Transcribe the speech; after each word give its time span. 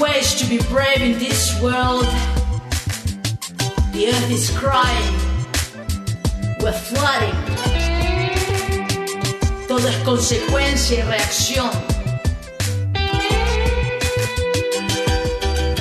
ways 0.00 0.34
to 0.34 0.46
be 0.46 0.58
brave 0.68 1.02
in 1.02 1.18
this 1.18 1.60
world. 1.60 2.06
The 3.92 4.08
earth 4.08 4.30
is 4.30 4.50
crying. 4.56 5.14
We're 6.60 6.72
flooding. 6.72 7.36
Todo 9.68 9.86
es 9.86 9.96
consecuencia 10.04 10.98
y 10.98 11.02
reacción. 11.02 11.70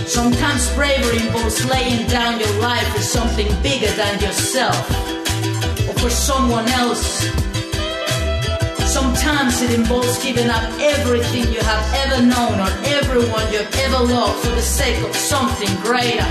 Sometimes 0.06 0.70
bravery 0.76 1.20
involves 1.20 1.66
laying 1.66 2.06
down 2.08 2.40
your 2.40 2.54
life 2.60 2.88
for 2.94 3.02
something 3.02 3.48
bigger 3.64 3.92
than 3.92 4.20
yourself 4.20 4.90
or 5.88 5.94
for 5.94 6.10
someone 6.10 6.68
else. 6.70 7.49
Sometimes 9.20 9.62
it 9.62 9.78
involves 9.78 10.24
giving 10.24 10.50
up 10.50 10.64
everything 10.80 11.52
you 11.52 11.60
have 11.60 11.94
ever 12.06 12.26
known 12.26 12.58
or 12.58 12.72
everyone 12.86 13.52
you've 13.52 13.70
ever 13.84 14.02
loved 14.06 14.40
for 14.40 14.56
the 14.56 14.62
sake 14.62 14.98
of 15.04 15.14
something 15.14 15.70
greater. 15.82 16.26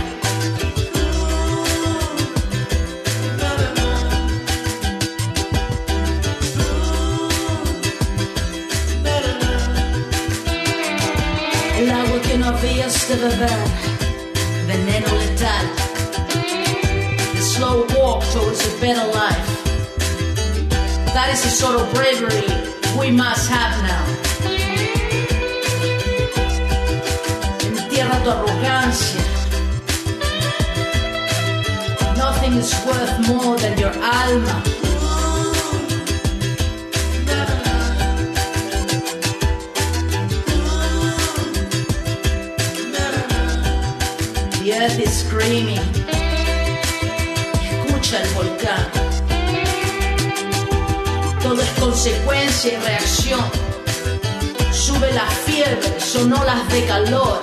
Habías 12.48 13.08
de 13.08 13.16
beber, 13.16 13.64
veneno 14.66 15.10
letal. 15.18 15.66
The 17.34 17.42
slow 17.42 17.86
walk 17.94 18.24
towards 18.32 18.66
a 18.66 18.80
better 18.80 19.06
life. 19.12 19.48
That 21.12 21.28
is 21.34 21.42
the 21.42 21.50
sort 21.50 21.78
of 21.78 21.92
bravery 21.92 22.77
we 23.10 23.16
must 23.16 23.48
have 23.48 23.74
now. 23.84 24.04
Entierra 27.66 28.18
tu 28.24 28.30
arrogancia. 28.30 29.22
Nothing 32.16 32.54
is 32.62 32.72
worth 32.86 33.14
more 33.28 33.56
than 33.56 33.78
your 33.78 33.94
alma. 34.02 34.56
The 44.60 44.68
earth 44.80 44.98
is 45.00 45.12
screaming. 45.22 45.84
Escucha 47.62 48.20
el 48.20 48.28
volcán. 48.34 48.97
Todo 51.48 51.62
es 51.62 51.70
consecuencia 51.80 52.74
y 52.74 52.76
reacción. 52.76 53.40
Sube 54.70 55.10
la 55.14 55.24
fiebre, 55.46 55.98
son 55.98 56.30
olas 56.30 56.68
de 56.70 56.84
calor. 56.84 57.40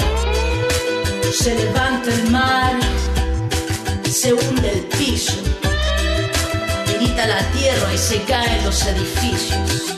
Se 1.33 1.55
levanta 1.55 2.13
el 2.13 2.29
mar, 2.29 2.75
se 4.07 4.31
hunde 4.31 4.73
el 4.73 4.81
piso. 4.95 5.33
Grita 6.85 7.25
la 7.25 7.41
tierra 7.53 7.93
y 7.95 7.97
se 7.97 8.21
caen 8.25 8.63
los 8.63 8.79
edificios. 8.85 9.95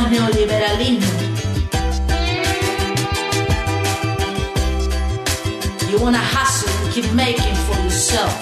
Más 0.00 0.10
neoliberalismo. 0.10 1.06
You 5.90 5.98
wanna 5.98 6.18
hustle 6.18 6.70
and 6.82 6.92
keep 6.94 7.12
making 7.12 7.54
for 7.66 7.78
yourself. 7.82 8.34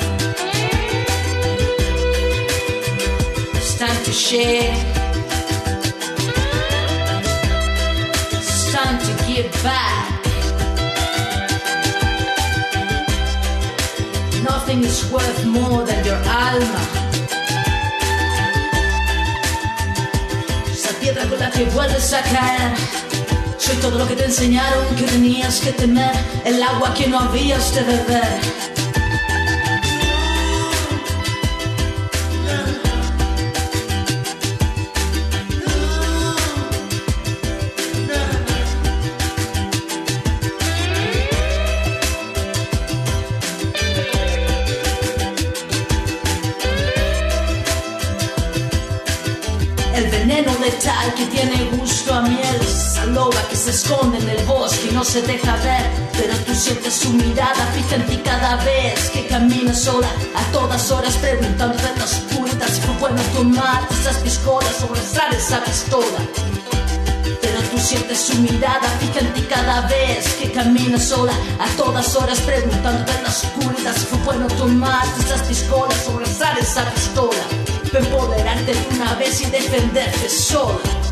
It's 3.54 3.78
time 3.78 4.00
to 4.04 4.12
share. 4.12 4.74
It's 8.32 8.72
time 8.72 8.98
to 9.06 9.12
give 9.26 9.50
back. 9.62 10.04
Nothing 14.42 14.84
is 14.84 15.10
worth 15.10 15.44
more 15.46 15.84
than 15.84 16.04
your 16.04 16.20
alma. 16.28 17.05
Con 21.28 21.38
la 21.38 21.50
que 21.50 21.64
vuelves 21.64 22.12
a 22.12 22.22
caer. 22.22 22.72
Soy 23.58 23.76
todo 23.76 23.98
lo 23.98 24.06
que 24.06 24.14
te 24.14 24.24
enseñaron 24.24 24.84
que 24.96 25.04
tenías 25.04 25.60
que 25.60 25.72
temer. 25.72 26.12
El 26.44 26.62
agua 26.62 26.94
que 26.94 27.06
no 27.08 27.18
habías 27.20 27.74
de 27.74 27.82
beber. 27.82 28.55
Se 55.06 55.22
deja 55.22 55.54
ver, 55.58 55.86
pero 56.12 56.34
tú 56.44 56.52
sientes 56.54 56.94
su 56.94 57.10
mirada 57.10 57.64
fija 57.74 57.94
en 57.94 58.06
ti 58.06 58.16
cada 58.24 58.56
vez 58.64 59.08
que 59.10 59.26
caminas 59.28 59.82
sola, 59.82 60.08
a 60.34 60.42
todas 60.52 60.90
horas 60.90 61.14
preguntando 61.18 61.76
puertas 62.34 62.70
si 62.70 62.80
fue 62.80 62.94
bueno 62.98 63.22
tomar 63.32 63.86
esas 63.90 64.16
piscolas 64.16 64.82
o 64.82 64.92
besar 64.92 65.32
esa 65.32 65.62
pistola. 65.62 66.20
Pero 67.40 67.60
tú 67.70 67.78
sientes 67.78 68.18
su 68.18 68.34
mirada 68.40 68.88
fija 68.98 69.20
en 69.20 69.32
ti 69.34 69.42
cada 69.42 69.82
vez 69.82 70.26
que 70.40 70.50
caminas 70.50 71.04
sola, 71.04 71.32
a 71.60 71.68
todas 71.76 72.16
horas 72.16 72.40
preguntando 72.40 73.12
oscuridad 73.28 73.94
si 73.94 74.06
fue 74.06 74.18
bueno 74.24 74.48
tomar 74.48 75.06
esas 75.20 75.42
piscolas 75.42 76.08
o 76.08 76.18
besar 76.18 76.58
esa 76.58 76.84
pistola. 76.90 77.44
Empoderarte 77.92 78.74
de 78.74 78.86
una 78.96 79.14
vez 79.14 79.40
y 79.40 79.46
defenderte 79.46 80.28
sola. 80.28 81.05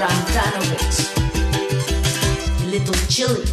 Señora 0.00 0.08
Brantanovich, 0.08 1.12
Little 2.70 2.94
Chili. 3.08 3.44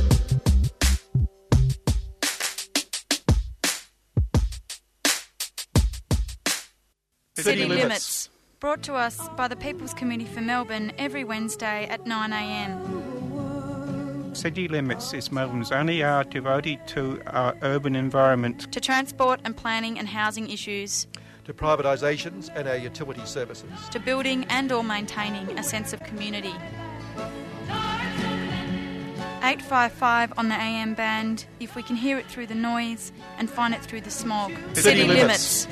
City 7.35 7.66
Limits. 7.66 8.30
Brought 8.59 8.81
to 8.84 8.94
us 8.94 9.28
by 9.35 9.47
the 9.50 9.56
People's 9.58 9.94
Committee 9.94 10.25
for 10.25 10.41
Melbourne 10.41 10.91
every 10.97 11.24
Wednesday 11.24 11.85
at 11.90 12.06
9am. 12.06 12.78
City 14.35 14.68
Limits 14.68 15.14
is 15.14 15.31
Melbourne's 15.31 15.72
only 15.72 16.03
hour 16.03 16.24
devoted 16.24 16.79
to 16.88 17.22
our 17.28 17.56
urban 17.62 17.96
environment. 17.96 18.72
To 18.72 18.79
transport 18.79 19.41
and 19.44 19.56
planning 19.58 20.00
and 20.00 20.08
housing 20.08 20.50
issues, 20.50 21.08
to 21.47 21.53
privatisations 21.53 22.50
and 22.56 22.68
our 22.68 22.75
utility 22.75 23.25
services. 23.25 23.69
to 23.90 24.00
building 24.02 24.46
and 24.50 24.69
or 24.69 24.84
maintaining 24.84 25.58
a 25.58 25.63
sense 25.63 25.94
of 25.94 26.03
community. 26.03 26.53
855 29.40 30.34
on 30.38 30.49
the 30.49 30.55
AM 30.55 30.94
band 30.94 31.46
if 31.61 31.73
we 31.73 31.84
can 31.84 31.96
hear 31.96 32.17
it 32.17 32.26
through 32.26 32.47
the 32.47 32.55
noise 32.55 33.14
and 33.38 33.49
find 33.49 33.73
it 33.73 33.82
through 33.82 34.02
the 34.02 34.11
smog. 34.11 34.52
City 34.73 35.05
Limits. 35.05 35.67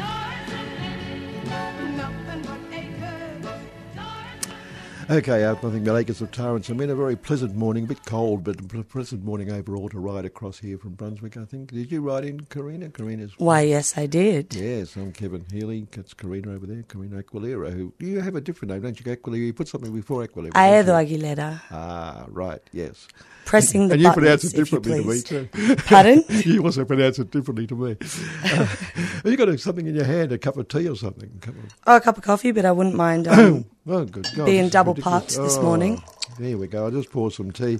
Okay, 5.07 5.47
I 5.47 5.53
think 5.53 5.83
the 5.85 5.95
acres 5.95 6.19
of 6.21 6.31
Torrance. 6.31 6.67
I 6.71 6.73
mean, 6.73 6.89
a 6.89 6.95
very 6.95 7.15
pleasant 7.15 7.55
morning, 7.55 7.83
a 7.83 7.87
bit 7.87 8.03
cold, 8.05 8.43
but 8.43 8.59
a 8.59 8.83
pleasant 8.83 9.23
morning 9.23 9.51
overall 9.51 9.87
to 9.89 9.99
ride 9.99 10.25
across 10.25 10.57
here 10.57 10.79
from 10.79 10.93
Brunswick, 10.93 11.37
I 11.37 11.45
think. 11.45 11.71
Did 11.71 11.91
you 11.91 12.01
ride 12.01 12.25
in, 12.25 12.39
Karina? 12.39 12.89
Karina's. 12.89 13.31
Why, 13.37 13.61
yes, 13.61 13.99
I 13.99 14.07
did. 14.07 14.55
Yes, 14.55 14.95
I'm 14.95 15.11
Kevin 15.11 15.45
Healy. 15.51 15.85
That's 15.91 16.15
Karina 16.15 16.53
over 16.53 16.65
there, 16.65 16.81
Karina 16.81 17.21
Aquilera, 17.21 17.71
who. 17.71 17.93
You 17.99 18.19
have 18.19 18.33
a 18.35 18.41
different 18.41 18.71
name, 18.71 18.81
don't 18.81 18.99
you, 18.99 19.05
Aquilera? 19.15 19.45
You 19.45 19.53
put 19.53 19.67
something 19.67 19.93
before 19.93 20.25
Aquilera. 20.25 20.53
Aedo? 20.53 20.93
Aguilera. 20.93 21.61
Ah, 21.69 22.25
right, 22.29 22.61
yes. 22.73 23.07
Pressing 23.45 23.87
the 23.87 23.93
and 23.93 24.01
you 24.01 24.07
buttons, 24.09 24.23
pronounce 24.23 24.43
it 24.43 24.55
differently 24.55 25.01
to 25.03 25.07
me, 25.07 25.21
too. 25.21 25.75
Pardon? 25.85 26.23
you 26.29 26.63
also 26.63 26.83
pronounce 26.83 27.19
it 27.19 27.29
differently 27.31 27.67
to 27.67 27.75
me. 27.75 27.95
Uh, 28.43 28.47
have 28.65 29.21
you 29.25 29.37
got 29.37 29.59
something 29.59 29.85
in 29.85 29.95
your 29.95 30.03
hand, 30.05 30.31
a 30.31 30.37
cup 30.37 30.57
of 30.57 30.67
tea 30.67 30.87
or 30.89 30.95
something? 30.95 31.31
A 31.37 31.45
cup 31.45 31.55
of- 31.55 31.75
Oh, 31.87 31.95
a 31.97 32.01
cup 32.01 32.17
of 32.17 32.23
coffee, 32.23 32.51
but 32.51 32.65
I 32.65 32.71
wouldn't 32.71 32.95
mind 32.95 33.27
um, 33.27 33.65
Oh, 33.87 34.03
good 34.05 34.27
God. 34.35 34.45
being 34.45 34.69
double 34.69 34.93
ridiculous. 34.93 35.35
parked 35.35 35.47
this 35.47 35.57
Oh, 35.57 35.61
morning. 35.61 36.01
There 36.39 36.57
we 36.57 36.67
go. 36.67 36.85
I'll 36.85 36.91
just 36.91 37.11
pour 37.11 37.29
some 37.31 37.51
tea. 37.51 37.79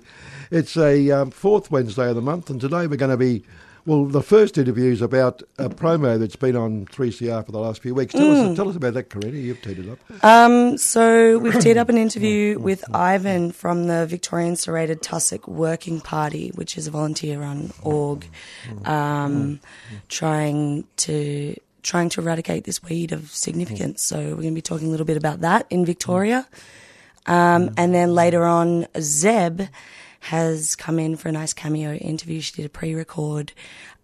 It's 0.52 0.78
a 0.78 1.10
um, 1.12 1.32
fourth 1.32 1.72
Wednesday 1.72 2.10
of 2.10 2.16
the 2.16 2.22
month, 2.22 2.50
and 2.52 2.62
today 2.62 2.86
we're 2.88 2.96
going 2.96 3.12
to 3.12 3.18
be 3.18 3.44
Well, 3.88 4.06
the 4.06 4.24
first 4.24 4.58
interview 4.58 4.92
is 4.92 5.02
about 5.04 5.44
a 5.60 5.70
promo 5.70 6.18
that's 6.18 6.36
been 6.36 6.56
on 6.56 6.88
3CR 6.88 7.46
for 7.46 7.52
the 7.52 7.60
last 7.60 7.84
few 7.84 7.94
weeks. 7.94 8.14
Tell, 8.14 8.22
Mm. 8.24 8.50
us, 8.52 8.56
tell 8.56 8.68
us 8.68 8.76
about 8.76 8.96
that, 8.96 9.12
Karina. 9.12 9.38
You've 9.38 9.62
teed 9.62 9.78
it 9.78 9.88
up. 9.90 10.00
Um, 10.24 10.76
so 10.80 11.38
we've 11.38 11.60
teed 11.60 11.78
up 11.78 11.88
an 11.90 11.98
interview 12.08 12.58
with 12.58 12.84
Ivan 12.96 13.52
from 13.52 13.86
the 13.86 14.08
Victorian 14.08 14.56
Serrated 14.56 15.04
Tussock 15.04 15.48
Working 15.48 16.02
Party, 16.02 16.50
which 16.56 16.80
is 16.80 16.88
a 16.88 16.92
volunteer-run 16.92 17.74
org, 17.84 18.26
um, 18.86 19.60
trying 20.10 20.86
to 20.98 21.56
trying 21.84 22.10
to 22.10 22.20
eradicate 22.22 22.64
this 22.64 22.82
weed 22.82 23.12
of 23.12 23.30
significance. 23.30 24.02
So 24.02 24.18
we're 24.18 24.42
going 24.42 24.50
to 24.50 24.56
be 24.56 24.62
talking 24.64 24.88
a 24.88 24.90
little 24.92 25.06
bit 25.06 25.18
about 25.18 25.42
that 25.42 25.68
in 25.70 25.86
Victoria, 25.86 26.48
um, 27.28 27.70
and 27.78 27.94
then 27.94 28.16
later 28.16 28.44
on, 28.46 28.88
Zeb 29.00 29.62
has 30.26 30.76
come 30.76 30.98
in 31.00 31.16
for 31.16 31.30
a 31.30 31.32
nice 31.32 31.54
cameo 31.54 31.94
interview. 31.94 32.42
She 32.42 32.54
did 32.54 32.66
a 32.66 32.70
pre-record. 32.70 33.54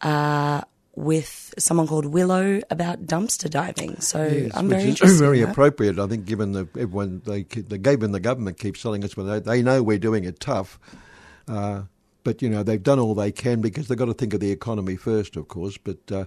Uh, 0.02 0.62
with 0.94 1.54
someone 1.58 1.88
called 1.88 2.06
Willow 2.06 2.60
about 2.70 3.06
dumpster 3.06 3.50
diving, 3.50 4.02
so 4.02 4.26
Yes, 4.28 4.52
I'm 4.54 4.68
very 4.68 4.84
interested. 4.90 5.18
very 5.18 5.42
appropriate, 5.42 5.98
I 5.98 6.06
think, 6.06 6.26
given 6.26 6.52
the 6.52 6.68
everyone 6.78 7.22
they 7.26 7.44
keep- 7.44 7.70
the 7.70 7.78
given 7.78 8.12
the 8.12 8.20
government 8.20 8.60
keeps 8.60 8.82
telling 8.82 9.02
us, 9.06 9.16
well, 9.16 9.26
they, 9.26 9.40
they 9.40 9.62
know 9.64 9.82
we're 9.82 9.98
doing 9.98 10.26
it 10.26 10.42
tough, 10.42 10.78
uh, 11.48 11.84
but 12.24 12.42
you 12.42 12.50
know 12.50 12.64
they've 12.64 12.82
done 12.82 13.00
all 13.00 13.16
they 13.16 13.32
can 13.32 13.62
because 13.62 13.88
they've 13.88 13.98
got 13.98 14.06
to 14.06 14.14
think 14.14 14.34
of 14.34 14.40
the 14.40 14.52
economy 14.52 14.96
first, 14.96 15.36
of 15.36 15.48
course. 15.48 15.78
But 15.78 16.12
uh, 16.12 16.26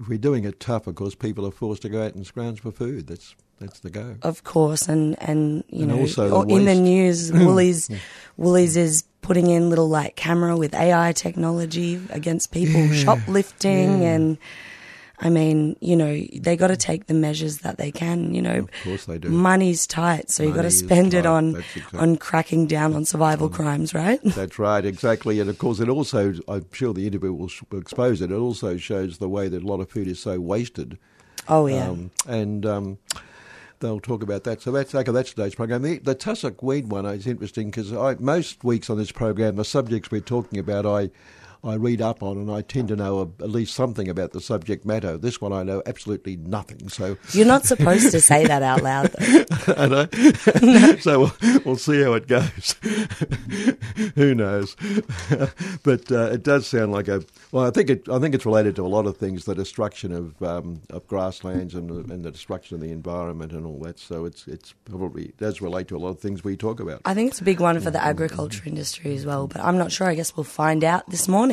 if 0.00 0.08
we're 0.08 0.18
doing 0.18 0.44
it 0.44 0.60
tough, 0.60 0.86
of 0.86 0.94
course, 0.94 1.14
people 1.14 1.46
are 1.46 1.50
forced 1.50 1.82
to 1.82 1.88
go 1.88 2.04
out 2.04 2.14
and 2.14 2.26
scrounge 2.26 2.60
for 2.60 2.70
food. 2.72 3.06
That's 3.06 3.34
that's 3.60 3.80
the 3.80 3.90
go. 3.90 4.16
Of 4.22 4.44
course, 4.44 4.88
and 4.88 5.16
and 5.22 5.64
you 5.68 5.82
And 5.82 5.88
know, 5.88 5.98
also 6.00 6.44
the 6.44 6.54
in 6.54 6.64
the 6.64 6.74
news, 6.74 7.32
Woolies, 7.32 7.90
Woolies 8.36 8.76
is 8.76 9.04
putting 9.20 9.48
in 9.48 9.68
little 9.70 9.88
like 9.88 10.16
camera 10.16 10.56
with 10.56 10.74
AI 10.74 11.12
technology 11.12 12.00
against 12.10 12.50
people 12.50 12.88
shoplifting, 12.92 14.04
and 14.04 14.38
I 15.24 15.30
mean, 15.30 15.76
you 15.80 15.94
know, 15.96 16.20
they 16.34 16.56
got 16.56 16.66
to 16.68 16.76
take 16.76 17.06
the 17.06 17.14
measures 17.14 17.58
that 17.58 17.78
they 17.78 17.90
can. 17.92 18.34
You 18.34 18.42
know, 18.42 18.58
Of 18.58 18.70
course 18.84 19.04
they 19.06 19.18
do. 19.18 19.28
money's 19.28 19.86
tight, 19.86 20.30
so 20.30 20.42
you 20.42 20.52
got 20.52 20.62
to 20.62 20.70
spend 20.70 21.14
it 21.14 21.24
on 21.26 21.56
exactly- 21.56 21.98
on 22.00 22.16
cracking 22.16 22.66
down 22.66 22.94
on 22.94 23.04
survival 23.04 23.48
crimes, 23.48 23.94
right? 23.94 24.20
That's 24.24 24.58
right, 24.58 24.84
exactly. 24.84 25.38
And 25.40 25.48
of 25.48 25.58
course, 25.58 25.78
it 25.80 25.88
also, 25.88 26.34
I'm 26.48 26.66
sure 26.72 26.92
the 26.92 27.06
interview 27.06 27.32
will 27.32 27.50
will 27.70 27.78
expose 27.80 28.20
it, 28.20 28.30
it 28.32 28.34
also 28.36 28.76
shows 28.76 29.18
the 29.18 29.28
way 29.28 29.48
that 29.48 29.62
a 29.62 29.66
lot 29.66 29.80
of 29.80 29.88
food 29.88 30.08
is 30.08 30.18
so 30.18 30.40
wasted. 30.40 30.98
Oh 31.48 31.66
yeah, 31.66 31.88
Um, 31.90 32.10
and 32.28 32.66
um, 32.66 32.98
they'll 33.80 34.00
talk 34.00 34.22
about 34.22 34.44
that. 34.44 34.60
So 34.62 34.70
that's 34.72 34.94
okay, 34.94 35.10
that's 35.12 35.30
today's 35.30 35.54
program. 35.54 35.82
The, 35.82 35.98
the 35.98 36.14
tussock 36.14 36.62
weed 36.62 36.88
one 36.90 37.06
is 37.06 37.26
interesting 37.26 37.70
because 37.70 37.92
most 38.20 38.62
weeks 38.64 38.90
on 38.90 38.98
this 38.98 39.12
program, 39.12 39.56
the 39.56 39.64
subjects 39.64 40.10
we're 40.10 40.20
talking 40.20 40.58
about, 40.58 40.86
I 40.86 41.10
I 41.64 41.74
read 41.74 42.02
up 42.02 42.24
on, 42.24 42.38
and 42.38 42.50
I 42.50 42.62
tend 42.62 42.88
to 42.88 42.96
know 42.96 43.20
a, 43.20 43.44
at 43.44 43.50
least 43.50 43.74
something 43.74 44.08
about 44.08 44.32
the 44.32 44.40
subject 44.40 44.84
matter. 44.84 45.16
This 45.16 45.40
one, 45.40 45.52
I 45.52 45.62
know 45.62 45.80
absolutely 45.86 46.36
nothing. 46.36 46.88
So, 46.88 47.16
you're 47.32 47.46
not 47.46 47.66
supposed 47.66 48.10
to 48.10 48.20
say 48.20 48.44
that 48.46 48.62
out 48.62 48.82
loud. 48.82 49.14
I 49.78 49.86
know. 49.86 50.96
so 51.00 51.20
we'll, 51.20 51.60
we'll 51.64 51.76
see 51.76 52.02
how 52.02 52.14
it 52.14 52.26
goes. 52.26 52.74
Who 54.16 54.34
knows? 54.34 54.74
but 55.84 56.10
uh, 56.10 56.30
it 56.32 56.42
does 56.42 56.66
sound 56.66 56.90
like 56.90 57.06
a. 57.06 57.22
Well, 57.52 57.66
I 57.66 57.70
think 57.70 57.90
it. 57.90 58.08
I 58.08 58.18
think 58.18 58.34
it's 58.34 58.46
related 58.46 58.74
to 58.76 58.82
a 58.82 58.88
lot 58.88 59.06
of 59.06 59.16
things: 59.16 59.44
the 59.44 59.54
destruction 59.54 60.12
of 60.12 60.42
um, 60.42 60.82
of 60.90 61.06
grasslands 61.06 61.76
and 61.76 61.88
the, 61.88 62.12
and 62.12 62.24
the 62.24 62.32
destruction 62.32 62.74
of 62.74 62.80
the 62.80 62.90
environment 62.90 63.52
and 63.52 63.64
all 63.64 63.78
that. 63.80 64.00
So 64.00 64.24
it's 64.24 64.48
it's 64.48 64.74
probably 64.86 65.26
it 65.26 65.36
does 65.36 65.60
relate 65.60 65.86
to 65.88 65.96
a 65.96 65.98
lot 65.98 66.10
of 66.10 66.18
things 66.18 66.42
we 66.42 66.56
talk 66.56 66.80
about. 66.80 67.02
I 67.04 67.14
think 67.14 67.30
it's 67.30 67.40
a 67.40 67.44
big 67.44 67.60
one 67.60 67.78
for 67.78 67.92
the 67.92 68.02
agriculture 68.02 68.64
industry 68.66 69.14
as 69.14 69.24
well, 69.24 69.46
but 69.46 69.60
I'm 69.60 69.78
not 69.78 69.92
sure. 69.92 70.08
I 70.08 70.16
guess 70.16 70.36
we'll 70.36 70.44
find 70.44 70.82
out 70.82 71.08
this 71.08 71.28
morning. 71.28 71.51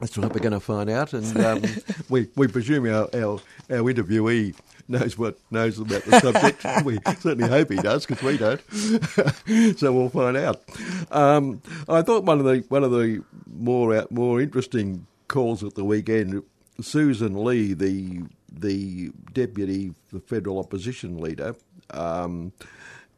That's 0.00 0.18
what 0.18 0.34
we're 0.34 0.40
going 0.40 0.52
to 0.52 0.60
find 0.60 0.90
out, 0.90 1.14
and 1.14 1.36
um, 1.38 1.62
we 2.10 2.28
we 2.36 2.48
presume 2.48 2.86
our, 2.86 3.08
our 3.14 3.40
our 3.70 3.92
interviewee 3.92 4.54
knows 4.88 5.16
what 5.16 5.38
knows 5.50 5.78
about 5.78 6.02
the 6.04 6.20
subject. 6.20 6.64
we 6.84 6.98
certainly 7.18 7.48
hope 7.48 7.70
he 7.70 7.76
does, 7.76 8.04
because 8.06 8.22
we 8.22 8.36
don't. 8.36 8.60
so 9.78 9.92
we'll 9.92 10.10
find 10.10 10.36
out. 10.36 10.62
Um, 11.10 11.62
I 11.88 12.02
thought 12.02 12.24
one 12.24 12.38
of 12.38 12.44
the 12.44 12.64
one 12.68 12.84
of 12.84 12.90
the 12.90 13.22
more 13.46 13.96
out, 13.96 14.10
more 14.10 14.40
interesting 14.40 15.06
calls 15.28 15.64
at 15.64 15.74
the 15.74 15.84
weekend, 15.84 16.42
Sussan 16.80 17.42
Ley, 17.42 17.72
the 17.72 18.22
the 18.52 19.10
deputy, 19.32 19.94
the 20.12 20.20
federal 20.20 20.58
opposition 20.58 21.18
leader. 21.18 21.54
Um, 21.90 22.52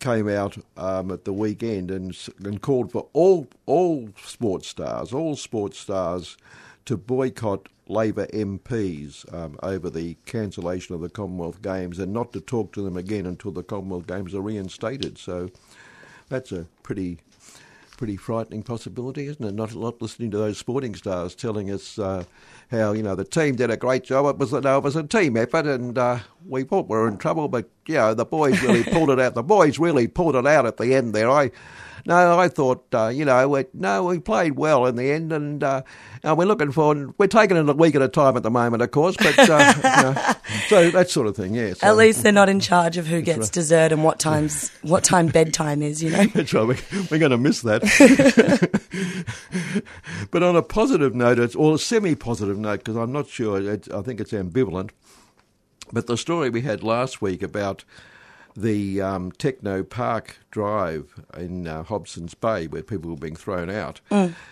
came 0.00 0.28
out 0.28 0.56
um, 0.76 1.10
at 1.10 1.24
the 1.24 1.32
weekend 1.32 1.90
and, 1.90 2.16
and 2.44 2.60
called 2.60 2.92
for 2.92 3.08
all 3.12 3.48
all 3.66 4.08
sports 4.22 4.68
stars, 4.68 5.12
all 5.12 5.36
sports 5.36 5.78
stars, 5.78 6.36
to 6.84 6.96
boycott 6.96 7.68
Labor 7.88 8.26
MPs 8.26 9.32
um, 9.32 9.58
over 9.62 9.88
the 9.90 10.16
cancellation 10.26 10.94
of 10.94 11.00
the 11.00 11.08
Commonwealth 11.08 11.62
Games 11.62 11.98
and 11.98 12.12
not 12.12 12.32
to 12.34 12.40
talk 12.40 12.72
to 12.72 12.82
them 12.82 12.96
again 12.96 13.26
until 13.26 13.50
the 13.50 13.62
Commonwealth 13.62 14.06
Games 14.06 14.34
are 14.34 14.42
reinstated. 14.42 15.18
So 15.18 15.50
that's 16.28 16.52
a 16.52 16.66
pretty 16.82 17.18
pretty 17.98 18.16
frightening 18.16 18.62
possibility, 18.62 19.26
isn't 19.26 19.44
it? 19.44 19.52
Not 19.52 19.72
a 19.72 19.78
lot 19.78 20.00
listening 20.00 20.30
to 20.30 20.38
those 20.38 20.56
sporting 20.56 20.94
stars 20.94 21.34
telling 21.34 21.70
us 21.70 21.98
uh, 21.98 22.24
how 22.70 22.92
you 22.92 23.02
know 23.02 23.14
the 23.14 23.24
team 23.24 23.56
did 23.56 23.70
a 23.70 23.76
great 23.76 24.04
job. 24.04 24.24
It 24.26 24.38
was 24.38 24.52
no, 24.52 24.78
it 24.78 24.84
was 24.84 24.96
a 24.96 25.02
team 25.02 25.36
effort, 25.36 25.66
and 25.66 25.98
uh, 25.98 26.20
we 26.46 26.62
thought 26.62 26.88
we 26.88 26.96
were 26.96 27.08
in 27.08 27.18
trouble, 27.18 27.48
but 27.48 27.68
you 27.86 27.96
know 27.96 28.14
the 28.14 28.24
boys 28.24 28.62
really 28.62 28.84
pulled 28.92 29.10
it 29.10 29.20
out. 29.20 29.34
The 29.34 29.42
boys 29.42 29.78
really 29.78 30.06
pulled 30.06 30.36
it 30.36 30.46
out 30.46 30.64
at 30.64 30.78
the 30.78 30.94
end 30.94 31.14
there. 31.14 31.30
I. 31.30 31.50
No, 32.06 32.38
I 32.38 32.48
thought, 32.48 32.86
uh, 32.94 33.08
you 33.08 33.26
know, 33.26 33.46
we, 33.48 33.66
no, 33.74 34.04
we 34.04 34.18
played 34.18 34.56
well 34.56 34.86
in 34.86 34.96
the 34.96 35.10
end, 35.10 35.30
and 35.30 35.62
uh, 35.62 35.82
we're 36.24 36.46
looking 36.46 36.72
for, 36.72 37.12
we're 37.18 37.26
taking 37.26 37.56
it 37.56 37.68
a 37.68 37.72
week 37.74 37.94
at 37.94 38.00
a 38.00 38.08
time 38.08 38.36
at 38.36 38.42
the 38.42 38.50
moment, 38.50 38.82
of 38.82 38.90
course, 38.92 39.16
but 39.16 39.38
uh, 39.38 39.74
you 39.76 39.82
know, 39.82 40.34
so 40.68 40.90
that 40.90 41.10
sort 41.10 41.26
of 41.26 41.36
thing, 41.36 41.54
yeah. 41.54 41.74
So. 41.74 41.86
At 41.86 41.96
least 41.96 42.22
they're 42.22 42.32
not 42.32 42.48
in 42.48 42.60
charge 42.60 42.96
of 42.96 43.06
who 43.06 43.20
gets 43.20 43.50
dessert 43.50 43.92
and 43.92 44.04
what 44.04 44.18
times 44.18 44.70
what 44.82 45.04
time 45.04 45.26
bedtime 45.28 45.82
is. 45.82 46.02
You 46.02 46.10
know. 46.10 46.24
That's 46.26 46.54
right. 46.54 46.66
We're, 46.66 46.78
we're 47.10 47.18
going 47.18 47.30
to 47.32 47.38
miss 47.38 47.62
that. 47.62 47.82
but 50.30 50.42
on 50.42 50.56
a 50.56 50.62
positive 50.62 51.14
note, 51.14 51.38
it's, 51.38 51.54
or 51.54 51.74
a 51.74 51.78
semi-positive 51.78 52.58
note, 52.58 52.80
because 52.80 52.96
I'm 52.96 53.12
not 53.12 53.28
sure. 53.28 53.60
It's, 53.60 53.88
I 53.90 54.02
think 54.02 54.20
it's 54.20 54.32
ambivalent. 54.32 54.90
But 55.92 56.06
the 56.06 56.16
story 56.16 56.50
we 56.50 56.62
had 56.62 56.82
last 56.82 57.22
week 57.22 57.42
about 57.42 57.84
the 58.54 59.00
um, 59.00 59.30
Techno 59.32 59.84
Park 59.84 60.38
Drive 60.50 61.14
in 61.36 61.68
uh, 61.68 61.84
Hobson's 61.84 62.34
Bay, 62.34 62.66
where 62.66 62.82
people 62.82 63.10
were 63.10 63.16
being 63.16 63.36
thrown 63.36 63.70
out, 63.70 64.00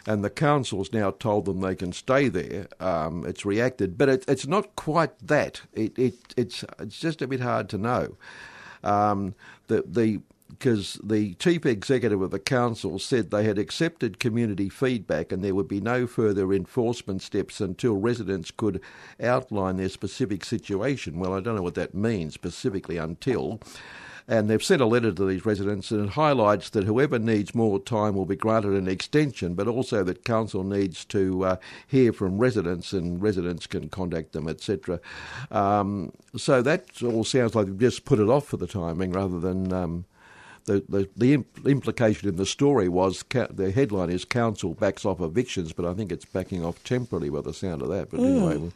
and 0.06 0.24
the 0.24 0.30
council's 0.30 0.92
now 0.92 1.10
told 1.10 1.44
them 1.44 1.60
they 1.60 1.74
can 1.74 1.92
stay 1.92 2.28
there. 2.28 2.68
Um, 2.78 3.26
it's 3.26 3.44
reacted, 3.44 3.98
but 3.98 4.08
it, 4.08 4.24
it's 4.28 4.46
not 4.46 4.76
quite 4.76 5.18
that. 5.26 5.62
It, 5.72 5.98
it, 5.98 6.14
it's 6.36 6.64
it's 6.78 7.00
just 7.00 7.20
a 7.20 7.26
bit 7.26 7.40
hard 7.40 7.68
to 7.70 7.78
know. 7.78 8.16
Um, 8.84 9.34
the 9.66 9.82
the 9.86 10.20
because 10.48 11.00
the 11.02 11.34
chief 11.34 11.66
executive 11.66 12.22
of 12.22 12.30
the 12.30 12.38
council 12.38 12.98
said 12.98 13.30
they 13.30 13.44
had 13.44 13.58
accepted 13.58 14.18
community 14.18 14.68
feedback 14.68 15.32
and 15.32 15.42
there 15.42 15.54
would 15.54 15.68
be 15.68 15.80
no 15.80 16.06
further 16.06 16.52
enforcement 16.52 17.22
steps 17.22 17.60
until 17.60 17.96
residents 17.96 18.50
could 18.50 18.80
outline 19.22 19.76
their 19.76 19.88
specific 19.88 20.44
situation. 20.44 21.18
Well, 21.18 21.34
I 21.34 21.40
don't 21.40 21.56
know 21.56 21.62
what 21.62 21.74
that 21.74 21.94
means 21.94 22.34
specifically 22.34 22.96
until. 22.96 23.60
And 24.28 24.50
they've 24.50 24.62
sent 24.62 24.82
a 24.82 24.86
letter 24.86 25.12
to 25.12 25.24
these 25.24 25.46
residents 25.46 25.92
and 25.92 26.06
it 26.06 26.10
highlights 26.10 26.70
that 26.70 26.82
whoever 26.82 27.18
needs 27.18 27.54
more 27.54 27.78
time 27.78 28.16
will 28.16 28.26
be 28.26 28.34
granted 28.34 28.72
an 28.72 28.88
extension, 28.88 29.54
but 29.54 29.68
also 29.68 30.02
that 30.02 30.24
council 30.24 30.64
needs 30.64 31.04
to 31.06 31.44
uh, 31.44 31.56
hear 31.86 32.12
from 32.12 32.38
residents 32.38 32.92
and 32.92 33.22
residents 33.22 33.68
can 33.68 33.88
contact 33.88 34.32
them, 34.32 34.48
etc. 34.48 35.00
Um, 35.52 36.12
so 36.36 36.60
that 36.62 37.02
all 37.04 37.22
sounds 37.22 37.54
like 37.54 37.66
they've 37.66 37.78
just 37.78 38.04
put 38.04 38.18
it 38.18 38.28
off 38.28 38.46
for 38.46 38.56
the 38.56 38.66
timing 38.66 39.12
rather 39.12 39.38
than. 39.38 39.72
Um, 39.72 40.04
the, 40.66 40.84
the, 40.88 41.08
the 41.16 41.34
imp- 41.34 41.66
implication 41.66 42.28
in 42.28 42.36
the 42.36 42.46
story 42.46 42.88
was 42.88 43.24
the 43.30 43.72
headline 43.74 44.10
is 44.10 44.24
council 44.24 44.74
backs 44.74 45.04
off 45.04 45.20
evictions, 45.20 45.72
but 45.72 45.86
I 45.86 45.94
think 45.94 46.12
it's 46.12 46.24
backing 46.24 46.64
off 46.64 46.82
temporarily 46.84 47.30
by 47.30 47.40
the 47.40 47.54
sound 47.54 47.82
of 47.82 47.88
that. 47.88 48.10
But 48.10 48.20
hmm. 48.20 48.26
anyway, 48.26 48.56
well, 48.58 48.72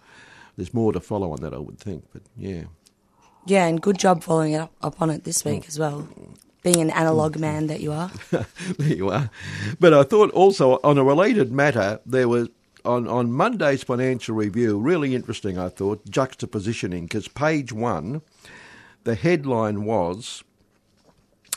there's 0.56 0.72
more 0.72 0.92
to 0.92 1.00
follow 1.00 1.32
on 1.32 1.40
that, 1.40 1.52
I 1.52 1.58
would 1.58 1.78
think. 1.78 2.04
But 2.12 2.22
yeah. 2.36 2.64
Yeah, 3.46 3.66
and 3.66 3.80
good 3.80 3.98
job 3.98 4.22
following 4.22 4.54
up, 4.54 4.72
up 4.82 5.00
on 5.02 5.10
it 5.10 5.24
this 5.24 5.44
week 5.44 5.62
mm. 5.62 5.68
as 5.68 5.78
well. 5.78 6.06
Being 6.62 6.80
an 6.82 6.90
analog 6.90 7.36
mm. 7.36 7.40
man 7.40 7.68
that 7.68 7.80
you 7.80 7.92
are. 7.92 8.10
there 8.30 8.94
you 8.94 9.08
are. 9.08 9.30
But 9.80 9.94
I 9.94 10.02
thought 10.02 10.30
also 10.32 10.78
on 10.84 10.98
a 10.98 11.04
related 11.04 11.50
matter, 11.50 12.00
there 12.04 12.28
was 12.28 12.50
on, 12.84 13.08
on 13.08 13.32
Monday's 13.32 13.82
financial 13.82 14.34
review, 14.34 14.78
really 14.78 15.14
interesting, 15.14 15.58
I 15.58 15.70
thought, 15.70 16.04
juxtapositioning, 16.04 17.02
because 17.02 17.28
page 17.28 17.72
one, 17.72 18.22
the 19.04 19.14
headline 19.14 19.84
was 19.84 20.44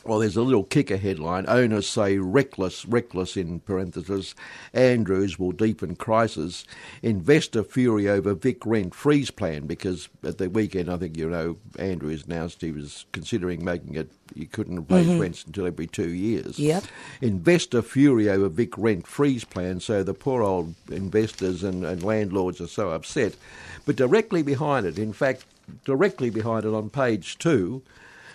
well, 0.06 0.20
there's 0.20 0.36
a 0.36 0.42
little 0.42 0.64
kicker 0.64 0.98
headline. 0.98 1.46
Owners 1.48 1.88
say 1.88 2.18
reckless, 2.18 2.86
reckless 2.86 3.38
in 3.38 3.62
parentheses. 3.62 4.36
Andrews 4.74 5.40
will 5.40 5.54
deepen 5.54 5.96
crisis. 5.96 6.66
Investor 7.02 7.64
fury 7.64 8.10
over 8.10 8.34
Vic 8.34 8.66
rent 8.66 8.94
freeze 8.94 9.32
plan 9.32 9.66
because 9.66 10.10
at 10.24 10.38
the 10.38 10.50
weekend, 10.50 10.90
I 10.90 10.98
think 10.98 11.18
you 11.18 11.30
know, 11.30 11.58
Andrews 11.80 12.26
announced 12.26 12.62
he 12.62 12.72
was 12.72 13.06
considering 13.14 13.64
making 13.64 13.96
it. 13.96 14.12
You 14.36 14.48
couldn't 14.48 14.90
raise 14.90 15.06
mm-hmm. 15.06 15.20
rents 15.20 15.46
until 15.46 15.68
every 15.68 15.88
two 15.88 16.10
years. 16.10 16.58
Yep. 16.58 16.84
Investor 17.22 17.82
fury 17.82 18.30
over 18.30 18.50
Vic 18.50 18.78
rent 18.78 19.08
freeze 19.08 19.44
plan. 19.44 19.80
So 19.80 20.04
the 20.04 20.14
poor 20.14 20.42
old 20.42 20.74
investors 20.92 21.64
and, 21.64 21.86
and 21.86 22.04
landlords 22.04 22.60
are 22.60 22.68
so 22.68 22.90
upset. 22.90 23.36
But 23.86 23.96
directly 23.96 24.42
behind 24.42 24.86
it, 24.86 24.98
in 24.98 25.14
fact, 25.14 25.46
directly 25.86 26.30
behind 26.30 26.66
it 26.66 26.74
on 26.74 26.90
page 26.90 27.38
two 27.38 27.84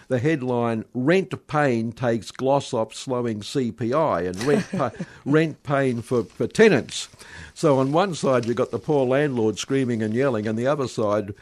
the 0.08 0.18
headline 0.18 0.84
Rent 0.94 1.46
Pain 1.46 1.92
Takes 1.92 2.30
Glossop 2.30 2.94
Slowing 2.94 3.40
CPI 3.40 4.26
and 4.26 4.42
Rent, 4.44 4.66
pa- 4.70 4.90
rent 5.24 5.62
Pain 5.62 6.02
for, 6.02 6.24
for 6.24 6.46
Tenants. 6.46 7.08
So 7.54 7.78
on 7.78 7.92
one 7.92 8.14
side 8.14 8.46
you've 8.46 8.56
got 8.56 8.70
the 8.70 8.78
poor 8.78 9.06
landlord 9.06 9.58
screaming 9.58 10.02
and 10.02 10.14
yelling, 10.14 10.46
and 10.46 10.58
the 10.58 10.66
other 10.66 10.88
side 10.88 11.34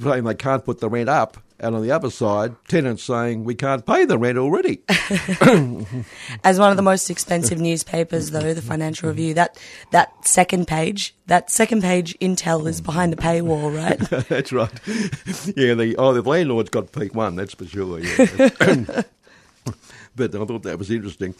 saying 0.00 0.24
they 0.24 0.34
can't 0.34 0.64
put 0.64 0.80
the 0.80 0.88
rent 0.88 1.08
up 1.08 1.38
and 1.60 1.74
on 1.74 1.82
the 1.82 1.90
other 1.90 2.10
side, 2.10 2.54
tenants 2.68 3.02
saying 3.02 3.44
we 3.44 3.54
can't 3.54 3.84
pay 3.84 4.04
the 4.04 4.16
rent 4.16 4.38
already. 4.38 4.80
As 6.44 6.58
one 6.58 6.70
of 6.70 6.76
the 6.76 6.82
most 6.82 7.10
expensive 7.10 7.60
newspapers, 7.60 8.30
though, 8.30 8.54
the 8.54 8.62
Financial 8.62 9.08
Review, 9.08 9.34
that 9.34 9.58
that 9.90 10.26
second 10.26 10.68
page, 10.68 11.14
that 11.26 11.50
second 11.50 11.82
page 11.82 12.16
intel 12.20 12.68
is 12.68 12.80
behind 12.80 13.12
the 13.12 13.16
paywall, 13.16 13.74
right? 13.74 13.98
that's 14.28 14.52
right. 14.52 14.72
Yeah, 15.56 15.74
the 15.74 15.96
oh, 15.98 16.12
the 16.12 16.22
landlord's 16.22 16.70
got 16.70 16.92
peak 16.92 17.14
one, 17.14 17.34
that's 17.36 17.54
for 17.54 17.66
sure. 17.66 17.98
Yeah. 17.98 19.02
but 20.14 20.34
I 20.34 20.44
thought 20.44 20.62
that 20.62 20.78
was 20.78 20.90
interesting. 20.90 21.34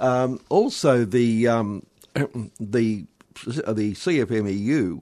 Um, 0.00 0.40
also, 0.48 1.04
the 1.04 1.46
um, 1.46 1.86
the 2.14 3.06
the 3.44 3.92
CFMEU 3.94 5.00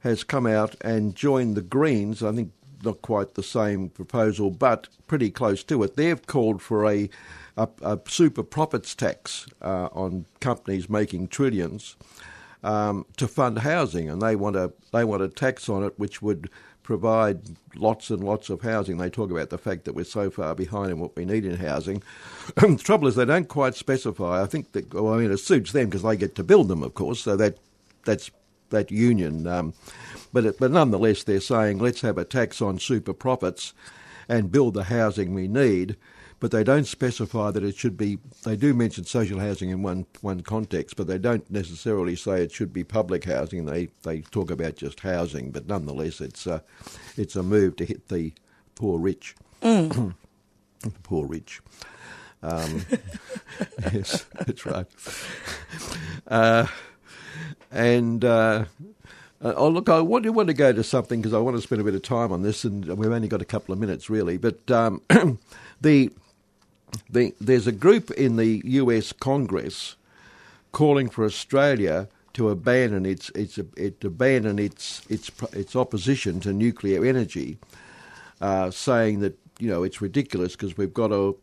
has 0.00 0.24
come 0.24 0.46
out 0.46 0.74
and 0.80 1.14
joined 1.14 1.54
the 1.54 1.62
Greens. 1.62 2.22
I 2.22 2.32
think 2.32 2.52
not 2.82 3.02
quite 3.02 3.34
the 3.34 3.42
same 3.42 3.88
proposal, 3.90 4.50
but 4.50 4.88
pretty 5.06 5.30
close 5.30 5.62
to 5.64 5.82
it. 5.82 5.96
They've 5.96 6.26
called 6.26 6.62
for 6.62 6.86
a, 6.86 7.08
a, 7.56 7.68
a 7.82 7.98
super 8.06 8.42
profits 8.42 8.94
tax 8.94 9.46
uh, 9.62 9.88
on 9.92 10.26
companies 10.40 10.88
making 10.88 11.28
trillions 11.28 11.96
um, 12.62 13.06
to 13.16 13.26
fund 13.26 13.58
housing, 13.60 14.08
and 14.08 14.20
they 14.20 14.36
want 14.36 14.56
a 14.56 14.72
they 14.92 15.04
want 15.04 15.22
a 15.22 15.28
tax 15.28 15.68
on 15.68 15.82
it 15.82 15.98
which 15.98 16.20
would 16.22 16.50
provide 16.82 17.40
lots 17.76 18.10
and 18.10 18.24
lots 18.24 18.50
of 18.50 18.62
housing. 18.62 18.98
They 18.98 19.10
talk 19.10 19.30
about 19.30 19.50
the 19.50 19.58
fact 19.58 19.84
that 19.84 19.94
we're 19.94 20.04
so 20.04 20.30
far 20.30 20.54
behind 20.54 20.90
in 20.90 20.98
what 20.98 21.14
we 21.16 21.24
need 21.24 21.44
in 21.44 21.56
housing. 21.56 22.02
the 22.56 22.76
trouble 22.82 23.06
is 23.06 23.14
they 23.14 23.24
don't 23.24 23.48
quite 23.48 23.74
specify. 23.74 24.42
I 24.42 24.46
think 24.46 24.72
that 24.72 24.92
well, 24.92 25.14
I 25.14 25.18
mean 25.18 25.30
it 25.30 25.38
suits 25.38 25.72
them 25.72 25.86
because 25.86 26.02
they 26.02 26.16
get 26.16 26.34
to 26.36 26.44
build 26.44 26.68
them, 26.68 26.82
of 26.82 26.94
course. 26.94 27.20
So 27.22 27.36
that 27.36 27.58
that's 28.04 28.30
that 28.70 28.90
union. 28.90 29.46
Um, 29.46 29.74
but, 30.32 30.44
it, 30.44 30.58
but 30.58 30.70
nonetheless, 30.70 31.24
they're 31.24 31.40
saying 31.40 31.78
let's 31.78 32.00
have 32.00 32.18
a 32.18 32.24
tax 32.24 32.62
on 32.62 32.78
super 32.78 33.12
profits 33.12 33.74
and 34.28 34.52
build 34.52 34.74
the 34.74 34.84
housing 34.84 35.34
we 35.34 35.48
need. 35.48 35.96
But 36.38 36.52
they 36.52 36.64
don't 36.64 36.86
specify 36.86 37.50
that 37.50 37.62
it 37.62 37.76
should 37.76 37.98
be. 37.98 38.18
They 38.44 38.56
do 38.56 38.72
mention 38.72 39.04
social 39.04 39.40
housing 39.40 39.68
in 39.68 39.82
one 39.82 40.06
one 40.22 40.40
context, 40.40 40.96
but 40.96 41.06
they 41.06 41.18
don't 41.18 41.48
necessarily 41.50 42.16
say 42.16 42.42
it 42.42 42.50
should 42.50 42.72
be 42.72 42.82
public 42.82 43.24
housing. 43.24 43.66
They 43.66 43.88
they 44.04 44.22
talk 44.22 44.50
about 44.50 44.76
just 44.76 45.00
housing, 45.00 45.50
but 45.50 45.66
nonetheless, 45.66 46.18
it's 46.22 46.46
a, 46.46 46.62
it's 47.18 47.36
a 47.36 47.42
move 47.42 47.76
to 47.76 47.84
hit 47.84 48.08
the 48.08 48.32
poor 48.74 48.98
rich. 48.98 49.36
Mm. 49.60 50.14
the 50.80 50.90
poor 51.02 51.26
rich. 51.26 51.60
Um, 52.42 52.86
yes, 53.92 54.24
that's 54.46 54.64
right. 54.64 54.86
Uh, 56.26 56.66
and 57.70 58.24
uh, 58.24 58.64
uh, 59.42 59.54
oh, 59.56 59.68
look, 59.68 59.88
I 59.88 60.00
want, 60.00 60.28
want 60.30 60.48
to 60.48 60.54
go 60.54 60.72
to 60.72 60.84
something 60.84 61.20
because 61.20 61.32
I 61.32 61.38
want 61.38 61.56
to 61.56 61.62
spend 61.62 61.80
a 61.80 61.84
bit 61.84 61.94
of 61.94 62.02
time 62.02 62.30
on 62.30 62.42
this, 62.42 62.64
and 62.64 62.84
we've 62.98 63.10
only 63.10 63.28
got 63.28 63.40
a 63.40 63.46
couple 63.46 63.72
of 63.72 63.78
minutes 63.78 64.10
really. 64.10 64.36
But 64.36 64.70
um, 64.70 65.00
the, 65.80 66.10
the 67.08 67.34
there's 67.40 67.66
a 67.66 67.72
group 67.72 68.10
in 68.10 68.36
the 68.36 68.60
U.S. 68.64 69.12
Congress 69.12 69.96
calling 70.72 71.08
for 71.08 71.24
Australia 71.24 72.08
to 72.34 72.50
abandon 72.50 73.06
its 73.06 73.30
its 73.30 73.58
it, 73.76 74.04
abandon 74.04 74.58
its 74.58 75.02
its 75.08 75.30
its 75.52 75.74
opposition 75.74 76.40
to 76.40 76.52
nuclear 76.52 77.04
energy, 77.04 77.56
uh, 78.42 78.70
saying 78.70 79.20
that 79.20 79.38
you 79.58 79.70
know 79.70 79.82
it's 79.82 80.02
ridiculous 80.02 80.52
because 80.52 80.76
we've 80.76 80.94
got 80.94 81.08
to 81.08 81.38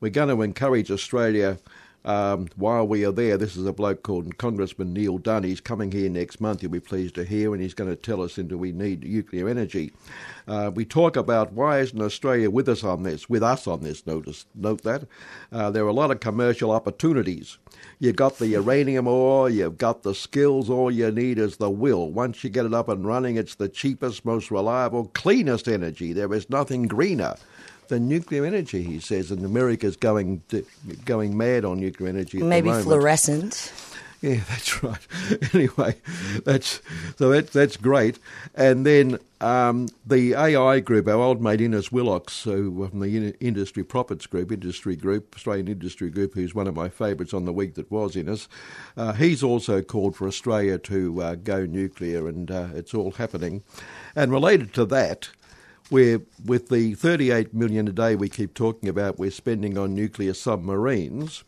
we're 0.00 0.10
going 0.10 0.28
to 0.28 0.42
encourage 0.42 0.90
Australia 0.90 1.58
um, 2.04 2.48
while 2.56 2.86
we 2.86 3.04
are 3.04 3.12
there, 3.12 3.36
this 3.36 3.56
is 3.56 3.66
a 3.66 3.72
bloke 3.72 4.02
called 4.02 4.38
Congressman 4.38 4.94
Neal 4.94 5.18
Dunn. 5.18 5.42
He's 5.42 5.60
coming 5.60 5.92
here 5.92 6.08
next 6.08 6.40
month. 6.40 6.62
You'll 6.62 6.72
be 6.72 6.80
pleased 6.80 7.14
to 7.16 7.24
hear, 7.24 7.52
and 7.52 7.62
he's 7.62 7.74
going 7.74 7.90
to 7.90 7.96
tell 7.96 8.22
us 8.22 8.38
into 8.38 8.56
we 8.56 8.72
need 8.72 9.04
nuclear 9.04 9.48
energy. 9.48 9.92
Uh, 10.48 10.70
we 10.74 10.84
talk 10.84 11.16
about 11.16 11.52
why 11.52 11.80
isn't 11.80 12.00
Australia 12.00 12.48
with 12.48 12.68
us 12.68 12.82
on 12.82 13.02
this? 13.02 13.28
With 13.28 13.42
us 13.42 13.66
on 13.66 13.82
this. 13.82 14.06
Notice, 14.06 14.46
note 14.54 14.82
that 14.82 15.04
uh, 15.52 15.70
there 15.70 15.84
are 15.84 15.88
a 15.88 15.92
lot 15.92 16.10
of 16.10 16.20
commercial 16.20 16.70
opportunities. 16.70 17.58
You've 17.98 18.16
got 18.16 18.38
the 18.38 18.48
uranium 18.48 19.06
ore, 19.06 19.50
you've 19.50 19.78
got 19.78 20.02
the 20.02 20.14
skills. 20.14 20.70
All 20.70 20.90
you 20.90 21.10
need 21.10 21.38
is 21.38 21.58
the 21.58 21.70
will. 21.70 22.10
Once 22.10 22.42
you 22.42 22.48
get 22.48 22.66
it 22.66 22.72
up 22.72 22.88
and 22.88 23.06
running, 23.06 23.36
it's 23.36 23.56
the 23.56 23.68
cheapest, 23.68 24.24
most 24.24 24.50
reliable, 24.50 25.10
cleanest 25.14 25.68
energy. 25.68 26.14
There 26.14 26.32
is 26.32 26.48
nothing 26.48 26.88
greener 26.88 27.36
than 27.90 28.08
nuclear 28.08 28.44
energy, 28.44 28.82
he 28.82 28.98
says, 28.98 29.30
and 29.30 29.44
America's 29.44 29.96
going 29.96 30.42
going 31.04 31.36
mad 31.36 31.64
on 31.64 31.78
nuclear 31.78 32.08
energy. 32.08 32.42
Maybe 32.42 32.72
fluorescent. 32.72 33.72
Yeah, 34.22 34.40
that's 34.48 34.82
right. 34.82 35.06
anyway, 35.54 35.96
that's 36.44 36.80
so 37.16 37.30
that's 37.30 37.52
that's 37.52 37.76
great. 37.76 38.18
And 38.54 38.84
then 38.84 39.18
um, 39.40 39.88
the 40.06 40.34
AI 40.34 40.80
group, 40.80 41.08
our 41.08 41.14
old 41.14 41.40
mate 41.40 41.60
Innes 41.60 41.90
Willox, 41.90 42.44
who 42.44 42.88
from 42.88 43.00
the 43.00 43.34
Industry 43.40 43.82
Profits 43.82 44.26
Group, 44.26 44.52
Industry 44.52 44.96
Group, 44.96 45.34
Australian 45.36 45.68
Industry 45.68 46.10
Group, 46.10 46.34
who's 46.34 46.54
one 46.54 46.66
of 46.66 46.74
my 46.74 46.88
favourites 46.88 47.32
on 47.32 47.46
the 47.46 47.52
week 47.52 47.74
that 47.74 47.90
was 47.90 48.16
Innes, 48.16 48.48
uh, 48.96 49.14
he's 49.14 49.42
also 49.42 49.80
called 49.80 50.16
for 50.16 50.26
Australia 50.26 50.76
to 50.78 51.22
uh, 51.22 51.34
go 51.36 51.64
nuclear, 51.64 52.28
and 52.28 52.50
uh, 52.50 52.68
it's 52.74 52.92
all 52.92 53.12
happening. 53.12 53.62
And 54.14 54.30
related 54.30 54.74
to 54.74 54.84
that, 54.86 55.30
where 55.90 56.20
with 56.44 56.68
the 56.68 56.94
38 56.94 57.52
million 57.52 57.86
a 57.88 57.92
day 57.92 58.14
we 58.14 58.28
keep 58.28 58.54
talking 58.54 58.88
about 58.88 59.18
we're 59.18 59.30
spending 59.30 59.76
on 59.76 59.94
nuclear 59.94 60.32
submarines. 60.32 61.44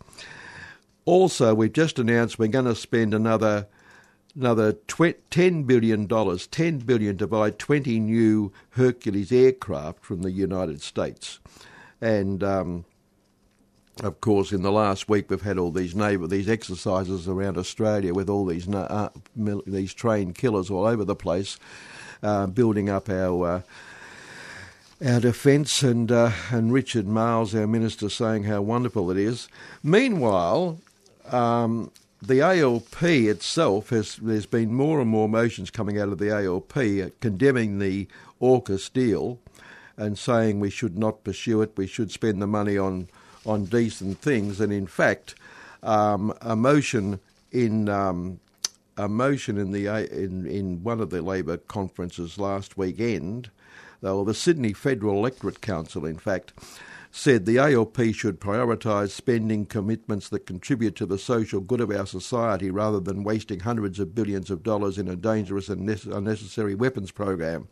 Also 1.04 1.54
we've 1.54 1.72
just 1.72 1.98
announced 1.98 2.38
we're 2.38 2.48
going 2.48 2.64
to 2.66 2.74
spend 2.74 3.14
another 3.14 3.66
another 4.34 4.72
10 4.72 5.62
billion 5.64 6.06
dollars 6.06 6.46
10 6.46 6.78
billion 6.78 7.16
to 7.18 7.26
buy 7.26 7.50
20 7.50 8.00
new 8.00 8.52
Hercules 8.70 9.30
aircraft 9.30 10.04
from 10.04 10.22
the 10.22 10.30
United 10.30 10.80
States. 10.80 11.38
And 12.00 12.42
um, 12.42 12.84
of 14.02 14.20
course, 14.20 14.52
in 14.52 14.62
the 14.62 14.72
last 14.72 15.08
week, 15.08 15.30
we've 15.30 15.42
had 15.42 15.58
all 15.58 15.70
these 15.70 15.94
these 15.94 16.48
exercises 16.48 17.28
around 17.28 17.58
Australia 17.58 18.14
with 18.14 18.28
all 18.30 18.46
these 18.46 18.68
uh, 18.68 19.10
these 19.36 19.92
trained 19.92 20.34
killers 20.34 20.70
all 20.70 20.86
over 20.86 21.04
the 21.04 21.14
place, 21.14 21.58
uh, 22.22 22.46
building 22.46 22.88
up 22.88 23.08
our 23.10 23.46
uh, 23.46 23.62
our 25.04 25.20
defence 25.20 25.82
and 25.82 26.12
uh, 26.12 26.30
and 26.50 26.72
Richard 26.72 27.06
Marles, 27.06 27.54
our 27.54 27.66
minister, 27.66 28.08
saying 28.08 28.44
how 28.44 28.62
wonderful 28.62 29.10
it 29.10 29.16
is. 29.16 29.48
Meanwhile, 29.82 30.78
um, 31.30 31.90
the 32.20 32.40
ALP 32.40 33.02
itself 33.02 33.90
has 33.90 34.16
there's 34.16 34.46
been 34.46 34.72
more 34.72 35.00
and 35.00 35.10
more 35.10 35.28
motions 35.28 35.70
coming 35.70 35.98
out 35.98 36.08
of 36.08 36.18
the 36.18 36.30
ALP 36.30 36.76
uh, 36.76 37.10
condemning 37.20 37.78
the 37.78 38.06
AUKUS 38.40 38.92
deal 38.92 39.38
and 39.96 40.18
saying 40.18 40.60
we 40.60 40.70
should 40.70 40.96
not 40.96 41.24
pursue 41.24 41.62
it. 41.62 41.72
We 41.76 41.86
should 41.86 42.12
spend 42.12 42.40
the 42.40 42.46
money 42.46 42.78
on 42.78 43.08
on 43.44 43.64
decent 43.64 44.18
things. 44.18 44.60
And 44.60 44.72
in 44.72 44.86
fact, 44.86 45.34
um, 45.82 46.32
a 46.40 46.54
motion 46.54 47.18
in 47.50 47.88
um, 47.88 48.38
a 48.96 49.08
motion 49.08 49.58
in 49.58 49.72
the 49.72 49.86
in 50.12 50.46
in 50.46 50.84
one 50.84 51.00
of 51.00 51.10
the 51.10 51.22
Labor 51.22 51.56
conferences 51.56 52.38
last 52.38 52.76
weekend 52.76 53.50
or 54.02 54.24
the 54.24 54.34
Sydney 54.34 54.72
Federal 54.72 55.16
Electorate 55.16 55.60
Council, 55.60 56.04
in 56.04 56.18
fact, 56.18 56.52
said 57.14 57.44
the 57.44 57.58
ALP 57.58 58.14
should 58.14 58.40
prioritise 58.40 59.10
spending 59.10 59.66
commitments 59.66 60.30
that 60.30 60.46
contribute 60.46 60.96
to 60.96 61.04
the 61.04 61.18
social 61.18 61.60
good 61.60 61.80
of 61.82 61.90
our 61.90 62.06
society 62.06 62.70
rather 62.70 62.98
than 62.98 63.22
wasting 63.22 63.60
hundreds 63.60 64.00
of 64.00 64.14
billions 64.14 64.50
of 64.50 64.62
dollars 64.62 64.96
in 64.96 65.08
a 65.08 65.14
dangerous 65.14 65.68
and 65.68 65.86
unnecessary 66.06 66.74
weapons 66.74 67.10
program. 67.10 67.68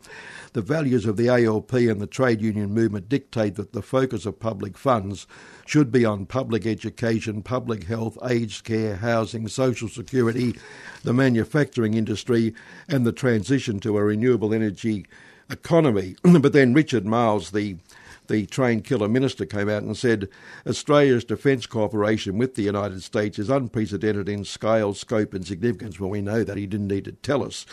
The 0.53 0.61
values 0.61 1.07
of 1.07 1.17
the 1.17 1.27
ALP 1.27 1.73
and 1.73 1.99
the 1.99 2.05
trade 2.05 2.39
union 2.39 2.71
movement 2.71 3.09
dictate 3.09 3.55
that 3.55 3.73
the 3.73 3.81
focus 3.81 4.27
of 4.27 4.39
public 4.39 4.77
funds 4.77 5.25
should 5.65 5.91
be 5.91 6.05
on 6.05 6.27
public 6.27 6.67
education, 6.67 7.41
public 7.41 7.85
health, 7.85 8.19
aged 8.29 8.63
care, 8.63 8.97
housing, 8.97 9.47
social 9.47 9.89
security, 9.89 10.55
the 11.01 11.13
manufacturing 11.13 11.95
industry, 11.95 12.53
and 12.87 13.07
the 13.07 13.11
transition 13.11 13.79
to 13.79 13.97
a 13.97 14.03
renewable 14.03 14.53
energy 14.53 15.07
economy. 15.51 16.15
but 16.23 16.53
then 16.53 16.73
Richard 16.73 17.05
Marles, 17.05 17.51
the 17.51 17.77
the 18.27 18.45
trained 18.45 18.85
killer 18.85 19.09
minister 19.09 19.45
came 19.45 19.67
out 19.67 19.83
and 19.83 19.97
said 19.97 20.29
Australia's 20.65 21.25
defence 21.25 21.65
cooperation 21.65 22.37
with 22.37 22.55
the 22.55 22.61
United 22.61 23.03
States 23.03 23.37
is 23.37 23.49
unprecedented 23.49 24.29
in 24.29 24.45
scale, 24.45 24.93
scope, 24.93 25.33
and 25.33 25.45
significance. 25.45 25.99
Well, 25.99 26.11
we 26.11 26.21
know 26.21 26.45
that 26.45 26.55
he 26.55 26.65
didn't 26.65 26.87
need 26.87 27.05
to 27.05 27.11
tell 27.11 27.43
us. 27.43 27.65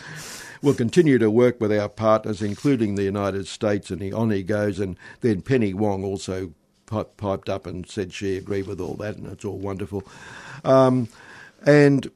We'll 0.61 0.73
continue 0.73 1.17
to 1.19 1.31
work 1.31 1.61
with 1.61 1.71
our 1.71 1.87
partners, 1.87 2.41
including 2.41 2.95
the 2.95 3.03
United 3.03 3.47
States, 3.47 3.89
and 3.89 4.01
he, 4.01 4.11
on 4.11 4.31
he 4.31 4.43
goes. 4.43 4.79
And 4.79 4.97
then 5.21 5.41
Penny 5.41 5.73
Wong 5.73 6.03
also 6.03 6.53
piped 6.87 7.47
up 7.47 7.65
and 7.65 7.87
said 7.87 8.11
she 8.11 8.35
agreed 8.35 8.67
with 8.67 8.81
all 8.81 8.95
that, 8.95 9.15
and 9.15 9.27
it's 9.27 9.45
all 9.45 9.57
wonderful. 9.57 10.03
Um, 10.65 11.07
and 11.65 12.11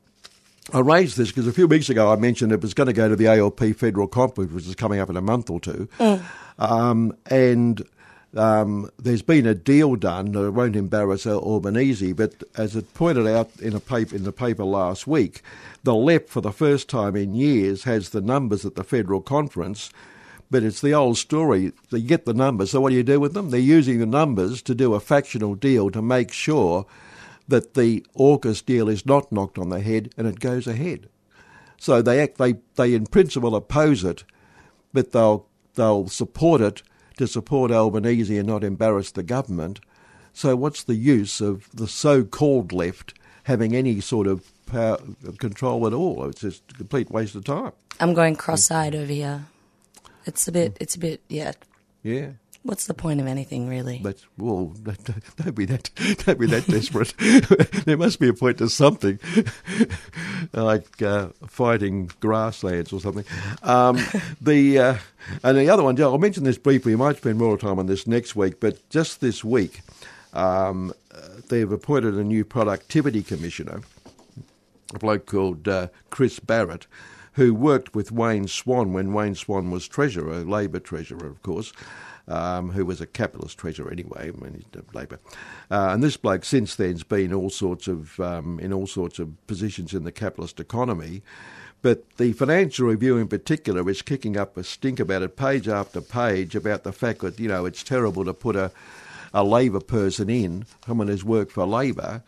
I 0.72 0.79
raised 0.79 1.17
this 1.17 1.29
because 1.29 1.48
a 1.48 1.53
few 1.53 1.67
weeks 1.67 1.89
ago 1.89 2.12
I 2.12 2.15
mentioned 2.15 2.51
it 2.51 2.62
was 2.62 2.74
going 2.74 2.88
to 2.88 2.93
go 2.93 3.10
to 3.10 3.15
the 3.15 3.27
ALP 3.27 3.75
federal 3.75 4.08
conference, 4.08 4.51
which 4.53 4.67
is 4.67 4.75
coming 4.75 5.00
up 5.00 5.10
in 5.10 5.17
a 5.17 5.22
month 5.22 5.50
or 5.50 5.60
two. 5.60 5.89
Mm. 6.00 6.24
Um, 6.58 7.17
and 7.25 7.86
um, 8.36 8.89
there's 8.98 9.22
been 9.22 9.46
a 9.46 9.53
deal 9.53 9.96
done 9.96 10.32
that 10.32 10.51
won't 10.51 10.75
embarrass 10.75 11.27
Albanese, 11.27 12.13
but 12.13 12.43
as 12.58 12.75
it 12.75 12.93
pointed 12.93 13.27
out 13.27 13.50
in 13.62 13.75
a 13.75 13.79
paper 13.79 14.15
in 14.15 14.24
the 14.24 14.32
paper 14.32 14.63
last 14.63 15.05
week, 15.05 15.41
the 15.84 15.96
left 15.96 16.29
for 16.29 16.41
the 16.41 16.51
first 16.51 16.89
time 16.89 17.15
in 17.15 17.36
years 17.36 17.84
has 17.84 18.10
the 18.10 18.22
numbers 18.22 18.65
at 18.65 18.75
the 18.75 18.84
federal 18.84 19.22
conference. 19.22 19.91
But 20.50 20.63
it's 20.63 20.82
the 20.82 20.93
old 20.93 21.17
story. 21.17 21.72
You 21.89 22.00
get 22.01 22.25
the 22.25 22.34
numbers, 22.34 22.72
so 22.72 22.82
what 22.82 22.91
do 22.91 22.96
you 22.96 23.03
do 23.03 23.20
with 23.20 23.34
them? 23.34 23.50
They're 23.50 23.60
using 23.60 24.00
the 24.00 24.05
numbers 24.05 24.62
to 24.63 24.75
do 24.75 24.93
a 24.93 25.00
factional 25.00 25.55
deal 25.55 25.89
to 25.89 26.01
make 26.01 26.32
sure 26.32 26.86
that 27.47 27.73
the 27.73 28.05
AUKUS 28.17 28.65
deal 28.65 28.89
is 28.89 29.05
not 29.05 29.31
knocked 29.31 29.57
on 29.57 29.69
the 29.69 29.81
head 29.81 30.13
and 30.17 30.27
it 30.27 30.39
goes 30.39 30.67
ahead. 30.67 31.09
So 31.77 32.01
they 32.01 32.21
act, 32.21 32.38
they, 32.38 32.55
they 32.75 32.93
in 32.93 33.05
principle 33.05 33.55
oppose 33.55 34.03
it, 34.03 34.23
but 34.93 35.12
they'll 35.12 35.47
they'll 35.75 36.07
support 36.07 36.62
it 36.62 36.83
to 37.17 37.27
support 37.27 37.71
Albanese 37.71 38.38
and 38.38 38.47
not 38.47 38.63
embarrass 38.63 39.12
the 39.12 39.23
government. 39.23 39.79
So 40.33 40.55
what's 40.55 40.83
the 40.83 40.95
use 40.95 41.41
of 41.41 41.69
the 41.73 41.88
so-called 41.88 42.71
left 42.71 43.13
having 43.43 43.75
any 43.75 44.00
sort 44.00 44.27
of 44.27 44.51
power, 44.65 44.97
control 45.38 45.85
at 45.85 45.93
all? 45.93 46.25
It's 46.25 46.41
just 46.41 46.63
a 46.71 46.75
complete 46.75 47.12
waste 47.12 47.35
of 47.35 47.43
time. 47.43 47.71
I'm 48.00 48.13
going 48.13 48.35
cross-eyed 48.35 48.95
over 48.95 49.12
here. 49.12 49.45
It's 50.25 50.47
a 50.47 50.51
bit. 50.51 50.77
It's 50.79 50.95
a 50.95 51.00
bit. 51.00 51.21
Yeah. 51.27 51.51
Yeah. 52.01 52.31
What's 52.63 52.88
the 52.88 52.93
point 52.93 53.20
of 53.20 53.27
anything, 53.27 53.67
really? 53.67 54.00
But 54.01 54.24
well, 54.38 54.74
don't 55.36 55.53
be 55.53 55.65
that 55.65 55.89
don't 56.25 56.39
be 56.39 56.48
that 56.48 56.65
desperate. 56.65 57.13
there 57.86 57.98
must 57.98 58.22
be 58.22 58.29
a 58.29 58.34
point 58.34 58.60
to 58.60 58.70
something, 58.70 59.20
like 60.53 61.01
uh, 61.01 61.29
fighting 61.46 62.10
grasslands 62.22 62.93
or 62.93 63.01
something. 63.01 63.25
Um, 63.63 64.00
the 64.41 64.79
uh, 64.79 64.98
and 65.43 65.58
the 65.58 65.70
other 65.70 65.84
one, 65.84 66.01
I'll 66.01 66.17
mention 66.17 66.46
this 66.46 66.58
briefly. 66.58 66.93
We 66.93 66.98
might 66.98 67.17
spend 67.17 67.38
more 67.38 67.58
time 67.58 67.79
on 67.79 67.88
this 67.88 68.08
next 68.08 68.34
week, 68.34 68.62
but 68.62 68.89
just 68.89 69.20
this 69.20 69.43
week, 69.43 69.82
um, 70.32 70.93
they've 71.50 71.72
appointed 71.72 72.13
a 72.13 72.24
new 72.24 72.46
productivity 72.46 73.24
commissioner, 73.24 73.82
a 74.93 75.00
bloke 75.00 75.25
called 75.25 75.67
uh, 75.67 75.88
Chris 76.10 76.39
Barrett 76.39 76.88
who 77.36 77.51
worked 77.51 77.96
with 77.96 78.12
Wayne 78.12 78.48
Swan 78.48 78.93
when 78.93 79.12
Wayne 79.12 79.34
Swan 79.34 79.72
was 79.72 79.88
treasurer, 79.88 80.43
Labor 80.43 80.79
treasurer, 80.79 81.25
of 81.25 81.41
course 81.41 81.74
um, 82.27 82.72
who 82.72 82.86
was 82.86 83.01
a 83.01 83.06
capitalist 83.06 83.58
treasurer 83.58 83.92
anyway, 83.92 84.32
I 84.32 84.44
mean, 84.44 84.63
Labor. 84.94 85.20
Uh, 85.70 85.89
and 85.92 86.03
this 86.03 86.18
bloke 86.18 86.46
since 86.46 86.75
then's 86.75 87.03
been 87.03 87.34
all 87.34 87.50
sorts 87.50 87.88
of 87.88 88.20
um, 88.20 88.60
in 88.60 88.72
all 88.72 88.88
sorts 88.88 89.20
of 89.20 89.48
positions 89.48 89.94
in 89.94 90.03
the 90.03 90.12
capitalist 90.12 90.60
economy. 90.60 91.22
But 91.82 92.15
the 92.15 92.32
Financial 92.32 92.88
Review 92.88 93.18
in 93.18 93.27
particular 93.27 93.88
is 93.89 94.01
kicking 94.01 94.38
up 94.38 94.56
a 94.56 94.63
stink 94.63 95.01
about 95.01 95.22
it 95.22 95.36
page 95.36 95.68
after 95.68 96.00
page 96.00 96.56
about 96.56 96.84
the 96.84 96.94
fact 96.94 97.20
that, 97.20 97.38
you 97.39 97.50
know, 97.50 97.65
it's 97.65 97.84
terrible 97.84 98.24
to 98.24 98.34
put 98.34 98.56
a, 98.56 98.72
a 99.34 99.44
Labor 99.44 99.82
person 99.82 100.30
in, 100.30 100.65
someone 100.88 101.10
who's 101.10 101.25
worked 101.25 101.51
for 101.51 101.65
Labor, 101.65 102.24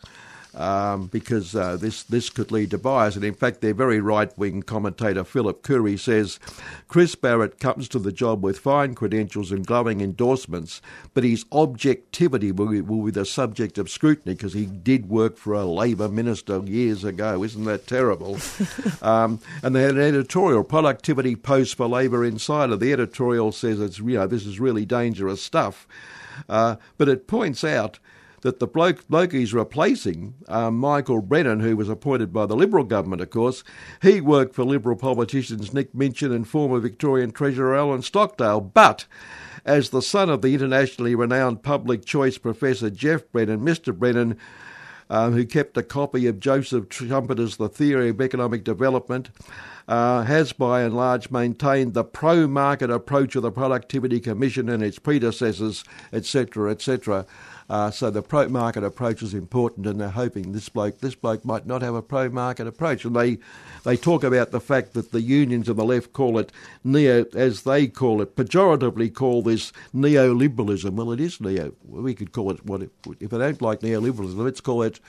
um, 0.56 1.06
because 1.06 1.54
uh, 1.54 1.76
this 1.76 2.02
this 2.02 2.30
could 2.30 2.50
lead 2.50 2.70
to 2.70 2.78
bias. 2.78 3.14
And 3.14 3.24
in 3.24 3.34
fact, 3.34 3.60
their 3.60 3.74
very 3.74 4.00
right 4.00 4.36
wing 4.38 4.62
commentator 4.62 5.22
Phillip 5.22 5.62
Coorey 5.62 5.96
says 5.98 6.40
Chris 6.88 7.14
Barrett 7.14 7.60
comes 7.60 7.88
to 7.88 7.98
the 7.98 8.12
job 8.12 8.42
with 8.42 8.58
fine 8.58 8.94
credentials 8.94 9.52
and 9.52 9.66
glowing 9.66 10.00
endorsements, 10.00 10.80
but 11.14 11.24
his 11.24 11.44
objectivity 11.52 12.52
will 12.52 12.68
be, 12.68 12.80
will 12.80 13.04
be 13.04 13.10
the 13.10 13.26
subject 13.26 13.76
of 13.76 13.90
scrutiny 13.90 14.34
because 14.34 14.54
he 14.54 14.66
did 14.66 15.08
work 15.08 15.36
for 15.36 15.52
a 15.52 15.64
Labor 15.64 16.08
minister 16.08 16.58
years 16.60 17.04
ago. 17.04 17.44
Isn't 17.44 17.64
that 17.64 17.86
terrible? 17.86 18.38
um, 19.02 19.40
and 19.62 19.74
they 19.74 19.82
had 19.82 19.96
an 19.96 20.00
editorial 20.00 20.64
productivity 20.64 21.36
post 21.36 21.76
for 21.76 21.86
Labor 21.86 22.24
Insider. 22.24 22.76
The 22.76 22.92
editorial 22.92 23.52
says 23.52 23.78
it's 23.78 23.98
you 23.98 24.14
know 24.14 24.26
this 24.26 24.46
is 24.46 24.58
really 24.58 24.86
dangerous 24.86 25.42
stuff, 25.42 25.86
uh, 26.48 26.76
but 26.96 27.08
it 27.08 27.26
points 27.26 27.62
out 27.62 27.98
that 28.46 28.60
the 28.60 28.66
bloke, 28.68 29.08
bloke 29.08 29.32
he's 29.32 29.52
replacing, 29.52 30.34
um, 30.46 30.78
Michael 30.78 31.20
Brennan, 31.20 31.58
who 31.58 31.76
was 31.76 31.88
appointed 31.88 32.32
by 32.32 32.46
the 32.46 32.54
Liberal 32.54 32.84
government, 32.84 33.20
of 33.20 33.30
course, 33.30 33.64
he 34.00 34.20
worked 34.20 34.54
for 34.54 34.64
Liberal 34.64 34.94
politicians 34.94 35.74
Nick 35.74 35.92
Minchin 35.92 36.30
and 36.30 36.46
former 36.46 36.78
Victorian 36.78 37.32
Treasurer 37.32 37.74
Alan 37.74 38.02
Stockdale. 38.02 38.60
But 38.60 39.06
as 39.64 39.90
the 39.90 40.00
son 40.00 40.30
of 40.30 40.42
the 40.42 40.54
internationally 40.54 41.16
renowned 41.16 41.64
public 41.64 42.04
choice 42.04 42.38
professor 42.38 42.88
Geoff 42.88 43.24
Brennan, 43.32 43.62
Mr. 43.62 43.92
Brennan, 43.92 44.38
um, 45.10 45.32
who 45.32 45.44
kept 45.44 45.76
a 45.76 45.82
copy 45.82 46.28
of 46.28 46.38
Joseph 46.38 46.88
Schumpeter's 46.88 47.56
The 47.56 47.68
Theory 47.68 48.10
of 48.10 48.20
Economic 48.20 48.62
Development, 48.62 49.28
uh, 49.88 50.22
has 50.22 50.52
by 50.52 50.82
and 50.82 50.94
large 50.96 51.30
maintained 51.30 51.94
the 51.94 52.04
pro 52.04 52.46
market 52.46 52.90
approach 52.90 53.36
of 53.36 53.42
the 53.42 53.52
Productivity 53.52 54.20
Commission 54.20 54.68
and 54.68 54.82
its 54.82 54.98
predecessors, 54.98 55.84
etc., 56.12 56.70
etc. 56.70 57.26
Uh, 57.68 57.90
so 57.90 58.10
the 58.10 58.22
pro 58.22 58.48
market 58.48 58.84
approach 58.84 59.22
is 59.22 59.34
important, 59.34 59.86
and 59.86 60.00
they're 60.00 60.08
hoping 60.08 60.52
this 60.52 60.68
bloke 60.68 61.00
this 61.00 61.14
bloke 61.14 61.44
might 61.44 61.66
not 61.66 61.82
have 61.82 61.94
a 61.94 62.02
pro 62.02 62.28
market 62.28 62.66
approach. 62.66 63.04
And 63.04 63.16
they 63.16 63.38
they 63.84 63.96
talk 63.96 64.22
about 64.22 64.50
the 64.50 64.60
fact 64.60 64.92
that 64.94 65.12
the 65.12 65.20
unions 65.20 65.68
on 65.68 65.76
the 65.76 65.84
left 65.84 66.12
call 66.12 66.38
it 66.38 66.52
neo, 66.84 67.24
as 67.34 67.62
they 67.62 67.86
call 67.88 68.22
it, 68.22 68.36
pejoratively 68.36 69.12
call 69.12 69.42
this 69.42 69.72
neoliberalism. 69.94 70.92
Well, 70.92 71.12
it 71.12 71.20
is 71.20 71.40
neo. 71.40 71.72
We 71.84 72.14
could 72.14 72.32
call 72.32 72.50
it 72.52 72.64
what 72.64 72.82
if 72.82 73.30
they 73.30 73.38
don't 73.38 73.62
like 73.62 73.80
neoliberalism, 73.80 74.36
let's 74.36 74.60
call 74.60 74.82
it 74.82 75.00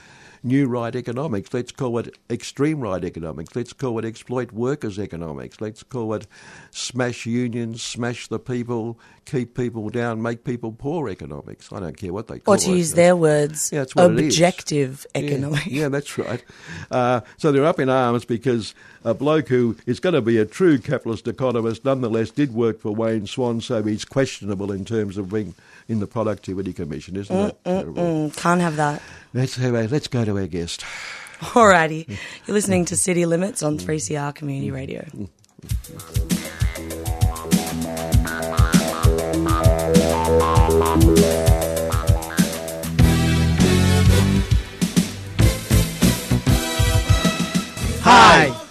new 0.42 0.66
right 0.66 0.94
economics. 0.94 1.52
Let's 1.52 1.72
call 1.72 1.98
it 1.98 2.16
extreme 2.30 2.80
right 2.80 3.02
economics. 3.02 3.54
Let's 3.54 3.72
call 3.72 3.98
it 3.98 4.04
exploit 4.04 4.52
workers 4.52 4.98
economics. 4.98 5.60
Let's 5.60 5.82
call 5.82 6.14
it 6.14 6.26
smash 6.70 7.26
unions, 7.26 7.82
smash 7.82 8.28
the 8.28 8.38
people, 8.38 8.98
keep 9.24 9.54
people 9.54 9.88
down, 9.90 10.22
make 10.22 10.44
people 10.44 10.72
poor 10.72 11.08
economics. 11.08 11.72
I 11.72 11.80
don't 11.80 11.96
care 11.96 12.12
what 12.12 12.28
they 12.28 12.38
call 12.38 12.54
it. 12.54 12.62
Or 12.62 12.64
to 12.64 12.76
use 12.76 12.94
their 12.94 13.16
words, 13.16 13.70
yeah, 13.72 13.84
objective 13.96 15.06
economics. 15.14 15.66
Yeah, 15.66 15.82
yeah, 15.82 15.88
that's 15.90 16.16
right. 16.18 16.42
Uh, 16.90 17.20
so 17.36 17.52
they're 17.52 17.66
up 17.66 17.78
in 17.78 17.88
arms 17.88 18.24
because 18.24 18.74
a 19.04 19.14
bloke 19.14 19.48
who 19.48 19.76
is 19.86 20.00
going 20.00 20.14
to 20.14 20.22
be 20.22 20.38
a 20.38 20.46
true 20.46 20.78
capitalist 20.78 21.28
economist 21.28 21.84
nonetheless 21.84 22.30
did 22.30 22.54
work 22.54 22.80
for 22.80 22.94
Wayne 22.94 23.26
Swan, 23.26 23.60
so 23.60 23.82
he's 23.82 24.04
questionable 24.04 24.72
in 24.72 24.84
terms 24.84 25.16
of 25.18 25.30
being 25.30 25.54
in 25.88 26.00
the 26.00 26.06
Productivity 26.06 26.72
Commission, 26.72 27.16
isn't 27.16 27.34
mm, 27.34 27.48
it? 27.48 27.64
Mm, 27.64 27.94
mm, 27.94 28.36
can't 28.36 28.60
have 28.60 28.76
that. 28.76 29.02
Let's, 29.34 29.56
have 29.56 29.74
a, 29.74 29.88
let's 29.88 30.08
go 30.08 30.24
to 30.24 30.38
our 30.38 30.46
guest. 30.46 30.84
Alrighty. 31.40 32.08
You're 32.46 32.54
listening 32.54 32.84
to 32.86 32.96
City 32.96 33.24
Limits 33.26 33.62
on 33.62 33.78
3CR 33.78 34.34
Community 34.34 34.70
Radio. 34.70 35.06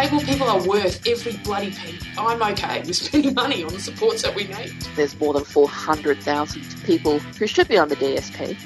Disabled 0.00 0.24
people 0.24 0.48
are 0.48 0.66
worth 0.66 1.06
every 1.06 1.36
bloody 1.38 1.72
penny. 1.72 1.98
I'm 2.16 2.42
okay 2.52 2.80
with 2.80 2.96
spending 2.96 3.34
money 3.42 3.62
on 3.62 3.72
the 3.72 3.80
supports 3.80 4.22
that 4.22 4.34
we 4.34 4.44
need. 4.44 4.72
There's 4.96 5.18
more 5.20 5.34
than 5.34 5.44
400,000 5.44 6.62
people 6.84 7.18
who 7.18 7.46
should 7.46 7.68
be 7.68 7.76
on 7.76 7.88
the 7.88 7.96
DSP 7.96 8.56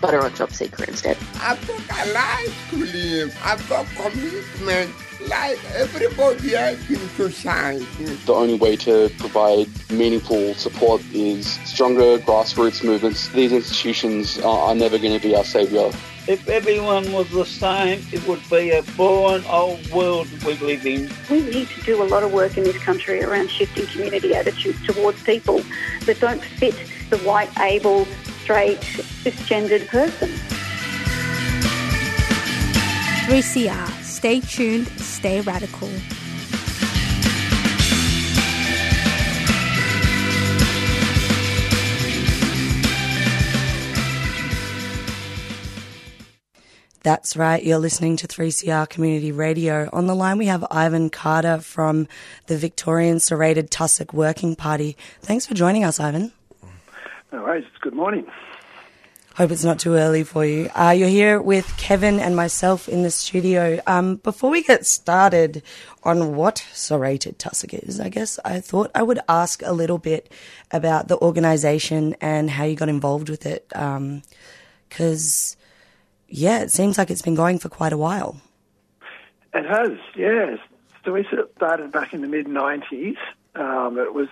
butter 0.00 0.20
on 0.20 0.32
top 0.34 0.52
secret 0.52 0.88
instead. 0.88 1.16
I've 1.36 1.66
got 1.66 2.06
a 2.06 2.12
life 2.12 2.70
to 2.70 2.76
live. 2.76 3.38
I've 3.42 3.66
got 3.68 3.86
commitment 3.86 4.92
like 5.28 5.58
everybody 5.74 6.54
else 6.54 6.90
in 6.90 6.96
society. 7.10 7.84
The 8.26 8.32
only 8.32 8.54
way 8.54 8.76
to 8.76 9.10
provide 9.18 9.68
meaningful 9.90 10.54
support 10.54 11.02
is 11.12 11.52
stronger 11.64 12.18
grassroots 12.18 12.84
movements. 12.84 13.28
These 13.28 13.52
institutions 13.52 14.38
are, 14.40 14.58
are 14.68 14.74
never 14.74 14.98
going 14.98 15.18
to 15.18 15.26
be 15.26 15.34
our 15.34 15.44
saviour. 15.44 15.92
If 16.28 16.48
everyone 16.48 17.10
was 17.12 17.28
the 17.30 17.44
same, 17.44 18.04
it 18.12 18.26
would 18.28 18.48
be 18.48 18.70
a 18.70 18.82
boring 18.96 19.44
old 19.46 19.84
world 19.90 20.28
we 20.46 20.54
live 20.54 20.86
in. 20.86 21.10
We 21.28 21.40
need 21.42 21.68
to 21.68 21.80
do 21.82 22.02
a 22.02 22.04
lot 22.04 22.22
of 22.22 22.32
work 22.32 22.56
in 22.56 22.62
this 22.62 22.78
country 22.78 23.24
around 23.24 23.50
shifting 23.50 23.86
community 23.86 24.34
attitudes 24.34 24.84
towards 24.86 25.20
people 25.24 25.62
that 26.06 26.20
don't 26.20 26.42
fit 26.42 26.76
the 27.10 27.18
white, 27.18 27.50
able, 27.58 28.06
straight, 28.42 28.78
cisgendered 28.78 29.88
person. 29.88 30.28
3CR. 33.26 34.01
Stay 34.22 34.38
tuned, 34.38 34.86
stay 35.00 35.40
radical. 35.40 35.88
That's 47.02 47.36
right. 47.36 47.64
You're 47.64 47.78
listening 47.78 48.16
to 48.18 48.28
3CR 48.28 48.88
Community 48.88 49.32
Radio. 49.32 49.90
On 49.92 50.06
the 50.06 50.14
line, 50.14 50.38
we 50.38 50.46
have 50.46 50.64
Ivan 50.70 51.10
Carter 51.10 51.58
from 51.58 52.06
the 52.46 52.56
Victorian 52.56 53.18
Serrated 53.18 53.72
Tussock 53.72 54.12
Working 54.12 54.54
Party. 54.54 54.96
Thanks 55.22 55.46
for 55.46 55.54
joining 55.54 55.82
us, 55.82 55.98
Ivan. 55.98 56.30
No 57.32 57.42
worries. 57.42 57.64
Good 57.80 57.94
morning. 57.94 58.24
Hope 59.36 59.50
it's 59.50 59.64
not 59.64 59.78
too 59.78 59.94
early 59.94 60.24
for 60.24 60.44
you. 60.44 60.68
Uh, 60.74 60.90
you're 60.90 61.08
here 61.08 61.40
with 61.40 61.74
Kevin 61.78 62.20
and 62.20 62.36
myself 62.36 62.86
in 62.86 63.02
the 63.02 63.10
studio. 63.10 63.80
Um, 63.86 64.16
before 64.16 64.50
we 64.50 64.62
get 64.62 64.84
started 64.84 65.62
on 66.02 66.36
what 66.36 66.58
serrated 66.74 67.38
tussock 67.38 67.72
is, 67.72 67.98
I 67.98 68.10
guess 68.10 68.38
I 68.44 68.60
thought 68.60 68.90
I 68.94 69.02
would 69.02 69.20
ask 69.30 69.62
a 69.64 69.72
little 69.72 69.96
bit 69.96 70.30
about 70.70 71.08
the 71.08 71.16
organisation 71.16 72.14
and 72.20 72.50
how 72.50 72.64
you 72.64 72.76
got 72.76 72.90
involved 72.90 73.30
with 73.30 73.46
it. 73.46 73.66
Because, 73.70 75.56
um, 75.56 75.62
yeah, 76.28 76.60
it 76.60 76.70
seems 76.70 76.98
like 76.98 77.10
it's 77.10 77.22
been 77.22 77.34
going 77.34 77.58
for 77.58 77.70
quite 77.70 77.94
a 77.94 77.98
while. 77.98 78.38
It 79.54 79.64
has, 79.64 79.92
yes. 80.14 80.58
So 81.06 81.12
we 81.12 81.26
started 81.56 81.90
back 81.90 82.12
in 82.12 82.20
the 82.20 82.28
mid 82.28 82.46
90s. 82.46 83.16
Um, 83.54 83.98
it 83.98 84.12
was 84.12 84.28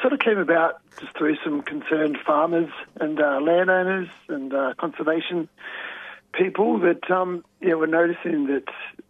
sort 0.00 0.12
of 0.12 0.18
came 0.18 0.38
about 0.38 0.80
just 1.00 1.16
through 1.16 1.36
some 1.44 1.62
concerned 1.62 2.18
farmers 2.24 2.70
and 3.00 3.20
uh, 3.20 3.40
landowners 3.40 4.08
and 4.28 4.52
uh, 4.54 4.74
conservation 4.78 5.48
people 6.32 6.78
that 6.80 7.10
um, 7.10 7.44
yeah 7.60 7.74
were 7.74 7.86
noticing 7.86 8.46
that 8.46 8.64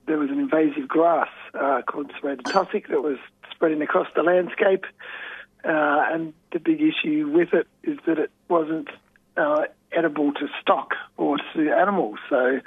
there 0.07 0.19
was 0.19 0.31
an 0.31 0.39
invasive 0.39 0.89
grass 0.89 1.29
uh, 1.55 1.83
called 1.87 2.11
tussock 2.45 2.89
that 2.89 3.03
was 3.03 3.19
spreading 3.51 3.83
across 3.83 4.09
the 4.17 4.23
landscape, 4.23 4.85
uh, 5.65 6.07
and 6.13 6.33
the 6.53 6.59
big 6.59 6.81
issue 6.81 7.31
with 7.33 7.55
it 7.55 7.69
is 7.85 7.99
that 8.07 8.19
it 8.19 8.31
wasn't 8.49 8.89
uh, 9.37 9.63
edible 9.93 10.33
to 10.33 10.49
stock 10.61 10.95
or 11.17 11.37
to 11.55 11.71
animals. 11.71 12.19
So 12.29 12.61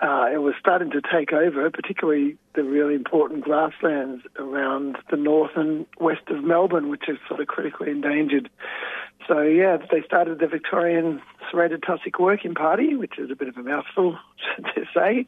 uh, 0.00 0.26
it 0.32 0.38
was 0.38 0.54
starting 0.58 0.90
to 0.90 1.02
take 1.12 1.32
over, 1.32 1.70
particularly 1.70 2.36
the 2.54 2.64
really 2.64 2.94
important 2.94 3.42
grasslands 3.42 4.24
around 4.38 4.96
the 5.10 5.16
north 5.16 5.50
and 5.56 5.84
west 5.98 6.22
of 6.28 6.42
Melbourne, 6.42 6.88
which 6.88 7.08
is 7.08 7.18
sort 7.28 7.40
of 7.40 7.46
critically 7.48 7.90
endangered. 7.90 8.48
So, 9.28 9.42
yeah, 9.42 9.76
they 9.90 10.02
started 10.02 10.38
the 10.38 10.46
Victorian 10.46 11.20
Serrated 11.50 11.82
Tussock 11.86 12.18
Working 12.18 12.54
Party, 12.54 12.96
which 12.96 13.18
is 13.18 13.30
a 13.30 13.36
bit 13.36 13.48
of 13.48 13.58
a 13.58 13.62
mouthful 13.62 14.18
to 14.74 14.84
say, 14.94 15.26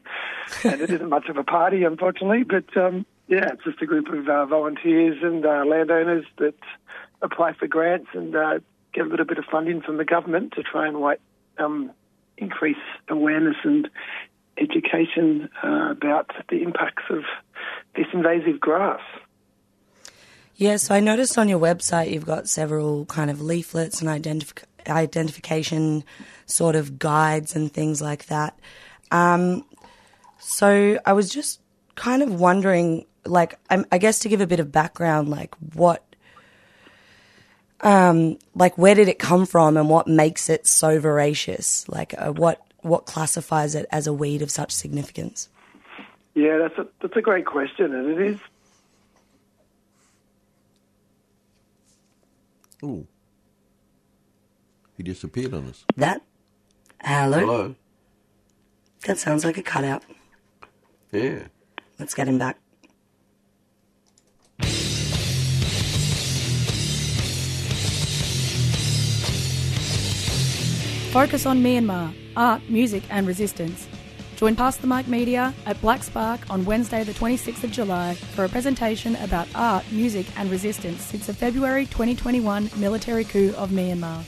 and 0.63 0.81
it 0.81 0.89
isn't 0.89 1.09
much 1.09 1.29
of 1.29 1.37
a 1.37 1.43
party, 1.43 1.83
unfortunately, 1.83 2.43
but 2.43 2.75
um, 2.75 3.05
yeah, 3.27 3.51
it's 3.53 3.63
just 3.63 3.81
a 3.81 3.85
group 3.85 4.07
of 4.09 4.27
uh, 4.27 4.45
volunteers 4.47 5.17
and 5.21 5.45
uh, 5.45 5.63
landowners 5.65 6.25
that 6.39 6.55
apply 7.21 7.53
for 7.53 7.67
grants 7.67 8.07
and 8.13 8.35
uh, 8.35 8.59
get 8.93 9.05
a 9.05 9.09
little 9.09 9.25
bit 9.25 9.37
of 9.37 9.45
funding 9.45 9.81
from 9.81 9.97
the 9.97 10.05
government 10.05 10.53
to 10.53 10.63
try 10.63 10.87
and 10.87 10.97
um, 11.59 11.91
increase 12.37 12.75
awareness 13.07 13.55
and 13.63 13.89
education 14.57 15.49
uh, 15.63 15.91
about 15.91 16.31
the 16.49 16.61
impacts 16.61 17.03
of 17.09 17.23
this 17.95 18.07
invasive 18.13 18.59
grass. 18.59 19.01
Yes, 20.55 20.91
I 20.91 20.99
noticed 20.99 21.37
on 21.37 21.49
your 21.49 21.59
website 21.59 22.11
you've 22.11 22.25
got 22.25 22.47
several 22.47 23.05
kind 23.05 23.31
of 23.31 23.41
leaflets 23.41 24.01
and 24.01 24.09
identif- 24.09 24.63
identification 24.87 26.03
sort 26.45 26.75
of 26.75 26.99
guides 26.99 27.55
and 27.55 27.73
things 27.73 28.01
like 28.01 28.27
that. 28.27 28.57
Um, 29.11 29.65
so 30.39 30.99
I 31.05 31.13
was 31.13 31.29
just 31.29 31.59
kind 31.95 32.21
of 32.21 32.39
wondering, 32.39 33.05
like, 33.25 33.57
I'm, 33.69 33.85
I 33.91 33.97
guess 33.97 34.19
to 34.19 34.29
give 34.29 34.41
a 34.41 34.47
bit 34.47 34.59
of 34.59 34.71
background, 34.71 35.29
like 35.29 35.55
what 35.73 36.03
um, 37.83 38.37
like 38.55 38.77
where 38.77 38.95
did 38.95 39.09
it 39.09 39.19
come 39.19 39.45
from 39.45 39.75
and 39.75 39.89
what 39.89 40.07
makes 40.07 40.49
it 40.49 40.65
so 40.65 40.99
voracious? 40.99 41.87
Like 41.89 42.15
uh, 42.17 42.31
what 42.31 42.61
what 42.83 43.05
classifies 43.05 43.75
it 43.75 43.85
as 43.91 44.07
a 44.07 44.13
weed 44.13 44.41
of 44.41 44.51
such 44.51 44.71
significance? 44.71 45.49
Yeah, 46.35 46.57
that's 46.57 46.77
a 46.77 46.87
that's 47.01 47.15
a 47.15 47.21
great 47.21 47.45
question, 47.45 47.93
and 47.93 48.09
it 48.09 48.21
is. 48.21 48.39
Ooh, 52.83 53.07
he 54.97 55.03
disappeared 55.03 55.53
on 55.53 55.67
us. 55.67 55.85
That 55.95 56.21
hello. 57.01 57.39
Hello. 57.39 57.75
That 59.05 59.17
sounds 59.17 59.43
like 59.45 59.57
a 59.57 59.63
cutout. 59.63 60.03
Yeah. 61.11 61.47
Let's 61.99 62.13
get 62.13 62.27
him 62.27 62.37
back. 62.37 62.57
Focus 71.11 71.45
on 71.45 71.61
Myanmar, 71.61 72.11
art, 72.35 72.61
music, 72.69 73.03
and 73.09 73.27
resistance. 73.27 73.87
Join 74.35 74.55
Past 74.55 74.81
the 74.81 74.87
Mic 74.87 75.07
Media 75.07 75.53
at 75.65 75.79
Black 75.79 76.03
Spark 76.03 76.49
on 76.49 76.65
Wednesday, 76.65 77.03
the 77.03 77.13
26th 77.13 77.63
of 77.63 77.71
July, 77.71 78.15
for 78.15 78.43
a 78.43 78.49
presentation 78.49 79.15
about 79.17 79.47
art, 79.55 79.89
music, 79.91 80.25
and 80.37 80.49
resistance 80.49 81.01
since 81.01 81.27
the 81.27 81.33
February 81.33 81.85
2021 81.85 82.69
military 82.77 83.23
coup 83.23 83.53
of 83.55 83.69
Myanmar. 83.69 84.23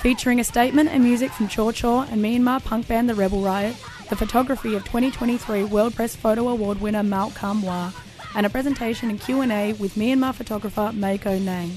Featuring 0.00 0.40
a 0.40 0.44
statement 0.44 0.88
and 0.88 1.02
music 1.02 1.30
from 1.32 1.48
Chaw 1.48 1.72
Chaw 1.72 2.06
and 2.10 2.22
Myanmar 2.22 2.64
punk 2.64 2.86
band 2.88 3.08
The 3.08 3.14
Rebel 3.14 3.40
Riot, 3.40 3.76
the 4.08 4.16
photography 4.16 4.74
of 4.74 4.84
2023 4.84 5.64
World 5.64 5.94
Press 5.94 6.16
Photo 6.16 6.48
Award 6.48 6.80
winner 6.80 7.02
Mao 7.02 7.30
Kamwa, 7.30 7.92
and 8.34 8.46
a 8.46 8.50
presentation 8.50 9.10
and 9.10 9.20
Q&A 9.20 9.72
with 9.74 9.96
Myanmar 9.96 10.34
photographer 10.34 10.92
Mako 10.94 11.38
Nang. 11.38 11.76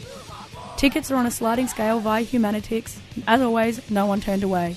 Tickets 0.78 1.12
are 1.12 1.16
on 1.16 1.26
a 1.26 1.32
sliding 1.32 1.68
scale 1.68 2.00
via 2.00 2.26
Humanitix. 2.26 2.98
As 3.28 3.42
always, 3.42 3.90
no 3.90 4.06
one 4.06 4.20
turned 4.20 4.44
away. 4.44 4.76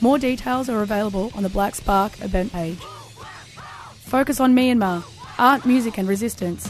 More 0.00 0.18
details 0.18 0.68
are 0.68 0.82
available 0.82 1.30
on 1.34 1.42
the 1.42 1.48
Black 1.48 1.74
Spark 1.74 2.20
event 2.22 2.52
page. 2.52 2.78
Focus 4.04 4.40
on 4.40 4.54
Myanmar, 4.54 5.04
art, 5.38 5.64
music 5.64 5.98
and 5.98 6.08
resistance. 6.08 6.66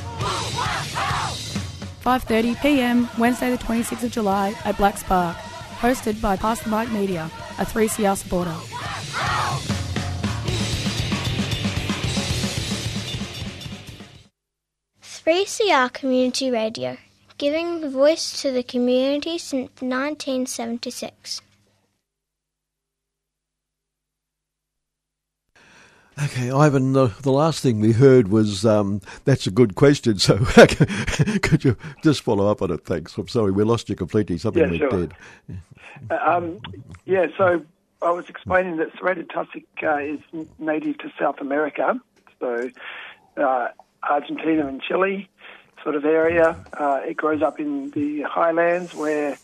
5:30 2.05 2.61
p.m. 2.63 3.09
Wednesday 3.19 3.51
the 3.51 3.59
26th 3.59 4.05
of 4.05 4.11
July 4.11 4.55
at 4.65 4.77
Black 4.77 4.99
Spark, 4.99 5.37
hosted 5.81 6.21
by 6.21 6.37
Past 6.37 6.65
the 6.65 6.71
Mic 6.71 6.91
Media, 6.91 7.31
a 7.59 7.65
3CR 7.65 8.17
supporter. 8.17 8.57
Three 15.03 15.45
CR 15.45 15.89
Community 15.93 16.51
Radio 16.51 16.97
giving 17.41 17.91
voice 17.91 18.43
to 18.43 18.53
the 18.53 18.63
community 18.63 19.39
since 19.39 19.71
1976. 19.81 21.41
Okay, 26.23 26.51
Ivan, 26.51 26.93
the, 26.93 27.07
the 27.23 27.33
last 27.33 27.63
thing 27.63 27.81
we 27.81 27.93
heard 27.93 28.29
was 28.29 28.67
um, 28.67 29.01
that's 29.25 29.47
a 29.47 29.51
good 29.51 29.75
question. 29.75 30.19
So 30.19 30.37
could 31.41 31.65
you 31.65 31.79
just 32.03 32.21
follow 32.21 32.47
up 32.47 32.61
on 32.61 32.73
it? 32.73 32.85
Thanks. 32.85 33.17
I'm 33.17 33.27
sorry, 33.27 33.53
we 33.53 33.65
lost 33.65 33.89
you 33.89 33.97
completely. 33.97 34.37
Something 34.37 34.65
yeah, 34.65 34.69
went 34.69 34.93
sure. 34.93 35.07
dead. 36.11 36.21
Um, 36.21 36.61
yeah, 37.07 37.29
so 37.39 37.65
I 38.03 38.11
was 38.11 38.29
explaining 38.29 38.77
that 38.77 38.89
serrated 38.99 39.31
tussock 39.31 39.63
uh, 39.83 39.97
is 39.97 40.21
native 40.59 40.99
to 40.99 41.11
South 41.19 41.41
America, 41.41 41.99
so 42.39 42.69
uh, 43.39 43.69
Argentina 44.03 44.67
and 44.67 44.83
Chile 44.83 45.30
sort 45.83 45.95
of 45.95 46.05
area. 46.05 46.57
Uh, 46.73 47.01
it 47.05 47.17
grows 47.17 47.43
up 47.43 47.61
in 47.61 47.91
the 47.91 48.23
highlands 48.23 48.95
where 48.95 49.39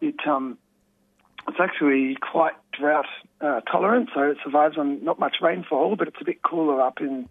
it 0.00 0.26
um, 0.26 0.58
it's 1.48 1.58
actually 1.60 2.16
quite 2.16 2.54
drought 2.72 3.06
uh, 3.40 3.60
tolerant, 3.62 4.10
so 4.14 4.22
it 4.22 4.38
survives 4.44 4.76
on 4.78 5.02
not 5.04 5.18
much 5.18 5.36
rainfall, 5.40 5.96
but 5.96 6.08
it's 6.08 6.20
a 6.20 6.24
bit 6.24 6.42
cooler 6.42 6.80
up 6.80 7.00
in 7.00 7.28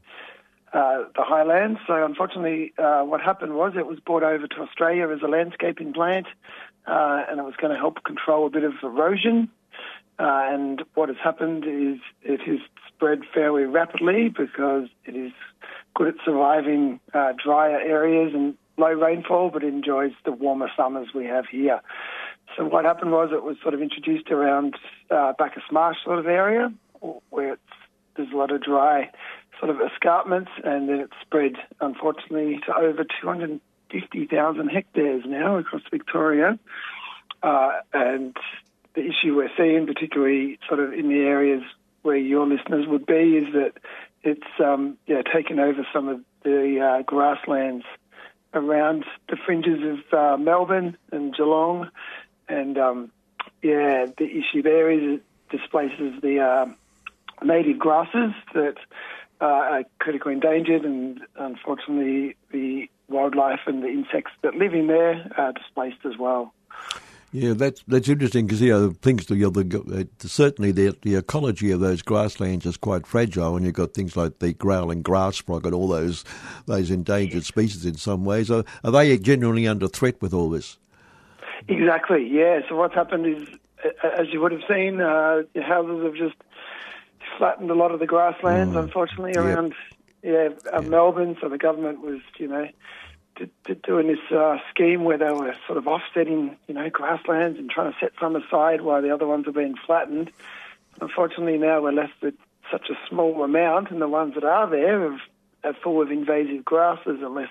uh, 0.74 1.04
the 1.15 1.24
highlands. 1.24 1.80
So 1.88 2.04
unfortunately, 2.06 2.74
uh, 2.78 3.04
what 3.04 3.22
happened 3.22 3.54
was 3.54 3.74
it 3.78 3.86
was 3.86 4.00
brought 4.00 4.24
over 4.24 4.48
to 4.48 4.62
Australia 4.62 5.10
as 5.10 5.22
a 5.22 5.28
landscaping 5.28 5.93
plant, 5.93 6.28
uh, 6.86 7.24
and 7.30 7.39
it 7.39 7.43
was 7.43 7.56
going 7.62 7.74
to 7.74 7.80
help 7.80 8.04
control 8.04 8.48
a 8.48 8.50
bit 8.50 8.63
of 8.63 8.74
erosion. 8.84 9.50
Uh, 10.17 10.48
and 10.50 10.84
what 10.95 11.08
has 11.08 11.17
happened 11.24 11.63
is 11.65 12.00
it 12.24 12.41
has 12.41 12.60
spread 12.88 13.22
fairly 13.34 13.63
rapidly 13.63 14.28
because 14.28 14.89
it 15.06 15.15
is 15.15 15.32
good 15.99 16.07
at 16.07 16.25
surviving 16.25 16.99
uh, 17.13 17.33
drier 17.43 17.77
areas 17.77 18.31
and 18.33 18.55
low 18.77 18.91
rainfall, 18.93 19.49
but 19.51 19.63
enjoys 19.63 20.13
the 20.23 20.31
warmer 20.31 20.69
summers 20.77 21.09
we 21.13 21.25
have 21.25 21.45
here. 21.51 21.81
So 22.57 22.63
what 22.65 22.85
happened 22.85 23.12
was 23.12 23.31
it 23.33 23.43
was 23.43 23.57
sort 23.62 23.73
of 23.73 23.81
introduced 23.81 24.31
around 24.31 24.75
uh, 25.12 25.33
Bacchus 25.38 25.63
Marsh 25.71 25.97
sort 26.05 26.17
of 26.17 26.25
area, 26.25 26.73
where 27.29 27.57
there's 28.15 28.31
a 28.31 28.35
lot 28.35 28.51
of 28.51 28.63
dry 28.63 29.12
sort 29.59 29.71
of 29.71 29.81
escarpments, 29.81 30.51
and 30.63 30.88
then 30.88 30.99
it 31.01 31.09
spread, 31.21 31.55
unfortunately, 31.81 32.62
to 32.65 32.73
over 32.73 33.03
250,000 33.21 34.67
hectares 34.69 35.23
now 35.27 35.57
across 35.57 35.81
Victoria. 35.91 36.57
Uh, 37.43 37.71
and 37.93 38.38
the 38.95 39.01
issue 39.01 39.35
we're 39.35 39.51
seeing, 39.57 39.85
particularly 39.85 40.59
sort 40.65 40.79
of 40.79 40.93
in 40.93 41.09
the 41.09 41.19
areas 41.19 41.62
where 42.03 42.15
your 42.15 42.47
listeners 42.47 42.88
would 42.88 43.05
be, 43.05 43.38
is 43.38 43.53
that 43.53 43.73
it's 44.23 44.47
um, 44.63 44.97
yeah 45.08 45.21
taken 45.21 45.60
over 45.60 45.86
some 45.93 46.08
of 46.08 46.21
the 46.43 46.79
uh, 46.79 47.01
grasslands 47.03 47.86
around 48.53 49.05
the 49.29 49.38
fringes 49.38 49.79
of 49.84 50.13
uh, 50.17 50.38
Melbourne 50.38 50.97
and 51.12 51.36
Geelong, 51.36 51.89
and 52.47 52.77
um, 52.77 53.12
yeah, 53.62 54.05
the 54.17 54.25
issue 54.25 54.62
there 54.62 54.89
is 54.89 55.19
it 55.19 55.23
displaces 55.49 56.21
the 56.21 56.39
uh, 56.39 56.65
native 57.43 57.79
grasses 57.79 58.34
that 58.53 58.77
uh, 59.41 59.45
are 59.45 59.84
critically 59.99 60.34
endangered, 60.34 60.86
and 60.86 61.21
unfortunately, 61.36 62.36
the 62.51 62.89
wildlife 63.08 63.62
and 63.65 63.84
the 63.84 63.88
insects 63.88 64.32
that 64.43 64.55
live 64.55 64.73
in 64.73 64.88
there 64.88 65.32
are 65.38 65.53
displaced 65.53 66.05
as 66.05 66.17
well. 66.17 66.53
Yeah, 67.32 67.54
that's 67.54 67.84
that's 67.88 68.10
interesting 68.10 68.48
because 68.48 68.62
you 68.62 68.72
know 68.72 68.92
things. 69.02 69.28
The, 69.28 69.46
uh, 69.46 70.28
certainly 70.28 70.72
the 70.72 70.98
the 71.04 71.15
ecology 71.15 71.70
of 71.72 71.80
those 71.80 72.02
grasslands 72.02 72.65
is 72.65 72.76
quite 72.76 73.06
fragile, 73.06 73.56
and 73.56 73.65
you've 73.65 73.76
got 73.76 73.94
things 73.94 74.18
like 74.18 74.39
the 74.39 74.54
growling 74.54 75.04
grass 75.04 75.38
frog 75.38 75.65
and 75.65 75.76
all 75.76 75.88
those 75.88 76.26
those 76.65 76.89
endangered 76.89 77.46
species. 77.46 77.86
In 77.86 77.96
some 77.96 78.26
ways, 78.26 78.50
are, 78.50 78.63
are 78.84 78.92
they 78.92 79.15
genuinely 79.20 79.68
under 79.68 79.88
threat 79.88 80.20
with 80.22 80.34
all 80.34 80.50
this? 80.50 80.80
Exactly. 81.68 82.28
Yeah. 82.28 82.62
So 82.68 82.76
what's 82.76 82.96
happened 82.96 83.28
is, 83.28 83.48
as 84.18 84.30
you 84.32 84.42
would 84.42 84.52
have 84.52 84.63
seen, 84.68 85.00
uh, 85.00 85.44
houses 85.62 86.04
have 86.04 86.15
just 86.15 86.36
flattened 87.38 87.70
a 87.70 87.76
lot 87.76 87.92
of 87.92 88.00
the 88.00 88.08
grasslands. 88.08 88.74
Mm. 88.74 88.86
Unfortunately, 88.86 89.34
around 89.36 89.76
yeah, 90.24 90.50
uh, 90.74 90.82
yeah, 90.82 90.89
Melbourne. 90.89 91.38
So 91.39 91.48
the 91.48 91.60
government 91.60 92.02
was, 92.02 92.22
you 92.39 92.48
know 92.48 92.68
doing 93.84 94.08
this 94.08 94.32
uh, 94.32 94.58
scheme 94.69 95.04
where 95.04 95.17
they 95.17 95.32
were 95.32 95.56
sort 95.65 95.78
of 95.78 95.88
offsetting, 95.88 96.58
you 96.67 96.73
know, 96.73 96.89
grasslands 96.89 97.58
and 97.58 97.69
trying 97.69 97.91
to 97.91 97.97
set 97.99 98.12
some 98.19 98.36
aside 98.36 98.82
while 98.82 99.02
the 99.02 99.13
other 99.13 99.28
ones 99.28 99.47
are 99.47 99.52
being 99.52 99.75
flattened. 99.86 100.32
Unfortunately, 101.02 101.58
now 101.58 101.82
we're 101.82 101.91
left 101.91 102.13
with 102.21 102.36
such 102.71 102.89
a 102.89 103.10
small 103.10 103.43
amount, 103.43 103.89
and 103.91 104.02
the 104.02 104.08
ones 104.08 104.36
that 104.36 104.43
are 104.43 104.69
there 104.69 105.12
are, 105.12 105.73
full 105.84 106.02
of 106.02 106.12
invasive 106.12 106.63
grasses, 106.63 107.19
unless, 107.21 107.49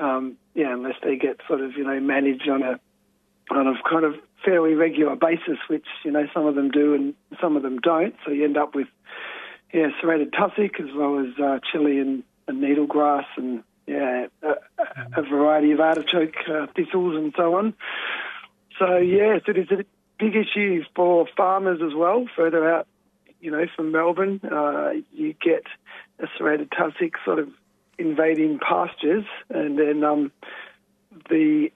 um, 0.00 0.36
yeah, 0.54 0.72
unless 0.72 0.96
they 1.02 1.16
get 1.16 1.40
sort 1.46 1.60
of, 1.60 1.76
you 1.76 1.84
know, 1.84 2.00
managed 2.00 2.48
on 2.48 2.62
a 2.62 2.80
on 3.50 3.66
a 3.66 3.74
kind 3.88 4.04
of 4.04 4.14
fairly 4.44 4.74
regular 4.74 5.16
basis, 5.16 5.58
which 5.68 5.86
you 6.04 6.10
know 6.10 6.26
some 6.32 6.46
of 6.46 6.54
them 6.54 6.70
do 6.70 6.94
and 6.94 7.14
some 7.40 7.56
of 7.56 7.62
them 7.62 7.78
don't. 7.78 8.14
So 8.24 8.32
you 8.32 8.44
end 8.44 8.56
up 8.56 8.74
with, 8.74 8.88
yeah, 9.72 9.88
serrated 10.00 10.32
tussock 10.32 10.80
as 10.80 10.94
well 10.94 11.18
as 11.18 11.38
uh, 11.38 11.58
Chilean, 11.70 12.24
and 12.48 12.60
needle 12.60 12.86
grass 12.86 13.26
and 13.36 13.62
yeah, 13.86 14.26
a, 14.42 14.54
a 15.16 15.22
variety 15.22 15.72
of 15.72 15.80
artichoke 15.80 16.36
uh, 16.48 16.66
thistles 16.74 17.16
and 17.16 17.32
so 17.36 17.56
on. 17.56 17.74
So 18.78 18.96
yes, 18.96 19.42
it 19.46 19.58
is 19.58 19.70
a 19.70 19.84
big 20.18 20.36
issue 20.36 20.84
for 20.94 21.26
farmers 21.36 21.80
as 21.84 21.94
well. 21.94 22.26
Further 22.36 22.68
out, 22.70 22.86
you 23.40 23.50
know, 23.50 23.66
from 23.74 23.92
Melbourne, 23.92 24.40
uh, 24.44 24.92
you 25.12 25.34
get 25.34 25.64
a 26.20 26.26
serrated 26.38 26.70
tussock 26.76 27.14
sort 27.24 27.38
of 27.38 27.48
invading 27.98 28.58
pastures, 28.58 29.24
and 29.50 29.78
then 29.78 30.04
um, 30.04 30.32
the 31.28 31.70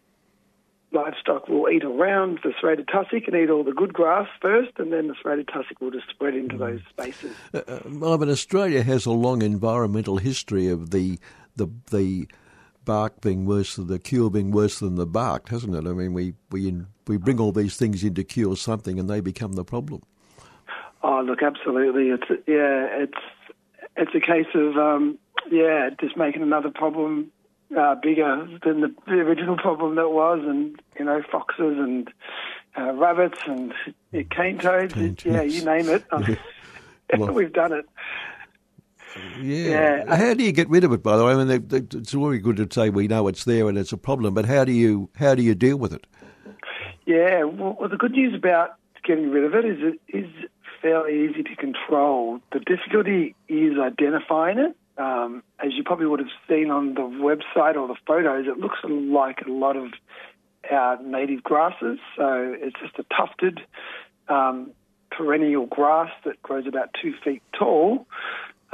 livestock 0.93 1.49
will 1.49 1.69
eat 1.69 1.85
around 1.85 2.39
the 2.43 2.53
serrated 2.61 2.89
tussock 2.89 3.27
and 3.27 3.37
eat 3.37 3.51
all 3.51 3.65
the 3.65 3.73
good 3.73 3.93
grass 3.93 4.29
first, 4.41 4.71
and 4.79 4.93
then 4.93 5.09
the 5.09 5.15
serrated 5.23 5.49
tussock 5.49 5.81
will 5.81 5.91
just 5.91 6.09
spread 6.09 6.35
into 6.35 6.57
those 6.57 6.81
spaces. 6.89 7.35
Uh, 7.53 7.63
uh 7.69 8.17
but 8.17 8.29
Australia 8.29 8.83
has 8.83 9.07
a 9.07 9.13
long 9.13 9.43
environmental 9.43 10.19
history 10.19 10.69
of 10.69 10.91
the 10.91 11.19
the 11.57 11.69
the 11.91 12.27
bark 12.85 13.21
being 13.21 13.45
worse 13.45 13.77
than 13.77 13.89
the 13.89 13.99
cure 13.99 14.31
being 14.31 14.51
worse 14.51 14.79
than 14.79 14.95
the 14.95 15.07
bark, 15.07 15.49
hasn't 15.49 15.75
it? 15.75 15.87
I 15.87 15.93
mean, 15.93 16.13
we 16.13 16.35
we 16.51 16.69
in, 16.69 16.87
we 17.07 17.17
bring 17.17 17.41
all 17.41 17.53
these 17.53 17.77
things 17.77 18.03
in 18.05 18.15
to 18.15 18.25
cure 18.25 18.57
something, 18.57 18.99
and 18.99 19.11
they 19.11 19.21
become 19.21 19.53
the 19.53 19.65
problem. 19.65 20.03
Oh, 21.03 21.21
look, 21.21 21.43
absolutely. 21.43 22.11
It's 22.11 22.29
yeah, 22.47 22.87
it's 23.03 23.19
it's 23.97 24.15
a 24.15 24.21
case 24.21 24.55
of 24.55 24.77
um, 24.77 25.19
yeah, 25.51 25.91
just 26.01 26.17
making 26.17 26.43
another 26.43 26.71
problem 26.71 27.31
uh, 27.77 27.95
bigger 27.97 28.49
than 28.65 28.81
the, 28.81 28.95
the, 29.07 29.15
original 29.15 29.57
problem 29.57 29.97
that 29.97 30.11
was, 30.11 30.41
and 30.43 30.81
you 30.99 31.05
know, 31.05 31.23
foxes 31.31 31.79
and 31.79 32.13
uh, 32.79 32.93
rabbits 32.93 33.41
and 33.47 33.73
cane 34.31 34.59
toads. 34.59 34.95
yeah, 35.25 35.43
you 35.43 35.65
name 35.65 35.89
it. 35.89 36.05
well, 37.19 37.33
We've 37.33 37.53
done 37.53 37.73
it. 37.73 37.87
Yeah. 39.41 40.05
yeah. 40.07 40.17
How 40.17 40.35
do 40.35 40.45
you 40.45 40.53
get 40.53 40.69
rid 40.69 40.85
of 40.85 40.93
it? 40.93 41.03
By 41.03 41.17
the 41.17 41.25
way, 41.25 41.33
I 41.33 41.37
mean, 41.37 41.49
they, 41.49 41.59
they, 41.59 41.99
it's 41.99 42.13
very 42.13 42.39
good 42.39 42.57
to 42.57 42.69
say 42.71 42.91
we 42.91 43.09
know 43.09 43.29
it's 43.29 43.45
there 43.45 43.69
and 43.69 43.77
it's 43.79 43.93
a 43.93 43.97
problem, 43.97 44.35
but 44.35 44.47
how 44.47 44.65
do 44.65 44.73
you 44.73 45.09
how 45.17 45.35
do 45.35 45.43
you 45.43 45.55
deal 45.55 45.77
with 45.77 45.93
it? 45.93 46.07
Yeah. 47.07 47.45
Well, 47.45 47.89
the 47.89 47.97
good 47.97 48.13
news 48.13 48.35
about 48.35 48.77
getting 49.05 49.31
rid 49.31 49.45
of 49.45 49.55
it 49.55 49.65
is 49.65 49.79
it 49.81 50.17
is 50.17 50.31
fairly 50.83 51.29
easy 51.29 51.43
to 51.43 51.57
control. 51.57 52.41
The 52.53 52.61
difficulty 52.61 53.35
is 53.49 53.79
identifying 53.79 54.59
it. 54.59 54.77
Um, 54.99 55.43
as 55.59 55.73
you 55.75 55.85
probably 55.85 56.07
would 56.07 56.21
have 56.21 56.31
seen 56.49 56.71
on 56.71 56.95
the 56.95 57.03
website 57.03 57.77
or 57.77 57.87
the 57.87 57.97
photos, 58.07 58.47
it 58.47 58.59
looks 58.59 58.79
like 58.85 59.43
a 59.47 59.51
lot 59.51 59.77
of 59.77 59.93
our 60.71 61.03
native 61.03 61.43
grasses. 61.43 61.99
So 62.17 62.55
it's 62.59 62.77
just 62.81 62.99
a 62.99 63.05
tufted 63.15 63.61
um, 64.29 64.71
perennial 65.11 65.67
grass 65.67 66.11
that 66.25 66.43
grows 66.43 66.67
about 66.67 66.91
two 67.01 67.15
feet 67.25 67.43
tall. 67.59 68.07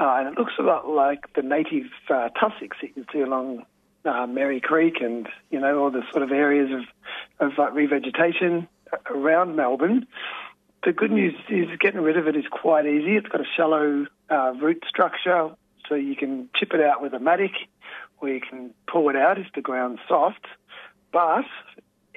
Uh, 0.03 0.17
and 0.19 0.29
it 0.29 0.37
looks 0.37 0.55
a 0.59 0.63
lot 0.63 0.89
like 0.89 1.33
the 1.35 1.43
native 1.43 1.87
uh, 2.11 2.29
tussocks 2.31 2.77
that 2.83 2.91
you 2.97 3.05
see 3.13 3.21
along 3.21 3.65
uh, 4.05 4.27
Merri 4.27 4.61
Creek 4.61 4.97
and, 5.01 5.29
you 5.51 5.61
know, 5.61 5.79
all 5.79 5.93
the 5.93 6.03
sort 6.11 6.25
of 6.25 6.33
areas 6.33 6.71
of, 6.73 7.53
of 7.53 7.57
uh, 7.57 7.71
revegetation 7.71 8.67
around 9.07 9.55
Melbourne. 9.55 10.09
The 10.85 10.93
good 10.93 11.13
news 11.13 11.35
is 11.49 11.69
getting 11.79 12.01
rid 12.01 12.17
of 12.17 12.27
it 12.27 12.35
is 12.35 12.47
quite 12.51 12.85
easy. 12.85 13.15
It's 13.15 13.29
got 13.29 13.43
a 13.43 13.47
shallow 13.57 14.07
uh, 14.29 14.55
root 14.61 14.83
structure, 14.89 15.51
so 15.89 15.95
you 15.95 16.17
can 16.17 16.49
chip 16.57 16.75
it 16.75 16.81
out 16.81 17.01
with 17.01 17.15
a 17.15 17.21
mattock 17.21 17.53
or 18.21 18.29
you 18.29 18.41
can 18.41 18.75
pull 18.91 19.09
it 19.09 19.15
out 19.15 19.39
if 19.39 19.47
the 19.55 19.61
ground's 19.61 20.01
soft. 20.09 20.47
But 21.13 21.45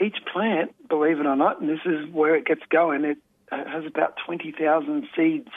each 0.02 0.17
plant, 0.34 0.74
believe 0.89 1.19
it 1.19 1.28
or 1.28 1.36
not, 1.36 1.62
and 1.62 1.69
this 1.69 1.86
is 1.86 2.12
where 2.12 2.36
it 2.36 2.48
gets 2.48 2.63
going, 2.71 3.06
it 3.06 3.19
has 3.52 3.86
about 3.86 4.15
20,000 4.26 5.08
seeds 5.15 5.50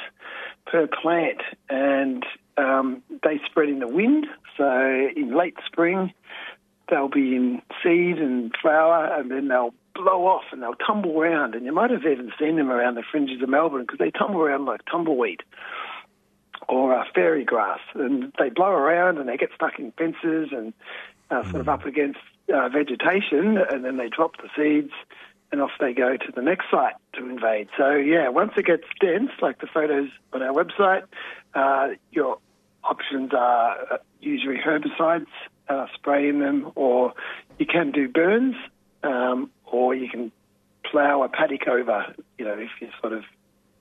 per 0.71 0.87
plant, 0.87 1.41
and 1.69 2.25
um, 2.57 3.03
they 3.23 3.41
spread 3.47 3.69
in 3.69 3.79
the 3.81 3.89
wind. 3.89 4.27
So 4.57 5.09
in 5.17 5.37
late 5.37 5.57
spring, 5.67 6.13
they'll 6.91 7.09
be 7.09 7.37
in 7.37 7.63
seed 7.83 8.19
and 8.19 8.53
flower, 8.61 9.07
and 9.19 9.31
then 9.31 9.49
they'll 9.49 9.75
blow 9.95 10.27
off 10.27 10.45
and 10.53 10.63
they'll 10.63 10.75
tumble 10.75 11.21
around. 11.21 11.55
And 11.55 11.65
you 11.65 11.73
might 11.73 11.91
have 11.91 12.05
even 12.05 12.31
seen 12.39 12.57
them 12.57 12.71
around 12.71 12.95
the 12.95 13.03
fringes 13.11 13.43
of 13.43 13.49
Melbourne 13.49 13.83
because 13.83 13.99
they 13.99 14.11
tumble 14.11 14.41
around 14.41 14.65
like 14.65 14.81
tumbleweed 14.91 15.43
or 16.69 16.95
uh, 16.95 17.05
fairy 17.15 17.45
grass, 17.45 17.81
and 17.95 18.33
they 18.39 18.51
blow 18.51 18.71
around 18.71 19.19
and 19.19 19.29
they 19.29 19.37
get 19.37 19.51
stuck 19.55 19.79
in 19.79 19.93
fences 19.93 20.49
and 20.53 20.75
uh, 21.31 21.43
sort 21.45 21.61
of 21.61 21.69
up 21.69 21.85
against 21.87 22.19
uh, 22.53 22.69
vegetation, 22.69 23.59
and 23.71 23.85
then 23.85 23.97
they 23.97 24.09
drop 24.09 24.37
the 24.37 24.49
seeds 24.57 24.93
and 25.51 25.61
off 25.61 25.71
they 25.81 25.93
go 25.93 26.17
to 26.17 26.33
the 26.35 26.43
next 26.43 26.67
site 26.71 26.95
to 27.15 27.29
invade. 27.29 27.69
So 27.77 27.93
yeah, 27.93 28.29
once 28.29 28.53
it 28.57 28.67
gets 28.67 28.85
dense, 29.01 29.31
like 29.41 29.61
the 29.61 29.67
photos 29.67 30.09
on 30.33 30.43
our 30.43 30.53
website, 30.53 31.05
uh, 31.55 31.95
your 32.13 32.39
options 32.85 33.33
are 33.33 33.77
uh, 33.93 33.97
usually 34.21 34.57
herbicides, 34.57 35.27
uh, 35.69 35.87
spraying 35.95 36.41
them, 36.41 36.71
or 36.75 37.15
you 37.59 37.67
can 37.67 37.93
do 37.93 38.09
burns, 38.09 38.57
um, 39.03 39.51
or 39.65 39.95
you 39.95 40.09
can 40.09 40.33
plough 40.85 41.23
a 41.23 41.29
paddock 41.29 41.67
over. 41.69 42.15
You 42.39 42.45
know, 42.45 42.55
if 42.55 42.71
you're 42.81 42.91
sort 43.01 43.13
of 43.13 43.25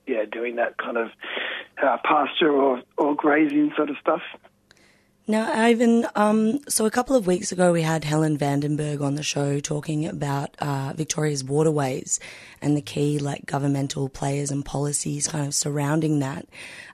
yeah 0.06 0.24
doing 0.30 0.56
that 0.56 0.78
kind 0.78 0.96
of 0.96 1.10
uh, 1.82 1.98
pasture 2.04 2.50
or 2.50 2.82
or 2.96 3.14
grazing 3.14 3.72
sort 3.76 3.90
of 3.90 3.96
stuff. 4.00 4.22
Now, 5.30 5.52
Ivan, 5.52 6.06
um, 6.16 6.60
so 6.70 6.86
a 6.86 6.90
couple 6.90 7.14
of 7.14 7.26
weeks 7.26 7.52
ago 7.52 7.70
we 7.70 7.82
had 7.82 8.02
Helen 8.02 8.38
Vandenberg 8.38 9.02
on 9.02 9.14
the 9.14 9.22
show 9.22 9.60
talking 9.60 10.06
about 10.06 10.56
uh, 10.58 10.94
Victoria's 10.96 11.44
waterways 11.44 12.18
and 12.62 12.74
the 12.74 12.80
key 12.80 13.18
like 13.18 13.44
governmental 13.44 14.08
players 14.08 14.50
and 14.50 14.64
policies 14.64 15.28
kind 15.28 15.46
of 15.46 15.54
surrounding 15.54 16.20
that. 16.20 16.48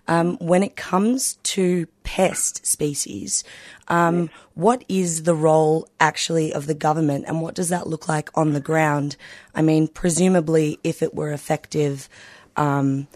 Um, 0.09 0.37
when 0.38 0.64
it 0.64 0.75
comes 0.75 1.37
to 1.44 1.87
pest 2.03 2.66
species, 2.66 3.44
um, 3.87 4.31
what 4.55 4.85
is 4.88 5.23
the 5.23 5.35
role 5.37 5.88
actually 6.01 6.53
of 6.53 6.66
the 6.66 6.75
government 6.75 7.27
and 7.29 7.40
what 7.40 7.55
does 7.55 7.68
that 7.68 7.87
look 7.87 8.09
like 8.09 8.31
on 8.37 8.53
the 8.53 8.61
ground? 8.61 9.16
I 9.55 9.62
mean, 9.62 9.87
presumably 9.87 10.81
if 10.83 11.05
it 11.05 11.14
were 11.14 11.31
effective, 11.31 12.09
um, 12.57 13.07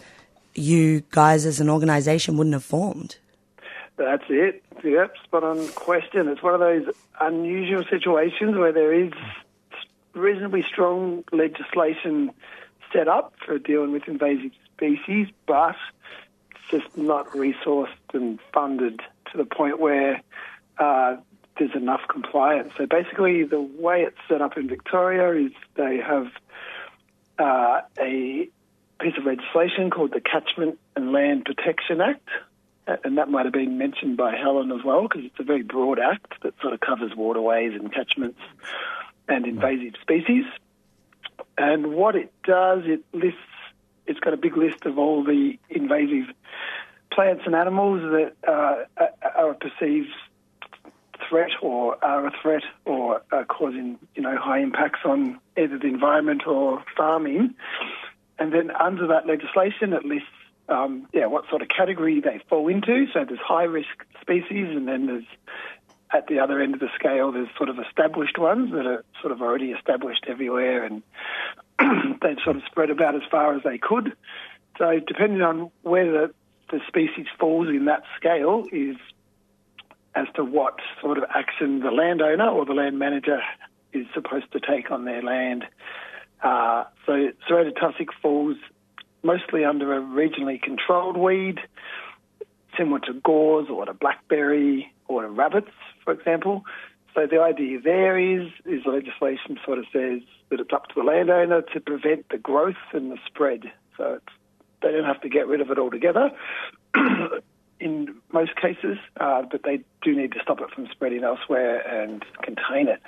you 0.55 1.03
guys 1.11 1.45
as 1.45 1.59
an 1.59 1.69
organisation 1.69 2.37
wouldn't 2.37 2.53
have 2.53 2.63
formed. 2.63 3.17
That's 3.97 4.23
it. 4.29 4.63
Yep, 4.83 5.15
spot 5.23 5.43
on 5.43 5.67
question. 5.69 6.27
It's 6.27 6.41
one 6.41 6.53
of 6.53 6.59
those 6.59 6.93
unusual 7.19 7.83
situations 7.89 8.55
where 8.55 8.71
there 8.71 8.93
is 8.93 9.11
reasonably 10.13 10.63
strong 10.63 11.23
legislation 11.31 12.31
set 12.93 13.07
up 13.07 13.33
for 13.45 13.59
dealing 13.59 13.91
with 13.91 14.07
invasive 14.07 14.51
species, 14.75 15.27
but 15.45 15.75
it's 16.51 16.83
just 16.83 16.97
not 16.97 17.27
resourced 17.29 17.87
and 18.13 18.39
funded 18.53 19.01
to 19.31 19.37
the 19.37 19.45
point 19.45 19.79
where 19.79 20.21
uh, 20.77 21.17
there's 21.57 21.75
enough 21.75 22.01
compliance. 22.09 22.73
So 22.77 22.85
basically, 22.85 23.43
the 23.43 23.61
way 23.61 24.01
it's 24.01 24.17
set 24.27 24.41
up 24.41 24.57
in 24.57 24.67
Victoria 24.67 25.45
is 25.45 25.51
they 25.75 25.97
have 25.97 26.27
uh, 27.37 27.81
a 27.99 28.49
piece 28.99 29.17
of 29.17 29.25
legislation 29.25 29.89
called 29.89 30.11
the 30.13 30.21
Catchment 30.21 30.79
and 30.95 31.11
Land 31.11 31.45
Protection 31.45 32.01
Act, 32.01 32.27
and 33.03 33.17
that 33.17 33.29
might 33.29 33.45
have 33.45 33.53
been 33.53 33.77
mentioned 33.77 34.17
by 34.17 34.35
Helen 34.35 34.71
as 34.71 34.83
well, 34.83 35.03
because 35.03 35.23
it's 35.25 35.39
a 35.39 35.43
very 35.43 35.63
broad 35.63 35.99
act 35.99 36.33
that 36.43 36.53
sort 36.61 36.73
of 36.73 36.79
covers 36.79 37.15
waterways 37.15 37.73
and 37.73 37.93
catchments 37.93 38.39
and 39.27 39.45
invasive 39.45 39.93
species. 40.01 40.45
And 41.57 41.93
what 41.93 42.15
it 42.15 42.31
does, 42.43 42.83
it 42.85 43.03
lists, 43.13 43.39
it's 44.07 44.19
got 44.19 44.33
a 44.33 44.37
big 44.37 44.57
list 44.57 44.85
of 44.85 44.97
all 44.97 45.23
the 45.23 45.57
invasive 45.69 46.33
plants 47.11 47.43
and 47.45 47.55
animals 47.55 48.01
that 48.01 48.33
uh, 48.47 49.07
are 49.35 49.51
a 49.51 49.55
perceived 49.55 50.09
threat 51.27 51.51
or 51.61 52.03
are 52.03 52.27
a 52.27 52.31
threat 52.41 52.63
or 52.85 53.21
are 53.31 53.45
causing, 53.45 53.99
you 54.15 54.21
know, 54.21 54.37
high 54.37 54.59
impacts 54.59 55.01
on 55.05 55.39
either 55.57 55.77
the 55.77 55.87
environment 55.87 56.47
or 56.47 56.83
farming. 56.95 57.53
And 58.39 58.53
then 58.53 58.71
under 58.71 59.05
that 59.07 59.27
legislation, 59.27 59.93
it 59.93 60.05
lists 60.05 60.27
um, 60.69 61.07
yeah, 61.13 61.25
what 61.25 61.49
sort 61.49 61.61
of 61.61 61.67
category 61.67 62.21
they 62.21 62.41
fall 62.49 62.67
into. 62.67 63.07
So 63.13 63.25
there's 63.25 63.39
high 63.39 63.63
risk 63.63 64.05
species, 64.21 64.67
and 64.75 64.87
then 64.87 65.07
there's 65.07 65.25
at 66.11 66.27
the 66.27 66.39
other 66.39 66.59
end 66.59 66.73
of 66.73 66.79
the 66.79 66.89
scale, 66.95 67.31
there's 67.31 67.49
sort 67.55 67.69
of 67.69 67.77
established 67.79 68.37
ones 68.37 68.71
that 68.71 68.87
are 68.87 69.03
sort 69.21 69.31
of 69.31 69.41
already 69.41 69.71
established 69.71 70.25
everywhere, 70.27 70.83
and 70.83 71.03
they've 72.21 72.39
sort 72.43 72.55
of 72.55 72.63
spread 72.65 72.89
about 72.89 73.15
as 73.15 73.21
far 73.29 73.55
as 73.55 73.63
they 73.63 73.77
could. 73.77 74.13
So 74.77 74.99
depending 75.05 75.41
on 75.41 75.71
where 75.83 76.11
the, 76.11 76.33
the 76.71 76.79
species 76.87 77.27
falls 77.39 77.67
in 77.67 77.85
that 77.85 78.03
scale 78.17 78.65
is 78.71 78.95
as 80.15 80.25
to 80.35 80.43
what 80.43 80.79
sort 81.01 81.17
of 81.17 81.25
action 81.35 81.81
the 81.81 81.91
landowner 81.91 82.49
or 82.49 82.65
the 82.65 82.73
land 82.73 82.97
manager 82.97 83.41
is 83.93 84.05
supposed 84.13 84.51
to 84.53 84.59
take 84.59 84.89
on 84.89 85.05
their 85.05 85.21
land. 85.21 85.65
Uh, 86.41 86.85
so 87.05 87.29
serrated 87.47 87.77
tussock 87.79 88.07
falls 88.21 88.57
mostly 89.23 89.65
under 89.65 89.93
a 89.93 90.01
regionally 90.01 90.61
controlled 90.61 91.17
weed, 91.17 91.59
similar 92.77 92.99
to 92.99 93.13
gorse 93.13 93.69
or 93.69 93.85
to 93.85 93.93
blackberry 93.93 94.91
or 95.07 95.23
to 95.23 95.29
rabbits, 95.29 95.71
for 96.03 96.13
example. 96.13 96.63
So 97.15 97.27
the 97.27 97.41
idea 97.41 97.79
there 97.81 98.17
is, 98.17 98.47
is 98.65 98.83
the 98.83 98.91
legislation 98.91 99.59
sort 99.65 99.79
of 99.79 99.85
says 99.91 100.21
that 100.49 100.59
it's 100.59 100.71
up 100.71 100.87
to 100.89 100.95
the 100.95 101.03
landowner 101.03 101.61
to 101.73 101.79
prevent 101.79 102.29
the 102.29 102.37
growth 102.37 102.75
and 102.93 103.11
the 103.11 103.17
spread. 103.25 103.71
So 103.97 104.19
they 104.81 104.91
don't 104.91 105.05
have 105.05 105.21
to 105.21 105.29
get 105.29 105.47
rid 105.47 105.61
of 105.61 105.71
it 105.71 105.79
altogether 105.79 106.31
in 107.79 108.15
most 108.31 108.55
cases, 108.55 108.97
uh, 109.19 109.43
but 109.49 109.63
they 109.63 109.81
do 110.01 110.15
need 110.15 110.31
to 110.33 110.39
stop 110.41 110.61
it 110.61 110.69
from 110.71 110.87
spreading 110.91 111.23
elsewhere 111.23 111.79
and 111.79 112.23
contain 112.41 112.87
it. 112.87 113.01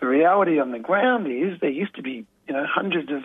The 0.00 0.06
reality 0.06 0.58
on 0.58 0.72
the 0.72 0.78
ground 0.78 1.26
is 1.26 1.60
there 1.60 1.70
used 1.70 1.94
to 1.96 2.02
be, 2.02 2.26
you 2.46 2.54
know, 2.54 2.66
hundreds 2.66 3.10
of 3.10 3.22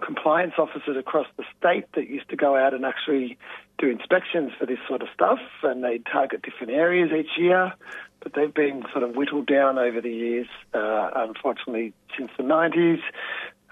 compliance 0.00 0.54
officers 0.58 0.96
across 0.96 1.26
the 1.36 1.44
state 1.58 1.86
that 1.94 2.08
used 2.08 2.28
to 2.30 2.36
go 2.36 2.56
out 2.56 2.74
and 2.74 2.84
actually 2.84 3.38
do 3.78 3.88
inspections 3.88 4.52
for 4.58 4.66
this 4.66 4.78
sort 4.88 5.02
of 5.02 5.08
stuff, 5.14 5.40
and 5.62 5.82
they 5.82 5.98
target 5.98 6.42
different 6.42 6.72
areas 6.72 7.10
each 7.12 7.38
year. 7.38 7.72
But 8.20 8.34
they've 8.34 8.52
been 8.52 8.84
sort 8.92 9.02
of 9.02 9.16
whittled 9.16 9.46
down 9.46 9.78
over 9.78 10.00
the 10.00 10.10
years, 10.10 10.46
uh, 10.74 11.10
unfortunately, 11.14 11.94
since 12.16 12.30
the 12.36 12.42
90s, 12.42 13.00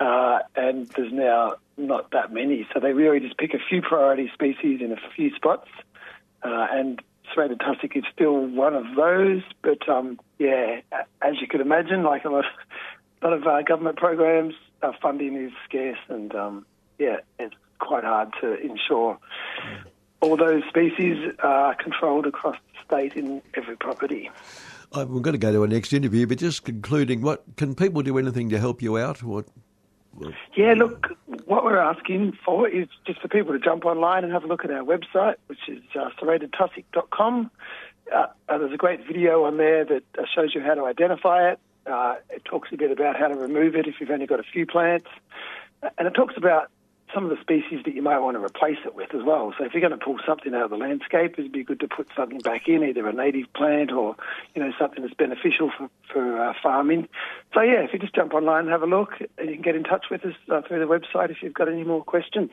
uh, 0.01 0.39
and 0.57 0.87
there's 0.97 1.13
now 1.13 1.57
not 1.77 2.11
that 2.13 2.33
many. 2.33 2.67
So 2.73 2.81
they 2.81 2.93
really 2.93 3.21
just 3.21 3.37
pick 3.37 3.53
a 3.53 3.59
few 3.69 3.83
priority 3.83 4.31
species 4.33 4.81
in 4.81 4.93
a 4.93 4.97
few 5.15 5.35
spots, 5.35 5.69
uh, 6.43 6.67
and 6.71 7.03
serrated 7.35 7.61
tussock 7.61 7.97
is 7.97 8.05
still 8.13 8.47
one 8.47 8.75
of 8.75 8.85
those. 8.97 9.43
But 9.63 9.89
um, 9.89 10.19
yeah, 10.39 10.81
as 11.23 11.41
you 11.41 11.47
could 11.47 11.61
imagine, 11.61 12.03
like 12.03 12.25
a 12.25 12.31
lot, 12.31 12.45
a 13.23 13.27
lot 13.29 13.33
of 13.35 13.47
uh, 13.47 13.63
government 13.63 13.97
programs, 13.97 14.55
uh, 14.83 14.93
funding 15.01 15.37
is 15.37 15.53
scarce, 15.69 15.99
and 16.09 16.35
um, 16.35 16.67
yeah, 16.99 17.19
it's 17.39 17.55
quite 17.79 18.05
hard 18.05 18.33
to 18.41 18.61
ensure 18.61 19.19
all 20.21 20.37
those 20.37 20.63
species 20.69 21.33
are 21.43 21.75
controlled 21.75 22.27
across 22.27 22.57
the 22.73 22.85
state 22.85 23.15
in 23.15 23.41
every 23.55 23.77
property. 23.77 24.31
We're 24.95 25.05
going 25.05 25.33
to 25.33 25.39
go 25.39 25.53
to 25.53 25.61
our 25.63 25.67
next 25.67 25.93
interview, 25.93 26.27
but 26.27 26.39
just 26.39 26.65
concluding, 26.65 27.21
what 27.21 27.45
can 27.57 27.75
people 27.75 28.03
do 28.03 28.19
anything 28.19 28.49
to 28.51 28.59
help 28.59 28.81
you 28.81 28.97
out? 28.99 29.23
What? 29.23 29.47
Yeah, 30.57 30.75
look, 30.75 31.09
what 31.45 31.65
we're 31.65 31.79
asking 31.79 32.37
for 32.45 32.69
is 32.69 32.89
just 33.07 33.21
for 33.21 33.29
people 33.29 33.53
to 33.53 33.59
jump 33.59 33.85
online 33.85 34.25
and 34.25 34.33
have 34.33 34.45
a 34.45 34.47
look 34.47 34.65
at 34.65 34.71
our 34.71 34.83
website, 34.83 35.35
which 35.47 35.69
is 35.69 35.83
uh, 35.95 36.09
serratedtussock.com. 36.21 37.51
Uh, 38.13 38.27
uh, 38.49 38.59
there's 38.59 38.73
a 38.73 38.79
great 38.79 39.07
video 39.07 39.45
on 39.45 39.59
there 39.59 39.85
that 39.85 40.03
uh, 40.19 40.23
shows 40.35 40.55
you 40.55 40.63
how 40.63 40.75
to 40.75 40.87
identify 40.87 41.51
it. 41.51 41.61
Uh, 41.89 42.17
it 42.31 42.45
talks 42.45 42.69
a 42.73 42.77
bit 42.77 42.91
about 42.91 43.17
how 43.17 43.29
to 43.29 43.35
remove 43.35 43.75
it 43.75 43.87
if 43.87 43.97
you've 44.01 44.11
only 44.11 44.27
got 44.27 44.41
a 44.41 44.45
few 44.45 44.67
plants. 44.67 45.09
And 45.83 46.07
it 46.07 46.15
talks 46.15 46.35
about 46.37 46.71
some 47.15 47.25
of 47.25 47.31
the 47.31 47.41
species 47.41 47.81
that 47.85 47.95
you 47.95 48.03
might 48.03 48.19
want 48.19 48.37
to 48.37 48.45
replace 48.45 48.79
it 48.85 48.95
with 48.95 49.15
as 49.15 49.23
well. 49.25 49.55
So 49.57 49.65
if 49.65 49.73
you're 49.73 49.81
going 49.81 49.99
to 49.99 50.05
pull 50.05 50.19
something 50.27 50.55
out 50.55 50.65
of 50.65 50.71
the 50.71 50.77
landscape, 50.77 51.35
it'd 51.39 51.53
be 51.53 51.65
good 51.65 51.81
to 51.81 51.89
put 51.89 52.09
something 52.15 52.39
back 52.39 52.69
in, 52.69 52.85
either 52.85 53.07
a 53.07 53.13
native 53.13 53.53
plant 53.55 53.93
or 53.93 54.17
you 54.55 54.63
know 54.63 54.73
something 54.79 55.03
that's 55.03 55.15
beneficial 55.15 55.71
for, 55.77 55.89
for 56.13 56.41
uh, 56.41 56.53
farming. 56.63 57.09
So 57.55 57.61
yeah, 57.63 57.81
if 57.81 57.93
you 57.93 57.99
just 57.99 58.15
jump 58.15 58.35
online 58.35 58.65
and 58.65 58.71
have 58.71 58.83
a 58.83 58.87
look, 58.87 59.15
and 59.39 59.49
you 59.49 59.55
can 59.55 59.63
get 59.63 59.75
in 59.75 59.85
touch 59.85 60.07
with 60.11 60.25
us 60.25 60.35
uh, 60.51 60.63
through 60.63 60.81
the 60.81 60.87
website 60.87 61.31
if 61.31 61.43
you've 61.43 61.55
got 61.55 61.69
any 61.69 61.85
more 61.85 62.05
questions. 62.05 62.51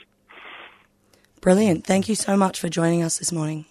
Brilliant. 1.41 1.86
Thank 1.86 2.10
you 2.10 2.15
so 2.15 2.38
much 2.38 2.60
for 2.60 2.69
joining 2.69 3.04
us 3.04 3.19
this 3.19 3.32
morning. 3.32 3.65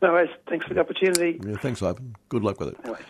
No 0.00 0.12
worries. 0.12 0.30
Thanks 0.48 0.66
for 0.66 0.74
the 0.74 0.80
opportunity. 0.80 1.38
Yeah, 1.44 1.56
thanks, 1.56 1.82
Ivan. 1.82 2.16
Good 2.28 2.42
luck 2.42 2.58
with 2.60 2.70
it. 2.70 2.76
Anyways. 2.84 3.04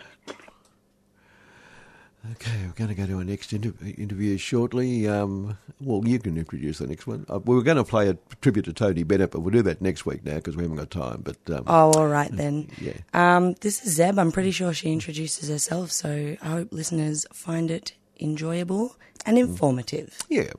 Okay, 2.29 2.51
we're 2.67 2.73
going 2.73 2.89
to 2.89 2.95
go 2.95 3.07
to 3.07 3.17
our 3.17 3.23
next 3.23 3.51
inter- 3.51 3.73
interview 3.97 4.37
shortly. 4.37 5.07
Um, 5.07 5.57
well, 5.79 6.07
you 6.07 6.19
can 6.19 6.37
introduce 6.37 6.77
the 6.77 6.85
next 6.85 7.07
one. 7.07 7.25
Uh, 7.27 7.39
we 7.39 7.55
were 7.55 7.63
going 7.63 7.77
to 7.77 7.83
play 7.83 8.09
a 8.09 8.17
tribute 8.41 8.65
to 8.65 8.73
Tony 8.73 9.01
Bennett, 9.01 9.31
but 9.31 9.39
we'll 9.39 9.51
do 9.51 9.63
that 9.63 9.81
next 9.81 10.05
week 10.05 10.23
now 10.23 10.35
because 10.35 10.55
we 10.55 10.61
haven't 10.61 10.77
got 10.77 10.91
time. 10.91 11.21
But 11.23 11.37
um, 11.49 11.63
oh, 11.65 11.91
all 11.93 12.07
right 12.07 12.31
then. 12.31 12.69
Yeah. 12.79 12.93
Um, 13.13 13.53
this 13.61 13.83
is 13.85 13.95
Zeb. 13.95 14.19
I'm 14.19 14.31
pretty 14.31 14.51
sure 14.51 14.71
she 14.71 14.91
introduces 14.91 15.49
herself, 15.49 15.91
so 15.91 16.37
I 16.41 16.47
hope 16.47 16.71
listeners 16.71 17.25
find 17.33 17.71
it 17.71 17.93
enjoyable 18.19 18.95
and 19.25 19.37
informative. 19.39 20.19
Yeah. 20.29 20.51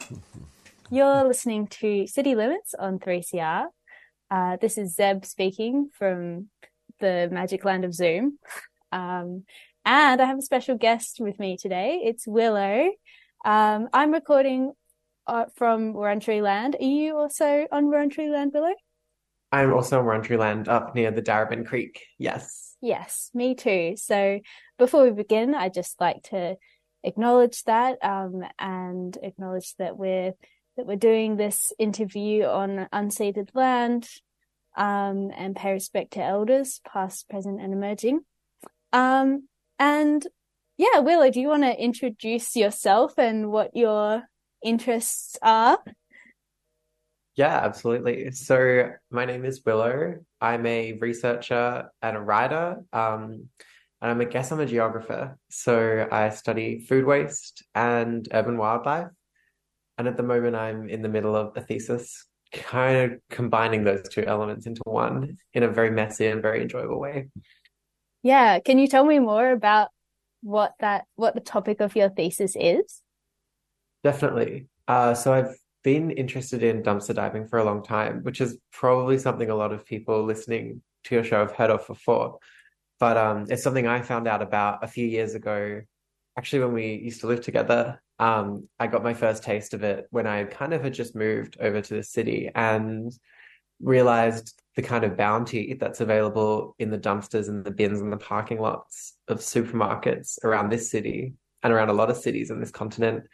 You're 0.90 1.24
listening 1.24 1.68
to 1.68 2.06
City 2.08 2.34
Limits 2.34 2.74
on 2.74 2.98
3CR. 2.98 3.66
Uh, 4.30 4.56
this 4.60 4.78
is 4.78 4.96
Zeb 4.96 5.24
speaking 5.24 5.90
from 5.92 6.48
the 6.98 7.28
magic 7.30 7.64
land 7.64 7.84
of 7.84 7.94
Zoom. 7.94 8.38
Um, 8.90 9.44
and 9.88 10.20
I 10.20 10.26
have 10.26 10.38
a 10.38 10.42
special 10.42 10.76
guest 10.76 11.18
with 11.18 11.38
me 11.38 11.56
today. 11.56 12.02
It's 12.04 12.26
Willow. 12.26 12.90
Um, 13.42 13.88
I'm 13.90 14.12
recording 14.12 14.72
uh, 15.26 15.46
from 15.56 15.94
Wurundjeri 15.94 16.42
Land. 16.42 16.76
Are 16.78 16.84
you 16.84 17.16
also 17.16 17.66
on 17.72 17.86
Wurundjeri 17.86 18.30
Land, 18.30 18.52
Willow? 18.52 18.74
I'm 19.50 19.72
also 19.72 19.98
on 19.98 20.04
Wurundjeri 20.04 20.38
Land 20.38 20.68
up 20.68 20.94
near 20.94 21.10
the 21.10 21.22
Darebin 21.22 21.64
Creek. 21.64 22.04
Yes. 22.18 22.76
Yes, 22.82 23.30
me 23.32 23.54
too. 23.54 23.94
So 23.96 24.40
before 24.78 25.04
we 25.04 25.10
begin, 25.10 25.54
I'd 25.54 25.72
just 25.72 25.98
like 26.02 26.22
to 26.24 26.56
acknowledge 27.02 27.64
that 27.64 27.96
um, 28.04 28.42
and 28.58 29.16
acknowledge 29.22 29.74
that 29.76 29.96
we're 29.96 30.34
that 30.76 30.86
we're 30.86 30.96
doing 30.96 31.36
this 31.36 31.72
interview 31.78 32.44
on 32.44 32.88
unceded 32.92 33.48
land 33.54 34.06
um, 34.76 35.30
and 35.34 35.56
pay 35.56 35.72
respect 35.72 36.12
to 36.12 36.22
elders, 36.22 36.82
past, 36.86 37.30
present, 37.30 37.58
and 37.58 37.72
emerging. 37.72 38.20
Um, 38.92 39.47
and 39.78 40.26
yeah, 40.76 41.00
Willow, 41.00 41.30
do 41.30 41.40
you 41.40 41.48
want 41.48 41.64
to 41.64 41.76
introduce 41.76 42.54
yourself 42.54 43.14
and 43.18 43.50
what 43.50 43.74
your 43.74 44.22
interests 44.64 45.36
are? 45.42 45.78
Yeah, 47.34 47.56
absolutely. 47.56 48.30
So 48.32 48.90
my 49.10 49.24
name 49.24 49.44
is 49.44 49.62
Willow. 49.64 50.16
I'm 50.40 50.66
a 50.66 50.94
researcher 50.94 51.88
and 52.02 52.16
a 52.16 52.20
writer. 52.20 52.78
Um, 52.92 53.48
and 54.00 54.10
I'm 54.10 54.20
a 54.20 54.24
guess 54.24 54.52
I'm 54.52 54.60
a 54.60 54.66
geographer. 54.66 55.36
So 55.50 56.06
I 56.10 56.30
study 56.30 56.80
food 56.80 57.04
waste 57.04 57.64
and 57.74 58.26
urban 58.32 58.56
wildlife. 58.56 59.08
And 59.98 60.06
at 60.06 60.16
the 60.16 60.22
moment, 60.22 60.54
I'm 60.54 60.88
in 60.88 61.02
the 61.02 61.08
middle 61.08 61.34
of 61.34 61.56
a 61.56 61.60
thesis, 61.60 62.26
kind 62.52 63.12
of 63.12 63.18
combining 63.30 63.82
those 63.82 64.08
two 64.08 64.24
elements 64.24 64.66
into 64.66 64.82
one 64.84 65.38
in 65.54 65.64
a 65.64 65.68
very 65.68 65.90
messy 65.90 66.26
and 66.26 66.40
very 66.40 66.62
enjoyable 66.62 67.00
way. 67.00 67.28
Yeah, 68.28 68.58
can 68.60 68.78
you 68.78 68.88
tell 68.88 69.06
me 69.06 69.20
more 69.20 69.52
about 69.52 69.88
what 70.42 70.74
that 70.80 71.06
what 71.16 71.32
the 71.32 71.40
topic 71.40 71.80
of 71.80 71.96
your 71.96 72.10
thesis 72.10 72.56
is? 72.60 73.00
Definitely. 74.04 74.66
Uh, 74.86 75.14
so 75.14 75.32
I've 75.32 75.56
been 75.82 76.10
interested 76.10 76.62
in 76.62 76.82
dumpster 76.82 77.14
diving 77.14 77.46
for 77.46 77.58
a 77.58 77.64
long 77.64 77.82
time, 77.82 78.22
which 78.24 78.42
is 78.42 78.58
probably 78.70 79.16
something 79.16 79.48
a 79.48 79.54
lot 79.54 79.72
of 79.72 79.86
people 79.86 80.24
listening 80.24 80.82
to 81.04 81.14
your 81.14 81.24
show 81.24 81.38
have 81.38 81.52
heard 81.52 81.70
of 81.70 81.86
before. 81.86 82.38
But 83.00 83.16
um, 83.16 83.46
it's 83.48 83.62
something 83.62 83.86
I 83.86 84.02
found 84.02 84.28
out 84.28 84.42
about 84.42 84.84
a 84.84 84.88
few 84.88 85.06
years 85.06 85.34
ago, 85.34 85.80
actually, 86.36 86.64
when 86.64 86.74
we 86.74 86.96
used 86.96 87.22
to 87.22 87.28
live 87.28 87.40
together. 87.40 87.98
Um, 88.18 88.68
I 88.78 88.88
got 88.88 89.02
my 89.02 89.14
first 89.14 89.42
taste 89.42 89.72
of 89.72 89.82
it 89.82 90.06
when 90.10 90.26
I 90.26 90.44
kind 90.44 90.74
of 90.74 90.82
had 90.82 90.92
just 90.92 91.16
moved 91.16 91.56
over 91.60 91.80
to 91.80 91.94
the 91.94 92.02
city 92.02 92.50
and 92.54 93.10
realized 93.80 94.60
the 94.76 94.82
kind 94.82 95.04
of 95.04 95.16
bounty 95.16 95.74
that's 95.74 96.00
available 96.00 96.74
in 96.78 96.90
the 96.90 96.98
dumpsters 96.98 97.48
and 97.48 97.64
the 97.64 97.70
bins 97.70 98.00
and 98.00 98.12
the 98.12 98.16
parking 98.16 98.60
lots 98.60 99.14
of 99.28 99.38
supermarkets 99.38 100.42
around 100.44 100.70
this 100.70 100.90
city 100.90 101.34
and 101.62 101.72
around 101.72 101.88
a 101.88 101.92
lot 101.92 102.10
of 102.10 102.16
cities 102.16 102.50
on 102.50 102.60
this 102.60 102.70
continent. 102.70 103.24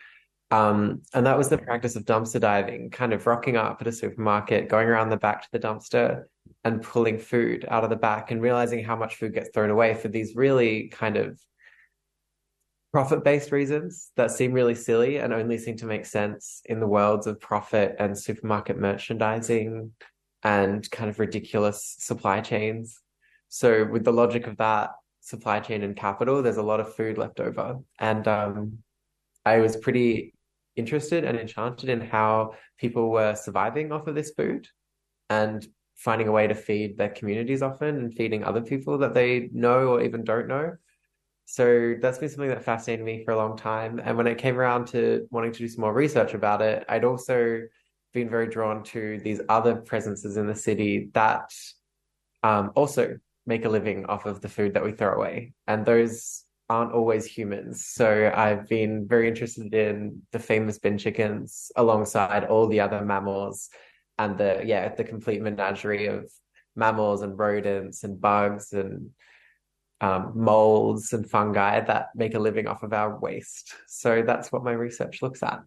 Um, 0.51 1.03
and 1.13 1.27
that 1.27 1.37
was 1.37 1.49
the 1.49 1.59
practice 1.59 1.97
of 1.97 2.05
dumpster 2.05 2.41
diving, 2.41 2.91
kind 2.91 3.13
of 3.13 3.27
rocking 3.27 3.57
up 3.57 3.79
at 3.81 3.87
a 3.87 3.93
supermarket, 3.93 4.69
going 4.69 4.89
around 4.89 5.11
the 5.11 5.17
back 5.17 5.43
to 5.43 5.49
the 5.53 5.59
dumpster 5.59 6.25
and 6.65 6.83
pulling 6.83 7.19
food 7.19 7.67
out 7.69 7.85
of 7.85 7.91
the 7.91 7.97
back 7.97 8.31
and 8.31 8.41
realizing 8.41 8.85
how 8.85 8.97
much 8.97 9.17
food 9.17 9.35
gets 9.35 9.51
thrown 9.53 9.71
away 9.71 9.95
for 9.95 10.09
these 10.09 10.35
really 10.37 10.89
kind 10.89 11.17
of 11.17 11.39
profit 12.93 13.25
based 13.25 13.51
reasons 13.51 14.13
that 14.17 14.31
seem 14.31 14.53
really 14.53 14.75
silly 14.75 15.17
and 15.17 15.33
only 15.33 15.59
seem 15.59 15.77
to 15.77 15.87
make 15.87 16.07
sense 16.07 16.63
in 16.67 16.79
the 16.79 16.87
worlds 16.87 17.27
of 17.27 17.41
profit 17.41 17.97
and 17.99 18.17
supermarket 18.17 18.79
merchandising 18.79 19.91
and 20.45 20.89
kind 20.91 21.11
of 21.11 21.19
ridiculous 21.19 21.97
supply 21.99 22.41
chains. 22.41 23.01
So, 23.49 23.85
with 23.85 24.05
the 24.05 24.13
logic 24.13 24.47
of 24.47 24.57
that 24.59 24.91
supply 25.21 25.61
chain 25.61 25.83
and 25.83 25.97
capital, 25.97 26.43
there's 26.43 26.59
a 26.59 26.63
lot 26.63 26.81
of 26.81 26.95
food 26.95 27.19
left 27.19 27.41
over. 27.41 27.79
And 27.99 28.29
um, 28.29 28.79
I 29.45 29.59
was 29.59 29.77
pretty 29.77 30.35
interested 30.77 31.25
and 31.25 31.39
enchanted 31.39 31.89
in 31.89 32.01
how 32.01 32.55
people 32.79 33.11
were 33.11 33.35
surviving 33.35 33.91
off 33.93 34.07
of 34.07 34.15
this 34.15 34.33
food 34.37 34.69
and 35.31 35.67
finding 35.97 36.29
a 36.29 36.33
way 36.33 36.47
to 36.47 36.55
feed 36.55 36.99
their 36.99 37.09
communities 37.09 37.63
often 37.63 37.97
and 37.97 38.15
feeding 38.15 38.45
other 38.45 38.61
people 38.61 38.99
that 38.99 39.15
they 39.15 39.49
know 39.53 39.89
or 39.89 40.03
even 40.03 40.25
don't 40.25 40.49
know. 40.49 40.73
So 41.47 41.95
that's 42.01 42.19
been 42.19 42.29
something 42.29 42.49
that 42.49 42.65
fascinated 42.65 43.05
me 43.05 43.23
for 43.25 43.33
a 43.33 43.37
long 43.37 43.57
time. 43.57 44.01
And 44.03 44.17
when 44.17 44.27
it 44.27 44.39
came 44.39 44.59
around 44.59 44.87
to 44.89 45.27
wanting 45.31 45.53
to 45.53 45.59
do 45.59 45.69
some 45.69 45.83
more 45.83 45.93
research 45.93 46.35
about 46.35 46.63
it, 46.63 46.85
I'd 46.89 47.05
also 47.05 47.61
been 48.15 48.31
very 48.31 48.49
drawn 48.49 48.83
to 48.85 49.21
these 49.23 49.41
other 49.49 49.75
presences 49.75 50.39
in 50.39 50.47
the 50.47 50.55
city 50.55 51.11
that 51.13 51.51
um, 52.43 52.71
also 52.75 53.19
make 53.47 53.65
a 53.67 53.69
living 53.69 54.07
off 54.07 54.25
of 54.25 54.41
the 54.41 54.49
food 54.49 54.73
that 54.75 54.85
we 54.85 54.93
throw 54.93 55.15
away. 55.15 55.53
And 55.67 55.85
those 55.85 56.45
aren't 56.71 56.93
always 56.93 57.27
humans. 57.27 57.85
So 57.87 58.33
I've 58.35 58.67
been 58.69 59.07
very 59.07 59.29
interested 59.29 59.75
in 59.75 60.23
the 60.33 60.39
famous 60.39 60.79
bin 60.79 60.97
chickens 60.97 61.71
alongside 61.77 62.45
all 62.45 62.67
the 62.69 62.81
other 62.81 63.05
mammals 63.05 63.69
and 64.19 64.39
the, 64.39 64.63
yeah, 64.65 64.95
the 64.95 65.05
complete 65.05 65.43
menagerie 65.43 66.07
of 66.07 66.31
mammals 66.75 67.21
and 67.23 67.39
rodents 67.39 68.05
and 68.05 68.19
bugs 68.21 68.73
and 68.73 69.11
um, 70.01 70.33
molds 70.35 71.13
and 71.13 71.29
fungi 71.29 71.81
that 71.81 72.09
make 72.15 72.35
a 72.35 72.39
living 72.39 72.67
off 72.67 72.83
of 72.83 72.93
our 72.93 73.19
waste. 73.19 73.75
So 73.87 74.23
that's 74.23 74.51
what 74.51 74.65
my 74.65 74.73
research 74.73 75.21
looks 75.21 75.43
at. 75.43 75.61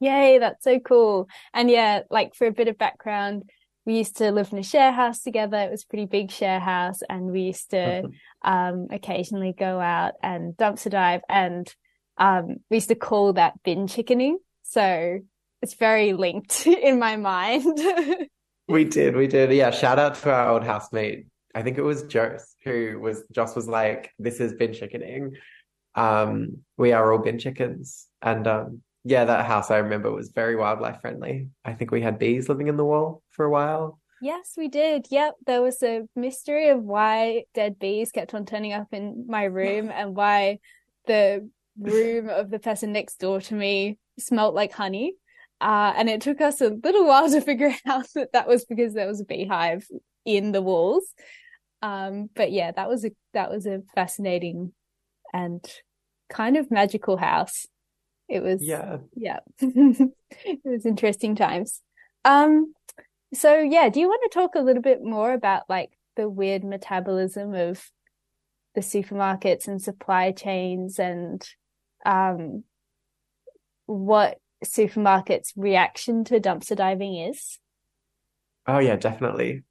Yay, 0.00 0.38
that's 0.38 0.64
so 0.64 0.78
cool. 0.78 1.28
And 1.52 1.70
yeah, 1.70 2.02
like 2.10 2.34
for 2.34 2.46
a 2.46 2.52
bit 2.52 2.68
of 2.68 2.78
background, 2.78 3.50
we 3.88 3.96
used 3.96 4.18
to 4.18 4.30
live 4.30 4.52
in 4.52 4.58
a 4.58 4.62
share 4.62 4.92
house 4.92 5.22
together. 5.22 5.56
It 5.56 5.70
was 5.70 5.82
a 5.82 5.86
pretty 5.86 6.04
big 6.04 6.30
share 6.30 6.60
house, 6.60 7.00
and 7.08 7.32
we 7.32 7.40
used 7.40 7.70
to 7.70 8.10
um, 8.42 8.88
occasionally 8.90 9.54
go 9.58 9.80
out 9.80 10.12
and 10.22 10.54
dumpster 10.54 10.90
dive, 10.90 11.22
and 11.28 11.74
um, 12.18 12.56
we 12.70 12.76
used 12.76 12.88
to 12.88 12.94
call 12.94 13.32
that 13.32 13.62
bin 13.62 13.86
chickening. 13.86 14.38
So 14.62 15.20
it's 15.62 15.74
very 15.74 16.12
linked 16.12 16.66
in 16.66 16.98
my 16.98 17.16
mind. 17.16 17.64
we 18.68 18.84
did, 18.84 19.16
we 19.16 19.26
did. 19.26 19.52
Yeah, 19.52 19.70
shout 19.70 19.98
out 19.98 20.16
to 20.16 20.32
our 20.32 20.50
old 20.50 20.64
housemate. 20.64 21.26
I 21.54 21.62
think 21.62 21.78
it 21.78 21.82
was 21.82 22.02
Joss 22.02 22.54
who 22.64 23.00
was 23.00 23.24
Joss 23.32 23.56
was 23.56 23.68
like, 23.68 24.12
"This 24.18 24.38
is 24.38 24.52
bin 24.52 24.74
chickening." 24.74 25.36
Um, 25.94 26.58
we 26.76 26.92
are 26.92 27.10
all 27.10 27.20
bin 27.20 27.38
chickens, 27.38 28.06
and 28.20 28.46
um, 28.46 28.82
yeah, 29.04 29.24
that 29.24 29.46
house 29.46 29.70
I 29.70 29.78
remember 29.78 30.10
was 30.10 30.30
very 30.30 30.56
wildlife 30.56 31.00
friendly. 31.00 31.48
I 31.64 31.74
think 31.74 31.90
we 31.90 32.02
had 32.02 32.18
bees 32.18 32.48
living 32.48 32.68
in 32.68 32.76
the 32.76 32.84
wall 32.84 33.22
for 33.30 33.44
a 33.44 33.50
while. 33.50 34.00
Yes, 34.20 34.54
we 34.56 34.68
did. 34.68 35.06
Yep. 35.10 35.36
There 35.46 35.62
was 35.62 35.82
a 35.82 36.02
mystery 36.16 36.68
of 36.70 36.82
why 36.82 37.44
dead 37.54 37.78
bees 37.78 38.10
kept 38.10 38.34
on 38.34 38.46
turning 38.46 38.72
up 38.72 38.88
in 38.92 39.26
my 39.28 39.44
room 39.44 39.90
and 39.94 40.16
why 40.16 40.58
the 41.06 41.48
room 41.78 42.28
of 42.28 42.50
the 42.50 42.58
person 42.58 42.92
next 42.92 43.20
door 43.20 43.40
to 43.40 43.54
me 43.54 43.98
smelt 44.18 44.54
like 44.54 44.72
honey. 44.72 45.14
Uh, 45.60 45.92
and 45.96 46.08
it 46.08 46.20
took 46.20 46.40
us 46.40 46.60
a 46.60 46.68
little 46.68 47.06
while 47.06 47.30
to 47.30 47.40
figure 47.42 47.74
out 47.86 48.06
that 48.14 48.32
that 48.32 48.48
was 48.48 48.64
because 48.64 48.94
there 48.94 49.06
was 49.06 49.20
a 49.20 49.24
beehive 49.24 49.86
in 50.24 50.52
the 50.52 50.62
walls. 50.62 51.04
Um, 51.80 52.28
but 52.34 52.50
yeah, 52.50 52.72
that 52.72 52.88
was 52.88 53.04
a 53.04 53.12
that 53.34 53.50
was 53.50 53.66
a 53.66 53.82
fascinating 53.94 54.72
and 55.32 55.64
kind 56.28 56.56
of 56.56 56.70
magical 56.70 57.16
house. 57.16 57.66
It 58.28 58.42
was 58.42 58.62
yeah 58.62 58.98
yeah 59.14 59.40
it 59.60 60.60
was 60.64 60.86
interesting 60.86 61.34
times. 61.34 61.80
Um, 62.24 62.74
so 63.34 63.58
yeah, 63.58 63.88
do 63.88 64.00
you 64.00 64.08
want 64.08 64.22
to 64.30 64.38
talk 64.38 64.54
a 64.54 64.60
little 64.60 64.82
bit 64.82 65.02
more 65.02 65.32
about 65.32 65.62
like 65.68 65.90
the 66.16 66.28
weird 66.28 66.64
metabolism 66.64 67.54
of 67.54 67.82
the 68.74 68.80
supermarkets 68.80 69.66
and 69.66 69.80
supply 69.80 70.32
chains 70.32 70.98
and 70.98 71.46
um 72.04 72.64
what 73.86 74.38
supermarkets 74.64 75.52
reaction 75.56 76.24
to 76.24 76.40
dumpster 76.40 76.76
diving 76.76 77.16
is? 77.16 77.58
Oh 78.66 78.78
yeah, 78.78 78.96
definitely. 78.96 79.62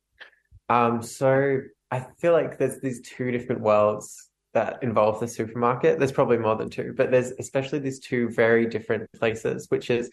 Um, 0.69 1.01
so 1.03 1.59
I 1.91 2.05
feel 2.19 2.33
like 2.33 2.57
there's 2.57 2.81
these 2.81 3.01
two 3.01 3.31
different 3.31 3.61
worlds 3.61 4.26
that 4.57 4.81
involve 4.81 5.19
the 5.19 5.27
supermarket. 5.27 5.99
There's 5.99 6.11
probably 6.19 6.39
more 6.39 6.55
than 6.55 6.71
two, 6.71 6.91
but 6.97 7.11
there's 7.11 7.31
especially 7.37 7.77
these 7.77 7.99
two 7.99 8.29
very 8.29 8.65
different 8.65 9.03
places, 9.13 9.67
which 9.69 9.91
is 9.91 10.09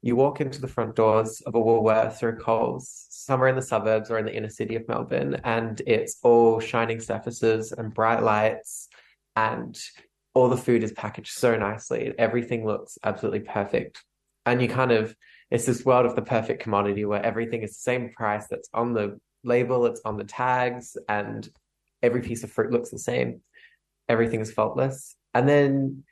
you 0.00 0.14
walk 0.14 0.40
into 0.40 0.60
the 0.60 0.68
front 0.68 0.94
doors 0.94 1.40
of 1.44 1.56
a 1.56 1.58
Woolworths 1.58 2.22
or 2.22 2.28
a 2.28 2.36
Coles, 2.36 3.06
somewhere 3.10 3.48
in 3.48 3.56
the 3.56 3.70
suburbs 3.72 4.08
or 4.08 4.18
in 4.18 4.26
the 4.26 4.36
inner 4.38 4.48
city 4.48 4.76
of 4.76 4.86
Melbourne, 4.86 5.40
and 5.42 5.82
it's 5.88 6.18
all 6.22 6.60
shining 6.60 7.00
surfaces 7.00 7.72
and 7.72 7.92
bright 7.92 8.22
lights, 8.22 8.88
and 9.34 9.76
all 10.34 10.48
the 10.48 10.56
food 10.56 10.84
is 10.84 10.92
packaged 10.92 11.32
so 11.32 11.56
nicely. 11.56 12.14
Everything 12.16 12.64
looks 12.64 12.96
absolutely 13.02 13.40
perfect. 13.40 14.04
And 14.46 14.62
you 14.62 14.68
kind 14.68 14.92
of, 14.92 15.16
it's 15.50 15.66
this 15.66 15.84
world 15.84 16.06
of 16.06 16.14
the 16.14 16.22
perfect 16.22 16.62
commodity 16.62 17.04
where 17.04 17.26
everything 17.26 17.62
is 17.62 17.72
the 17.72 17.86
same 17.90 18.12
price 18.12 18.46
that's 18.48 18.70
on 18.72 18.94
the 18.94 19.18
label, 19.42 19.84
it's 19.86 20.02
on 20.04 20.16
the 20.16 20.24
tags, 20.24 20.96
and 21.08 21.48
every 22.02 22.22
piece 22.22 22.44
of 22.44 22.52
fruit 22.52 22.70
looks 22.70 22.90
the 22.90 22.98
same 22.98 23.40
everything's 24.10 24.52
faultless. 24.52 25.14
And 25.32 25.48
then 25.48 26.02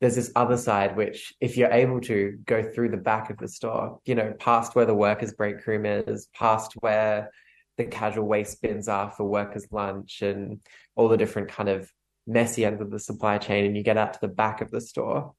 there's 0.00 0.16
this 0.16 0.32
other 0.34 0.56
side, 0.56 0.96
which 0.96 1.34
if 1.40 1.56
you're 1.56 1.70
able 1.70 2.00
to 2.02 2.38
go 2.46 2.62
through 2.62 2.88
the 2.88 2.96
back 2.96 3.30
of 3.30 3.36
the 3.36 3.48
store, 3.48 4.00
you 4.06 4.14
know, 4.14 4.32
past 4.38 4.74
where 4.74 4.86
the 4.86 4.94
workers' 4.94 5.34
break 5.34 5.64
room 5.66 5.84
is, 5.84 6.28
past 6.34 6.72
where 6.80 7.30
the 7.76 7.84
casual 7.84 8.26
waste 8.26 8.62
bins 8.62 8.88
are 8.88 9.10
for 9.10 9.24
workers' 9.24 9.68
lunch 9.70 10.22
and 10.22 10.60
all 10.96 11.08
the 11.08 11.16
different 11.16 11.48
kind 11.48 11.68
of 11.68 11.90
messy 12.26 12.64
ends 12.64 12.80
of 12.80 12.90
the 12.90 12.98
supply 12.98 13.36
chain, 13.38 13.66
and 13.66 13.76
you 13.76 13.82
get 13.82 13.98
out 13.98 14.14
to 14.14 14.20
the 14.20 14.28
back 14.28 14.62
of 14.62 14.70
the 14.70 14.80
store, 14.80 15.34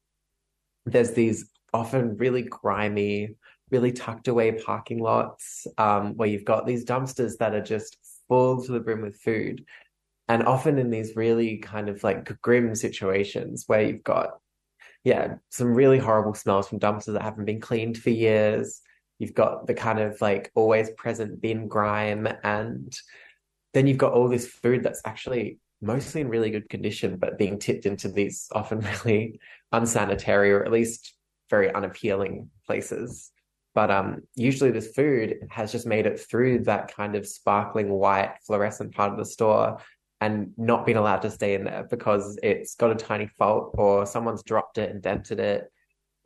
there's 0.84 1.12
these 1.12 1.50
often 1.74 2.16
really 2.16 2.42
grimy, 2.42 3.34
really 3.70 3.90
tucked 3.90 4.28
away 4.28 4.52
parking 4.52 5.00
lots 5.00 5.66
um, 5.78 6.16
where 6.16 6.28
you've 6.28 6.44
got 6.44 6.66
these 6.66 6.84
dumpsters 6.84 7.36
that 7.38 7.54
are 7.54 7.62
just 7.62 7.96
full 8.28 8.62
to 8.62 8.72
the 8.72 8.80
brim 8.80 9.02
with 9.02 9.16
food 9.16 9.64
and 10.28 10.42
often 10.44 10.78
in 10.78 10.90
these 10.90 11.16
really 11.16 11.58
kind 11.58 11.88
of 11.88 12.02
like 12.02 12.40
grim 12.42 12.74
situations 12.74 13.64
where 13.66 13.82
you've 13.82 14.02
got 14.02 14.38
yeah 15.04 15.36
some 15.50 15.74
really 15.74 15.98
horrible 15.98 16.34
smells 16.34 16.68
from 16.68 16.80
dumpsters 16.80 17.12
that 17.12 17.22
haven't 17.22 17.44
been 17.44 17.60
cleaned 17.60 17.98
for 17.98 18.10
years. 18.10 18.80
You've 19.18 19.34
got 19.34 19.66
the 19.66 19.74
kind 19.74 19.98
of 19.98 20.20
like 20.20 20.50
always 20.54 20.90
present 20.90 21.40
bin 21.40 21.68
grime 21.68 22.28
and 22.42 22.94
then 23.72 23.86
you've 23.86 23.98
got 23.98 24.12
all 24.12 24.28
this 24.28 24.46
food 24.46 24.82
that's 24.82 25.02
actually 25.04 25.58
mostly 25.82 26.22
in 26.22 26.28
really 26.28 26.50
good 26.50 26.68
condition 26.68 27.16
but 27.16 27.38
being 27.38 27.58
tipped 27.58 27.86
into 27.86 28.08
these 28.08 28.48
often 28.52 28.80
really 29.04 29.38
unsanitary 29.72 30.52
or 30.52 30.64
at 30.64 30.72
least 30.72 31.14
very 31.50 31.72
unappealing 31.72 32.50
places. 32.66 33.30
But 33.74 33.90
um, 33.90 34.22
usually 34.34 34.70
this 34.70 34.92
food 34.92 35.36
has 35.50 35.70
just 35.70 35.86
made 35.86 36.06
it 36.06 36.18
through 36.18 36.60
that 36.60 36.94
kind 36.94 37.14
of 37.14 37.26
sparkling 37.26 37.90
white 37.90 38.34
fluorescent 38.46 38.94
part 38.94 39.12
of 39.12 39.18
the 39.18 39.26
store 39.26 39.78
and 40.20 40.52
not 40.56 40.86
being 40.86 40.98
allowed 40.98 41.22
to 41.22 41.30
stay 41.30 41.54
in 41.54 41.64
there 41.64 41.86
because 41.90 42.38
it's 42.42 42.74
got 42.74 42.90
a 42.90 42.94
tiny 42.94 43.26
fault 43.26 43.74
or 43.76 44.06
someone's 44.06 44.42
dropped 44.42 44.78
it 44.78 44.90
and 44.90 45.02
dented 45.02 45.38
it 45.40 45.70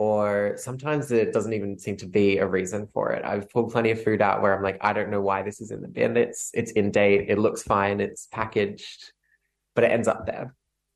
or 0.00 0.54
sometimes 0.56 1.12
it 1.12 1.30
doesn't 1.30 1.52
even 1.52 1.78
seem 1.78 1.94
to 1.94 2.06
be 2.06 2.38
a 2.38 2.46
reason 2.46 2.88
for 2.94 3.12
it. 3.12 3.22
I've 3.22 3.50
pulled 3.50 3.70
plenty 3.70 3.90
of 3.90 4.02
food 4.02 4.22
out 4.22 4.40
where 4.40 4.56
I'm 4.56 4.62
like, 4.62 4.78
I 4.80 4.94
don't 4.94 5.10
know 5.10 5.20
why 5.20 5.42
this 5.42 5.60
is 5.60 5.72
in 5.72 5.82
the 5.82 5.88
bin. 5.88 6.16
It's 6.16 6.50
it's 6.54 6.72
in 6.72 6.90
date, 6.90 7.26
it 7.28 7.38
looks 7.38 7.62
fine, 7.62 8.00
it's 8.00 8.26
packaged, 8.32 9.12
but 9.74 9.84
it 9.84 9.90
ends 9.90 10.08
up 10.08 10.24
there. 10.24 10.54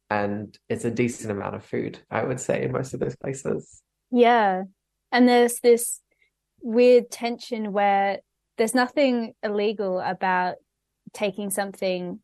And 0.08 0.58
it's 0.70 0.86
a 0.86 0.90
decent 0.90 1.30
amount 1.30 1.54
of 1.54 1.62
food, 1.62 1.98
I 2.10 2.24
would 2.24 2.40
say, 2.40 2.62
in 2.62 2.72
most 2.72 2.94
of 2.94 3.00
those 3.00 3.14
places. 3.14 3.82
Yeah. 4.10 4.62
And 5.12 5.28
there's 5.28 5.60
this 5.60 6.00
weird 6.62 7.10
tension 7.10 7.72
where 7.74 8.20
there's 8.56 8.74
nothing 8.74 9.34
illegal 9.42 10.00
about 10.00 10.54
taking 11.12 11.50
something 11.50 12.20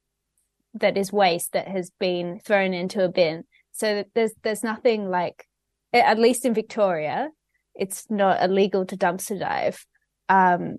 that 0.75 0.97
is 0.97 1.13
waste 1.13 1.53
that 1.53 1.69
has 1.69 1.91
been 1.99 2.41
thrown 2.41 2.75
into 2.75 3.05
a 3.05 3.09
bin. 3.09 3.45
So 3.73 4.05
there's 4.15 4.33
there's 4.43 4.63
nothing 4.63 5.09
like 5.09 5.47
at 5.93 6.19
least 6.19 6.45
in 6.45 6.55
Victoria, 6.55 7.31
it's 7.75 8.07
not 8.11 8.43
illegal 8.43 8.87
to 8.87 8.97
dumpster 8.97 9.39
dive. 9.39 9.85
Um, 10.29 10.79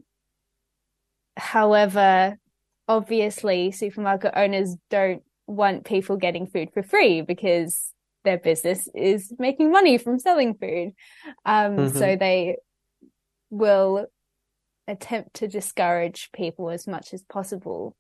however, 1.35 2.37
obviously, 2.87 3.71
supermarket 3.71 4.33
owners 4.35 4.75
don't 4.89 5.23
want 5.47 5.85
people 5.85 6.17
getting 6.17 6.47
food 6.47 6.69
for 6.73 6.83
free 6.83 7.21
because 7.21 7.93
their 8.23 8.37
business 8.37 8.87
is 8.93 9.33
making 9.39 9.71
money 9.71 9.97
from 9.97 10.19
selling 10.19 10.53
food. 10.53 10.93
Um, 11.45 11.77
mm-hmm. 11.77 11.97
So 11.97 12.15
they 12.15 12.57
will 13.49 14.05
attempt 14.87 15.35
to 15.35 15.47
discourage 15.47 16.29
people 16.33 16.69
as 16.69 16.87
much 16.87 17.13
as 17.13 17.23
possible 17.23 17.95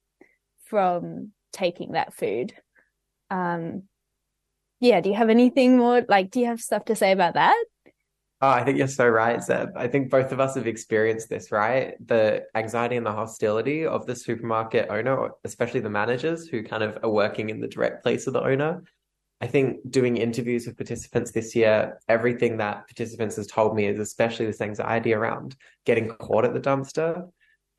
from 0.65 1.31
taking 1.51 1.93
that 1.93 2.13
food. 2.13 2.53
Um, 3.29 3.83
yeah, 4.79 5.01
do 5.01 5.09
you 5.09 5.15
have 5.15 5.29
anything 5.29 5.77
more? 5.77 6.03
Like, 6.07 6.31
do 6.31 6.39
you 6.39 6.47
have 6.47 6.59
stuff 6.59 6.85
to 6.85 6.95
say 6.95 7.11
about 7.11 7.35
that? 7.35 7.63
Oh, 8.43 8.49
I 8.49 8.63
think 8.63 8.79
you're 8.79 8.87
so 8.87 9.07
right, 9.07 9.41
Zeb. 9.41 9.69
I 9.75 9.87
think 9.87 10.09
both 10.09 10.31
of 10.31 10.39
us 10.39 10.55
have 10.55 10.65
experienced 10.65 11.29
this, 11.29 11.51
right? 11.51 11.93
The 12.07 12.45
anxiety 12.55 12.95
and 12.95 13.05
the 13.05 13.11
hostility 13.11 13.85
of 13.85 14.07
the 14.07 14.15
supermarket 14.15 14.89
owner, 14.89 15.29
especially 15.43 15.81
the 15.81 15.91
managers 15.91 16.47
who 16.47 16.63
kind 16.63 16.81
of 16.81 16.97
are 17.03 17.11
working 17.11 17.51
in 17.51 17.61
the 17.61 17.67
direct 17.67 18.01
place 18.01 18.25
of 18.25 18.33
the 18.33 18.43
owner. 18.43 18.81
I 19.41 19.47
think 19.47 19.77
doing 19.91 20.17
interviews 20.17 20.65
with 20.65 20.77
participants 20.77 21.31
this 21.31 21.55
year, 21.55 21.99
everything 22.07 22.57
that 22.57 22.87
participants 22.87 23.35
has 23.35 23.45
told 23.45 23.75
me 23.75 23.85
is 23.85 23.99
especially 23.99 24.47
this 24.47 24.61
anxiety 24.61 25.13
around 25.13 25.55
getting 25.85 26.09
caught 26.09 26.45
at 26.45 26.55
the 26.55 26.59
dumpster 26.59 27.29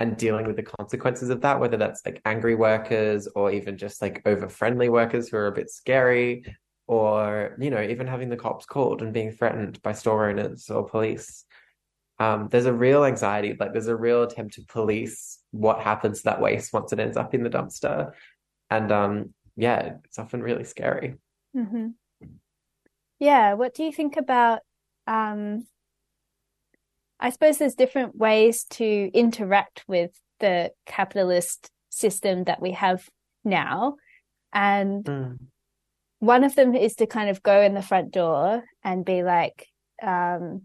and 0.00 0.16
dealing 0.16 0.46
with 0.46 0.56
the 0.56 0.62
consequences 0.62 1.30
of 1.30 1.40
that, 1.42 1.60
whether 1.60 1.76
that's 1.76 2.04
like 2.04 2.20
angry 2.24 2.54
workers 2.54 3.28
or 3.34 3.52
even 3.52 3.76
just 3.76 4.02
like 4.02 4.22
over 4.26 4.48
friendly 4.48 4.88
workers 4.88 5.28
who 5.28 5.36
are 5.36 5.46
a 5.46 5.52
bit 5.52 5.70
scary, 5.70 6.44
or, 6.88 7.56
you 7.60 7.70
know, 7.70 7.80
even 7.80 8.06
having 8.06 8.28
the 8.28 8.36
cops 8.36 8.66
called 8.66 9.02
and 9.02 9.12
being 9.12 9.30
threatened 9.30 9.80
by 9.82 9.92
store 9.92 10.28
owners 10.28 10.68
or 10.68 10.88
police. 10.88 11.44
Um, 12.18 12.48
there's 12.50 12.66
a 12.66 12.72
real 12.72 13.04
anxiety, 13.04 13.56
like 13.58 13.72
there's 13.72 13.86
a 13.86 13.96
real 13.96 14.24
attempt 14.24 14.54
to 14.54 14.62
police 14.62 15.38
what 15.50 15.80
happens 15.80 16.18
to 16.18 16.24
that 16.24 16.40
waste 16.40 16.72
once 16.72 16.92
it 16.92 16.98
ends 16.98 17.16
up 17.16 17.34
in 17.34 17.42
the 17.42 17.50
dumpster. 17.50 18.12
And 18.70 18.90
um, 18.90 19.34
yeah, 19.56 19.94
it's 20.04 20.18
often 20.18 20.42
really 20.42 20.64
scary. 20.64 21.14
Mm-hmm. 21.56 21.88
Yeah. 23.18 23.54
What 23.54 23.74
do 23.74 23.84
you 23.84 23.92
think 23.92 24.16
about? 24.16 24.60
Um, 25.06 25.66
I 27.22 27.30
suppose 27.30 27.58
there's 27.58 27.76
different 27.76 28.16
ways 28.16 28.64
to 28.70 28.84
interact 29.14 29.84
with 29.86 30.10
the 30.40 30.72
capitalist 30.86 31.70
system 31.88 32.44
that 32.44 32.60
we 32.60 32.72
have 32.72 33.08
now. 33.44 33.94
And 34.52 35.04
mm. 35.04 35.38
one 36.18 36.42
of 36.42 36.56
them 36.56 36.74
is 36.74 36.96
to 36.96 37.06
kind 37.06 37.30
of 37.30 37.40
go 37.40 37.62
in 37.62 37.74
the 37.74 37.80
front 37.80 38.10
door 38.10 38.64
and 38.82 39.04
be 39.04 39.22
like, 39.22 39.68
um, 40.02 40.62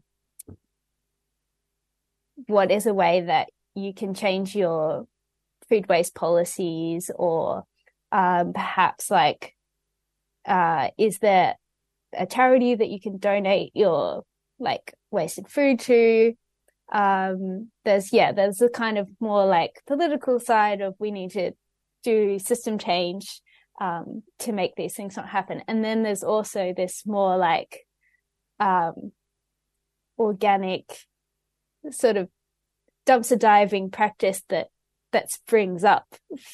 what 2.48 2.72
is 2.72 2.88
a 2.88 2.94
way 2.94 3.22
that 3.22 3.50
you 3.76 3.94
can 3.94 4.16
change 4.16 4.56
your 4.56 5.06
food 5.70 5.88
waste 5.88 6.16
policies 6.16 7.12
or 7.16 7.66
um, 8.12 8.54
perhaps 8.54 9.12
like 9.12 9.54
uh, 10.48 10.88
is 10.98 11.20
there 11.20 11.54
a 12.14 12.26
charity 12.26 12.74
that 12.74 12.90
you 12.90 13.00
can 13.00 13.18
donate 13.18 13.72
your 13.76 14.24
like 14.60 14.96
wasted 15.12 15.48
food 15.48 15.80
to 15.82 16.34
um, 16.92 17.70
there's 17.86 18.14
yeah 18.14 18.32
there's 18.32 18.62
a 18.62 18.70
kind 18.70 18.98
of 18.98 19.10
more 19.20 19.46
like 19.46 19.82
political 19.88 20.40
side 20.40 20.82
of 20.82 20.96
we 21.00 21.12
need 21.12 21.32
to 21.32 21.52
do 22.04 22.40
system 22.40 22.78
change 22.78 23.42
um, 23.82 24.24
to 24.40 24.52
make 24.52 24.76
these 24.76 24.94
things 24.94 25.18
not 25.18 25.28
happen 25.30 25.62
and 25.68 25.84
then 25.84 26.04
there's 26.04 26.24
also 26.24 26.74
this 26.76 27.04
more 27.06 27.38
like 27.38 27.86
um, 28.60 29.12
organic 30.18 30.86
sort 31.92 32.18
of 32.18 32.30
dumpster 33.06 33.38
diving 33.38 33.90
practice 33.90 34.42
that 34.50 34.68
that 35.12 35.32
springs 35.32 35.84
up 35.84 36.06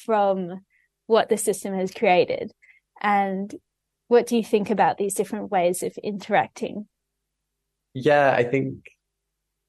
from 0.04 0.60
what 1.06 1.28
the 1.28 1.36
system 1.36 1.74
has 1.74 1.90
created 1.90 2.52
and 3.00 3.54
what 4.08 4.26
do 4.26 4.36
you 4.36 4.44
think 4.44 4.70
about 4.70 4.98
these 4.98 5.14
different 5.14 5.50
ways 5.50 5.82
of 5.82 5.96
interacting? 6.02 6.86
Yeah, 7.94 8.32
I 8.32 8.44
think 8.44 8.86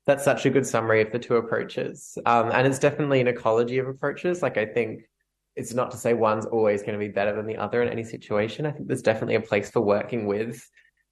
that's 0.05 0.23
such 0.23 0.45
a 0.45 0.49
good 0.49 0.67
summary 0.67 1.01
of 1.01 1.11
the 1.11 1.19
two 1.19 1.35
approaches. 1.35 2.17
Um, 2.25 2.51
and 2.51 2.67
it's 2.67 2.79
definitely 2.79 3.21
an 3.21 3.27
ecology 3.27 3.79
of 3.79 3.87
approaches. 3.87 4.41
Like, 4.41 4.57
I 4.57 4.65
think 4.65 5.09
it's 5.55 5.73
not 5.73 5.91
to 5.91 5.97
say 5.97 6.13
one's 6.13 6.45
always 6.45 6.81
going 6.81 6.93
to 6.93 6.99
be 6.99 7.07
better 7.07 7.35
than 7.35 7.47
the 7.47 7.57
other 7.57 7.81
in 7.81 7.89
any 7.89 8.03
situation. 8.03 8.65
I 8.65 8.71
think 8.71 8.87
there's 8.87 9.01
definitely 9.01 9.35
a 9.35 9.41
place 9.41 9.69
for 9.71 9.81
working 9.81 10.27
with 10.27 10.67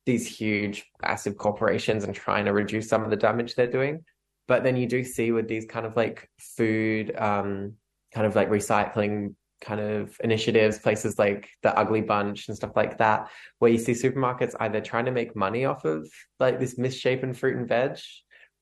these 0.06 0.28
huge, 0.28 0.86
massive 1.02 1.38
corporations 1.38 2.04
and 2.04 2.14
trying 2.14 2.46
to 2.46 2.54
reduce 2.54 2.90
some 2.90 3.04
of 3.04 3.10
the 3.10 3.16
damage 3.16 3.56
they're 3.56 3.68
doing. 3.68 4.04
But 4.48 4.64
then 4.64 4.76
you 4.76 4.86
do 4.86 5.04
see 5.04 5.32
with 5.32 5.48
these 5.48 5.66
kind 5.66 5.86
of 5.86 5.96
like 5.96 6.30
food, 6.40 7.16
um, 7.18 7.74
kind 8.14 8.28
of 8.28 8.36
like 8.36 8.50
recycling 8.50 9.36
kind 9.62 9.80
of 9.80 10.18
initiatives, 10.22 10.78
places 10.78 11.18
like 11.18 11.50
the 11.64 11.76
Ugly 11.78 12.02
Bunch 12.02 12.50
and 12.50 12.58
stuff 12.58 12.76
like 12.76 12.98
that, 12.98 13.30
where 13.60 13.72
you 13.72 13.78
see 13.78 13.94
supermarkets 13.94 14.56
either 14.60 14.82
trying 14.82 15.06
to 15.06 15.12
make 15.12 15.38
money 15.38 15.64
off 15.64 15.86
of 15.86 16.08
like 16.40 16.60
this 16.60 16.78
misshapen 16.78 17.34
fruit 17.34 17.56
and 17.56 17.68
veg, 17.68 17.98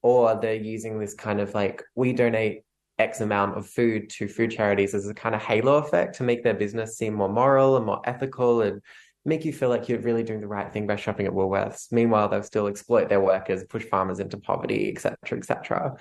or 0.02 0.40
they're 0.40 0.56
using 0.56 1.00
this 1.00 1.14
kind 1.14 1.40
of 1.40 1.54
like, 1.54 1.84
we 1.96 2.14
donate 2.14 2.64
X 3.00 3.22
amount 3.22 3.58
of 3.58 3.68
food 3.68 4.10
to 4.12 4.28
food 4.28 4.52
charities 4.52 4.94
as 4.94 5.08
a 5.08 5.14
kind 5.14 5.36
of 5.36 5.42
halo 5.42 5.78
effect 5.78 6.16
to 6.16 6.24
make 6.24 6.44
their 6.44 6.54
business 6.54 6.98
seem 6.98 7.14
more 7.14 7.30
moral 7.30 7.78
and 7.78 7.86
more 7.86 8.02
ethical 8.06 8.62
and 8.62 8.82
make 9.26 9.46
you 9.46 9.54
feel 9.54 9.70
like 9.70 9.88
you're 9.88 10.00
really 10.00 10.24
doing 10.24 10.42
the 10.42 10.48
right 10.48 10.72
thing 10.72 10.88
by 10.88 10.96
shopping 10.96 11.26
at 11.26 11.32
Woolworths. 11.32 11.92
Meanwhile, 11.92 12.30
they'll 12.30 12.44
still 12.44 12.68
exploit 12.68 13.10
their 13.10 13.22
workers, 13.22 13.64
push 13.66 13.84
farmers 13.84 14.20
into 14.20 14.38
poverty, 14.38 14.92
etc., 14.92 15.18
etc. 15.34 15.96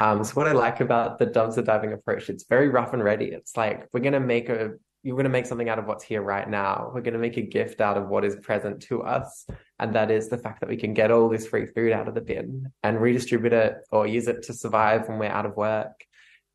Um, 0.00 0.24
so 0.24 0.34
what 0.34 0.48
I 0.48 0.52
like 0.52 0.80
about 0.80 1.18
the 1.18 1.26
dumpster 1.26 1.64
diving 1.64 1.92
approach, 1.92 2.28
it's 2.28 2.44
very 2.48 2.68
rough 2.68 2.92
and 2.92 3.04
ready. 3.04 3.26
It's 3.26 3.56
like 3.56 3.86
we're 3.92 4.00
gonna 4.00 4.18
make 4.18 4.48
a 4.48 4.72
you're 5.02 5.16
going 5.16 5.24
to 5.24 5.30
make 5.30 5.46
something 5.46 5.68
out 5.68 5.78
of 5.78 5.86
what's 5.86 6.04
here 6.04 6.22
right 6.22 6.48
now. 6.48 6.90
We're 6.94 7.00
going 7.00 7.14
to 7.14 7.20
make 7.20 7.36
a 7.36 7.42
gift 7.42 7.80
out 7.80 7.96
of 7.96 8.08
what 8.08 8.24
is 8.24 8.36
present 8.36 8.82
to 8.82 9.02
us. 9.02 9.46
And 9.78 9.94
that 9.94 10.10
is 10.10 10.28
the 10.28 10.38
fact 10.38 10.60
that 10.60 10.68
we 10.68 10.76
can 10.76 10.94
get 10.94 11.10
all 11.10 11.28
this 11.28 11.46
free 11.46 11.66
food 11.66 11.92
out 11.92 12.06
of 12.06 12.14
the 12.14 12.20
bin 12.20 12.70
and 12.84 13.00
redistribute 13.00 13.52
it 13.52 13.78
or 13.90 14.06
use 14.06 14.28
it 14.28 14.42
to 14.44 14.52
survive 14.52 15.08
when 15.08 15.18
we're 15.18 15.26
out 15.26 15.46
of 15.46 15.56
work. 15.56 16.04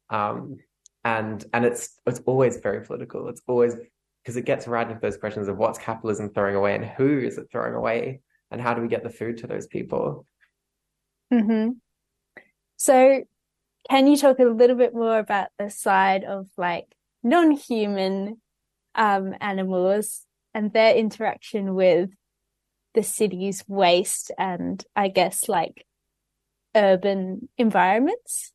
Um, 0.09 0.57
and, 1.03 1.43
and 1.53 1.65
it's, 1.65 1.99
it's 2.05 2.21
always 2.25 2.57
very 2.57 2.85
political. 2.85 3.27
It's 3.27 3.41
always 3.47 3.75
because 4.23 4.37
it 4.37 4.45
gets 4.45 4.67
right 4.67 4.87
into 4.87 5.01
those 5.01 5.17
questions 5.17 5.49
of 5.49 5.57
what's 5.57 5.79
capitalism 5.79 6.29
throwing 6.29 6.55
away 6.55 6.75
and 6.75 6.85
who 6.85 7.19
is 7.19 7.37
it 7.37 7.47
throwing 7.51 7.73
away 7.73 8.21
and 8.51 8.61
how 8.61 8.73
do 8.73 8.81
we 8.81 8.87
get 8.87 9.03
the 9.03 9.09
food 9.09 9.37
to 9.39 9.47
those 9.47 9.67
people? 9.67 10.25
Mm-hmm. 11.33 11.71
So 12.77 13.23
can 13.89 14.07
you 14.07 14.15
talk 14.15 14.39
a 14.39 14.45
little 14.45 14.75
bit 14.75 14.93
more 14.93 15.19
about 15.19 15.49
the 15.59 15.69
side 15.69 16.23
of 16.23 16.47
like 16.57 16.93
non-human 17.23 18.41
um, 18.95 19.35
animals 19.39 20.25
and 20.53 20.73
their 20.73 20.95
interaction 20.95 21.75
with 21.75 22.09
the 22.93 23.03
city's 23.03 23.63
waste 23.67 24.31
and 24.37 24.83
I 24.95 25.09
guess 25.09 25.47
like 25.47 25.85
urban 26.75 27.49
environments? 27.57 28.53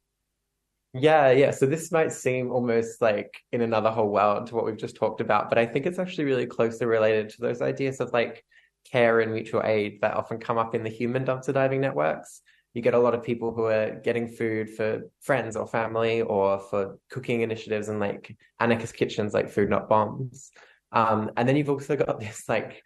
Yeah, 0.94 1.30
yeah. 1.30 1.52
So 1.52 1.64
this 1.64 1.90
might 1.90 2.12
seem 2.12 2.50
almost 2.50 3.00
like 3.00 3.38
in 3.50 3.62
another 3.62 3.90
whole 3.90 4.10
world 4.10 4.48
to 4.48 4.54
what 4.54 4.66
we've 4.66 4.76
just 4.76 4.96
talked 4.96 5.20
about, 5.20 5.48
but 5.48 5.58
I 5.58 5.64
think 5.64 5.86
it's 5.86 5.98
actually 5.98 6.24
really 6.24 6.46
closely 6.46 6.86
related 6.86 7.30
to 7.30 7.40
those 7.40 7.62
ideas 7.62 8.00
of 8.00 8.12
like 8.12 8.44
care 8.90 9.20
and 9.20 9.32
mutual 9.32 9.62
aid 9.64 10.00
that 10.02 10.14
often 10.14 10.38
come 10.38 10.58
up 10.58 10.74
in 10.74 10.82
the 10.82 10.90
human 10.90 11.24
dumpster 11.24 11.54
diving 11.54 11.80
networks 11.80 12.42
you 12.74 12.82
get 12.82 12.94
a 12.94 12.98
lot 12.98 13.14
of 13.14 13.22
people 13.22 13.52
who 13.52 13.64
are 13.64 14.00
getting 14.02 14.26
food 14.26 14.70
for 14.70 15.02
friends 15.20 15.56
or 15.56 15.66
family 15.66 16.22
or 16.22 16.58
for 16.58 16.98
cooking 17.10 17.42
initiatives 17.42 17.88
and 17.88 18.00
like 18.00 18.36
anarchist 18.60 18.94
kitchens 18.94 19.34
like 19.34 19.50
food 19.50 19.68
not 19.68 19.88
bombs. 19.88 20.50
Um, 20.90 21.30
and 21.36 21.48
then 21.48 21.56
you've 21.56 21.70
also 21.70 21.96
got 21.96 22.18
this 22.20 22.48
like 22.48 22.82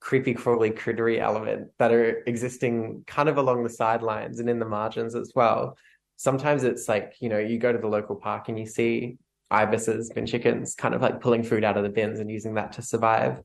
creepy 0.00 0.34
crawly 0.34 0.70
crittery 0.70 1.18
element 1.18 1.68
that 1.78 1.92
are 1.92 2.22
existing 2.26 3.04
kind 3.06 3.28
of 3.28 3.38
along 3.38 3.62
the 3.62 3.70
sidelines 3.70 4.40
and 4.40 4.50
in 4.50 4.58
the 4.58 4.66
margins 4.66 5.14
as 5.14 5.32
well. 5.34 5.76
Sometimes 6.16 6.64
it's 6.64 6.88
like 6.88 7.14
you 7.20 7.28
know 7.28 7.38
you 7.38 7.58
go 7.58 7.72
to 7.72 7.78
the 7.78 7.88
local 7.88 8.16
park 8.16 8.48
and 8.48 8.58
you 8.58 8.66
see 8.66 9.16
ibises 9.50 10.10
bin 10.10 10.26
chickens 10.26 10.74
kind 10.74 10.94
of 10.94 11.02
like 11.02 11.20
pulling 11.20 11.42
food 11.42 11.62
out 11.62 11.76
of 11.76 11.82
the 11.82 11.88
bins 11.88 12.20
and 12.20 12.30
using 12.30 12.54
that 12.54 12.72
to 12.72 12.82
survive 12.82 13.42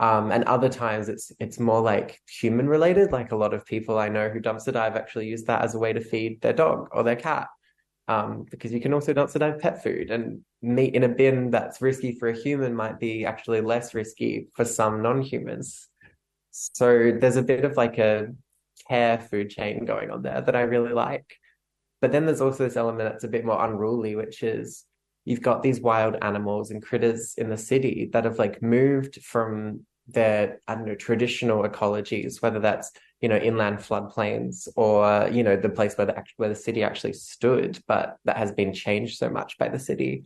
um, 0.00 0.32
and 0.32 0.44
other 0.44 0.68
times 0.68 1.08
it's 1.08 1.32
it's 1.38 1.60
more 1.60 1.80
like 1.80 2.20
human 2.28 2.68
related. 2.68 3.12
Like 3.12 3.32
a 3.32 3.36
lot 3.36 3.54
of 3.54 3.64
people 3.64 3.98
I 3.98 4.08
know 4.08 4.28
who 4.28 4.40
dumpster 4.40 4.72
dive 4.72 4.96
actually 4.96 5.28
use 5.28 5.44
that 5.44 5.62
as 5.62 5.74
a 5.74 5.78
way 5.78 5.92
to 5.92 6.00
feed 6.00 6.40
their 6.40 6.52
dog 6.52 6.88
or 6.92 7.02
their 7.02 7.16
cat. 7.16 7.48
Um, 8.06 8.44
because 8.50 8.70
you 8.72 8.80
can 8.80 8.92
also 8.92 9.14
dumpster 9.14 9.38
dive 9.38 9.60
pet 9.60 9.82
food 9.82 10.10
and 10.10 10.42
meat 10.60 10.94
in 10.94 11.04
a 11.04 11.08
bin 11.08 11.50
that's 11.50 11.80
risky 11.80 12.18
for 12.18 12.28
a 12.28 12.36
human 12.36 12.74
might 12.74 12.98
be 12.98 13.24
actually 13.24 13.62
less 13.62 13.94
risky 13.94 14.48
for 14.54 14.64
some 14.64 15.00
non-humans. 15.00 15.88
So 16.50 17.12
there's 17.18 17.36
a 17.36 17.42
bit 17.42 17.64
of 17.64 17.76
like 17.76 17.98
a 17.98 18.28
care 18.88 19.18
food 19.18 19.50
chain 19.50 19.84
going 19.86 20.10
on 20.10 20.22
there 20.22 20.40
that 20.40 20.56
I 20.56 20.62
really 20.62 20.92
like. 20.92 21.38
But 22.00 22.12
then 22.12 22.26
there's 22.26 22.42
also 22.42 22.64
this 22.64 22.76
element 22.76 23.08
that's 23.08 23.24
a 23.24 23.28
bit 23.28 23.44
more 23.44 23.64
unruly, 23.64 24.16
which 24.16 24.42
is 24.42 24.84
you've 25.24 25.42
got 25.42 25.62
these 25.62 25.80
wild 25.80 26.16
animals 26.22 26.70
and 26.70 26.82
critters 26.82 27.34
in 27.36 27.48
the 27.48 27.56
city 27.56 28.10
that 28.12 28.24
have 28.24 28.38
like 28.38 28.62
moved 28.62 29.22
from 29.22 29.86
their 30.06 30.60
I 30.68 30.74
don't 30.74 30.86
know 30.86 30.94
traditional 30.94 31.62
ecologies, 31.62 32.42
whether 32.42 32.60
that's 32.60 32.92
you 33.20 33.28
know 33.28 33.36
inland 33.36 33.78
floodplains 33.78 34.68
or 34.76 35.28
you 35.30 35.42
know 35.42 35.56
the 35.56 35.70
place 35.70 35.96
where 35.96 36.06
the 36.06 36.22
where 36.36 36.48
the 36.48 36.54
city 36.54 36.82
actually 36.82 37.14
stood, 37.14 37.78
but 37.86 38.16
that 38.24 38.36
has 38.36 38.52
been 38.52 38.72
changed 38.72 39.18
so 39.18 39.30
much 39.30 39.56
by 39.58 39.68
the 39.68 39.78
city, 39.78 40.24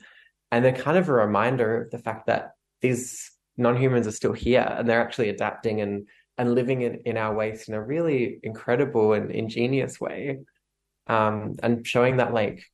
and 0.51 0.65
they're 0.65 0.73
kind 0.73 0.99
of 0.99 1.09
a 1.09 1.13
reminder 1.13 1.83
of 1.83 1.91
the 1.91 1.99
fact 1.99 2.27
that 2.27 2.53
these 2.81 3.31
non-humans 3.57 4.07
are 4.07 4.13
still 4.13 4.33
here 4.33 4.75
and 4.79 4.89
they're 4.89 5.01
actually 5.01 5.29
adapting 5.29 5.81
and 5.81 6.09
and 6.39 6.55
living 6.55 6.83
in, 6.83 7.01
in 7.05 7.17
our 7.17 7.35
waste 7.35 7.69
in 7.69 7.75
a 7.75 7.83
really 7.83 8.39
incredible 8.45 9.13
and 9.13 9.33
ingenious 9.33 10.01
way 10.01 10.39
um, 11.09 11.57
and 11.63 11.85
showing 11.87 12.19
that 12.19 12.33
like 12.33 12.65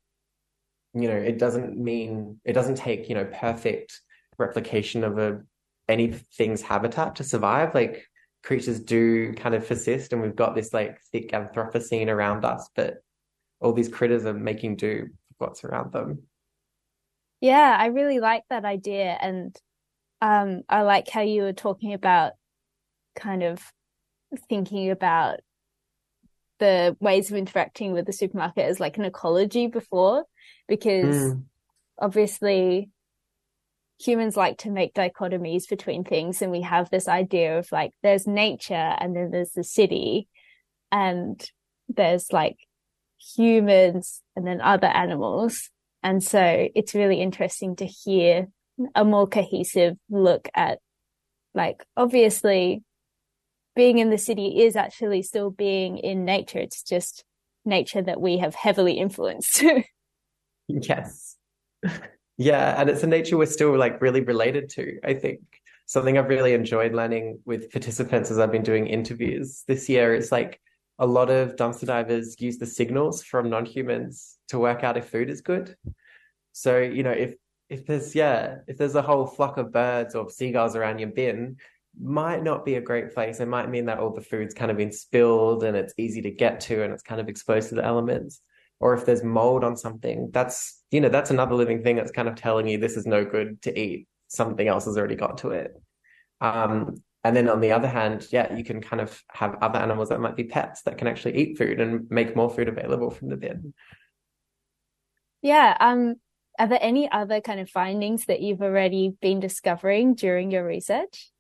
you 0.95 1.09
know 1.09 1.17
it 1.17 1.39
doesn't 1.39 1.77
mean 1.77 2.41
it 2.45 2.53
doesn't 2.53 2.77
take 2.77 3.09
you 3.09 3.15
know 3.15 3.27
perfect 3.27 4.01
replication 4.39 5.05
of 5.05 5.19
a 5.19 5.41
anything's 5.89 6.63
habitat 6.63 7.17
to 7.17 7.25
survive. 7.25 7.75
Like 7.75 8.07
creatures 8.43 8.81
do 8.81 9.33
kind 9.35 9.55
of 9.55 9.67
persist 9.67 10.13
and 10.13 10.23
we've 10.23 10.37
got 10.37 10.55
this 10.55 10.73
like 10.73 11.01
thick 11.11 11.33
anthropocene 11.33 12.09
around 12.09 12.45
us 12.45 12.69
but 12.77 13.03
all 13.61 13.73
these 13.73 13.89
critters 13.89 14.27
are 14.27 14.35
making 14.35 14.77
do 14.77 15.07
with 15.09 15.37
what's 15.39 15.65
around 15.65 15.93
them. 15.93 16.23
Yeah 17.41 17.75
i 17.79 17.87
really 17.87 18.21
like 18.21 18.45
that 18.51 18.65
idea 18.65 19.17
and 19.21 19.57
um, 20.21 20.63
i 20.69 20.83
like 20.83 21.09
how 21.09 21.23
you 21.23 21.43
were 21.43 21.53
talking 21.55 21.95
about 21.95 22.33
kind 23.17 23.43
of 23.43 23.63
thinking 24.49 24.91
about 24.91 25.41
the 26.59 26.97
ways 27.01 27.31
of 27.31 27.37
interacting 27.37 27.93
with 27.93 28.07
the 28.07 28.13
supermarket 28.13 28.65
as 28.65 28.81
like 28.81 28.97
an 28.97 29.05
ecology 29.05 29.67
before 29.67 30.25
because 30.69 31.17
mm. 31.17 31.43
obviously 31.99 32.91
humans 34.01 34.37
like 34.37 34.59
to 34.59 34.71
make 34.71 34.95
dichotomies 34.95 35.69
between 35.69 36.05
things 36.05 36.43
and 36.43 36.51
we 36.51 36.63
have 36.63 36.91
this 36.91 37.09
idea 37.09 37.59
of 37.59 37.71
like 37.71 37.93
there's 38.03 38.27
nature 38.27 38.75
and 38.75 39.15
then 39.17 39.31
there's 39.31 39.53
the 39.53 39.65
city 39.65 40.29
and 40.91 41.49
there's 41.89 42.33
like 42.33 42.57
humans 43.37 44.21
and 44.37 44.47
then 44.47 44.61
other 44.61 44.87
animals 44.87 45.71
and 46.03 46.23
so 46.23 46.69
it's 46.75 46.95
really 46.95 47.21
interesting 47.21 47.77
to 47.77 47.87
hear 47.87 48.49
a 48.95 49.05
more 49.05 49.27
cohesive 49.27 49.97
look 50.11 50.49
at 50.55 50.79
like 51.55 51.85
obviously 51.97 52.83
being 53.75 53.99
in 53.99 54.11
the 54.11 54.19
city 54.19 54.63
is 54.63 54.77
actually 54.77 55.23
still 55.23 55.51
being 55.51 55.99
in 55.99 56.25
nature 56.25 56.59
it's 56.59 56.83
just 56.83 57.25
nature 57.65 58.03
that 58.03 58.21
we 58.21 58.39
have 58.39 58.55
heavily 58.55 58.95
influenced 58.95 59.63
yes 60.69 61.37
yeah, 62.37 62.81
and 62.81 62.91
it's 62.91 63.03
a 63.03 63.07
nature 63.07 63.37
we're 63.37 63.47
still 63.47 63.77
like 63.77 64.01
really 64.01 64.21
related 64.21 64.69
to, 64.71 64.99
I 65.05 65.15
think. 65.15 65.41
Something 65.87 66.17
I've 66.17 66.29
really 66.29 66.55
enjoyed 66.55 66.95
learning 66.95 67.41
with 67.45 67.71
participants 67.71 68.31
as 68.31 68.39
I've 68.39 68.53
been 68.53 68.63
doing 68.63 68.87
interviews 68.87 69.65
this 69.69 69.89
year 69.89 70.15
is 70.15 70.33
like 70.33 70.59
a 70.99 71.07
lot 71.07 71.29
of 71.29 71.57
dumpster 71.57 71.87
divers 71.87 72.41
use 72.41 72.57
the 72.57 72.67
signals 72.67 73.23
from 73.23 73.51
non-humans 73.51 74.39
to 74.49 74.59
work 74.59 74.83
out 74.83 74.97
if 74.97 75.09
food 75.09 75.29
is 75.29 75.43
good. 75.43 75.77
So, 76.53 76.79
you 76.79 77.03
know, 77.03 77.11
if 77.11 77.35
if 77.69 77.87
there's 77.87 78.15
yeah, 78.15 78.59
if 78.67 78.79
there's 78.79 78.95
a 78.95 79.03
whole 79.03 79.27
flock 79.27 79.59
of 79.59 79.73
birds 79.73 80.15
or 80.15 80.31
seagulls 80.31 80.77
around 80.77 81.01
your 81.01 81.11
bin, 81.11 81.57
might 82.01 82.43
not 82.43 82.65
be 82.65 82.75
a 82.75 82.81
great 82.81 83.15
place. 83.15 83.41
It 83.41 83.49
might 83.49 83.71
mean 83.71 83.87
that 83.87 83.99
all 83.99 84.13
the 84.13 84.21
food's 84.21 84.55
kind 84.55 84.71
of 84.71 84.77
been 84.77 84.93
spilled 84.93 85.65
and 85.65 85.77
it's 85.77 85.95
easy 85.97 86.23
to 86.23 86.31
get 86.31 86.61
to 86.61 86.83
and 86.83 86.93
it's 86.93 87.03
kind 87.03 87.21
of 87.21 87.29
exposed 87.29 87.69
to 87.71 87.75
the 87.77 87.85
elements 87.85 88.41
or 88.81 88.95
if 88.95 89.07
there's 89.07 89.23
mold 89.23 89.65
on 89.65 89.77
something, 89.77 90.31
that's, 90.33 90.83
you 90.91 91.01
know, 91.01 91.09
that's 91.09 91.31
another 91.31 91.55
living 91.55 91.83
thing 91.83 91.97
that's 91.97 92.11
kind 92.11 92.29
of 92.29 92.35
telling 92.35 92.67
you 92.67 92.79
this 92.79 92.97
is 92.97 93.07
no 93.07 93.25
good 93.25 93.63
to 93.63 93.79
eat. 93.79 94.07
Something 94.29 94.69
else 94.69 94.85
has 94.87 94.99
already 94.99 95.15
got 95.15 95.39
to 95.39 95.51
it. 95.51 95.81
Um, 96.41 97.03
and 97.23 97.35
then 97.35 97.49
on 97.49 97.61
the 97.61 97.73
other 97.73 97.89
hand, 97.89 98.27
yeah, 98.31 98.55
you 98.55 98.65
can 98.65 98.83
kind 98.83 99.01
of 99.01 99.23
have 99.31 99.57
other 99.63 99.79
animals 99.79 100.11
that 100.11 100.21
might 100.21 100.37
be 100.37 100.45
pets 100.45 100.83
that 100.83 100.99
can 100.99 101.09
actually 101.09 101.37
eat 101.37 101.57
food 101.57 101.81
and 101.81 102.11
make 102.11 102.37
more 102.37 102.51
food 102.51 102.69
available 102.69 103.11
from 103.11 103.29
the 103.31 103.37
bin. 103.37 103.73
Yeah. 105.41 105.77
Um, 105.81 106.17
are 106.59 106.69
there 106.69 106.79
any 106.81 107.11
other 107.11 107.41
kind 107.41 107.61
of 107.61 107.71
findings 107.71 108.27
that 108.27 108.41
you've 108.41 108.63
already 108.63 109.15
been 109.23 109.41
discovering 109.41 110.15
during 110.15 110.51
your 110.51 110.67
research? 110.67 111.31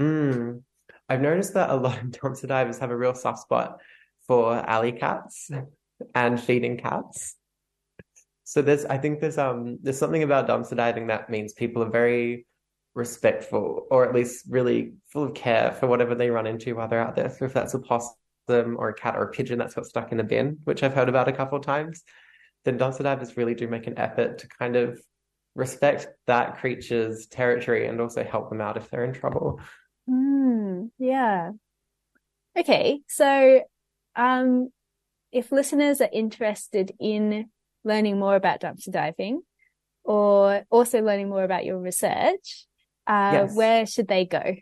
Mm, 0.00 0.62
I've 1.08 1.20
noticed 1.20 1.54
that 1.54 1.70
a 1.70 1.76
lot 1.76 1.98
of 2.00 2.08
dumpster 2.08 2.48
divers 2.48 2.78
have 2.78 2.90
a 2.90 2.96
real 2.96 3.14
soft 3.14 3.40
spot 3.40 3.80
for 4.26 4.54
alley 4.54 4.92
cats 4.92 5.50
and 6.14 6.40
feeding 6.40 6.78
cats. 6.78 7.36
So 8.44 8.62
there's, 8.62 8.84
I 8.84 8.98
think 8.98 9.20
there's 9.20 9.38
um 9.38 9.78
there's 9.82 9.98
something 9.98 10.22
about 10.22 10.48
dumpster 10.48 10.76
diving 10.76 11.08
that 11.08 11.30
means 11.30 11.52
people 11.52 11.82
are 11.82 11.90
very 11.90 12.46
respectful, 12.94 13.86
or 13.90 14.08
at 14.08 14.14
least 14.14 14.46
really 14.48 14.94
full 15.12 15.24
of 15.24 15.34
care 15.34 15.72
for 15.72 15.86
whatever 15.86 16.14
they 16.14 16.30
run 16.30 16.46
into 16.46 16.74
while 16.74 16.88
they're 16.88 17.00
out 17.06 17.14
there. 17.14 17.30
So 17.30 17.44
if 17.44 17.52
that's 17.52 17.74
a 17.74 17.78
possum 17.78 18.76
or 18.78 18.88
a 18.88 18.94
cat 18.94 19.16
or 19.16 19.24
a 19.24 19.30
pigeon 19.30 19.58
that's 19.58 19.74
got 19.74 19.86
stuck 19.86 20.10
in 20.10 20.20
a 20.20 20.24
bin, 20.24 20.58
which 20.64 20.82
I've 20.82 20.94
heard 20.94 21.08
about 21.08 21.28
a 21.28 21.32
couple 21.32 21.58
of 21.58 21.64
times, 21.64 22.02
then 22.64 22.78
dumpster 22.78 23.04
divers 23.04 23.36
really 23.36 23.54
do 23.54 23.68
make 23.68 23.86
an 23.86 23.98
effort 23.98 24.38
to 24.38 24.48
kind 24.48 24.74
of 24.74 25.00
respect 25.54 26.08
that 26.26 26.58
creature's 26.58 27.26
territory 27.26 27.86
and 27.86 28.00
also 28.00 28.24
help 28.24 28.48
them 28.48 28.60
out 28.60 28.76
if 28.76 28.90
they're 28.90 29.04
in 29.04 29.12
trouble. 29.12 29.60
Mm, 30.08 30.90
yeah. 30.98 31.50
Okay, 32.58 33.00
so 33.08 33.62
um, 34.16 34.70
if 35.32 35.52
listeners 35.52 36.00
are 36.00 36.08
interested 36.12 36.92
in 36.98 37.48
learning 37.84 38.18
more 38.18 38.36
about 38.36 38.60
dumpster 38.60 38.92
diving 38.92 39.42
or 40.04 40.64
also 40.70 41.02
learning 41.02 41.28
more 41.28 41.44
about 41.44 41.64
your 41.64 41.78
research, 41.78 42.66
uh, 43.06 43.30
yes. 43.32 43.54
where 43.54 43.86
should 43.86 44.08
they 44.08 44.24
go? 44.24 44.56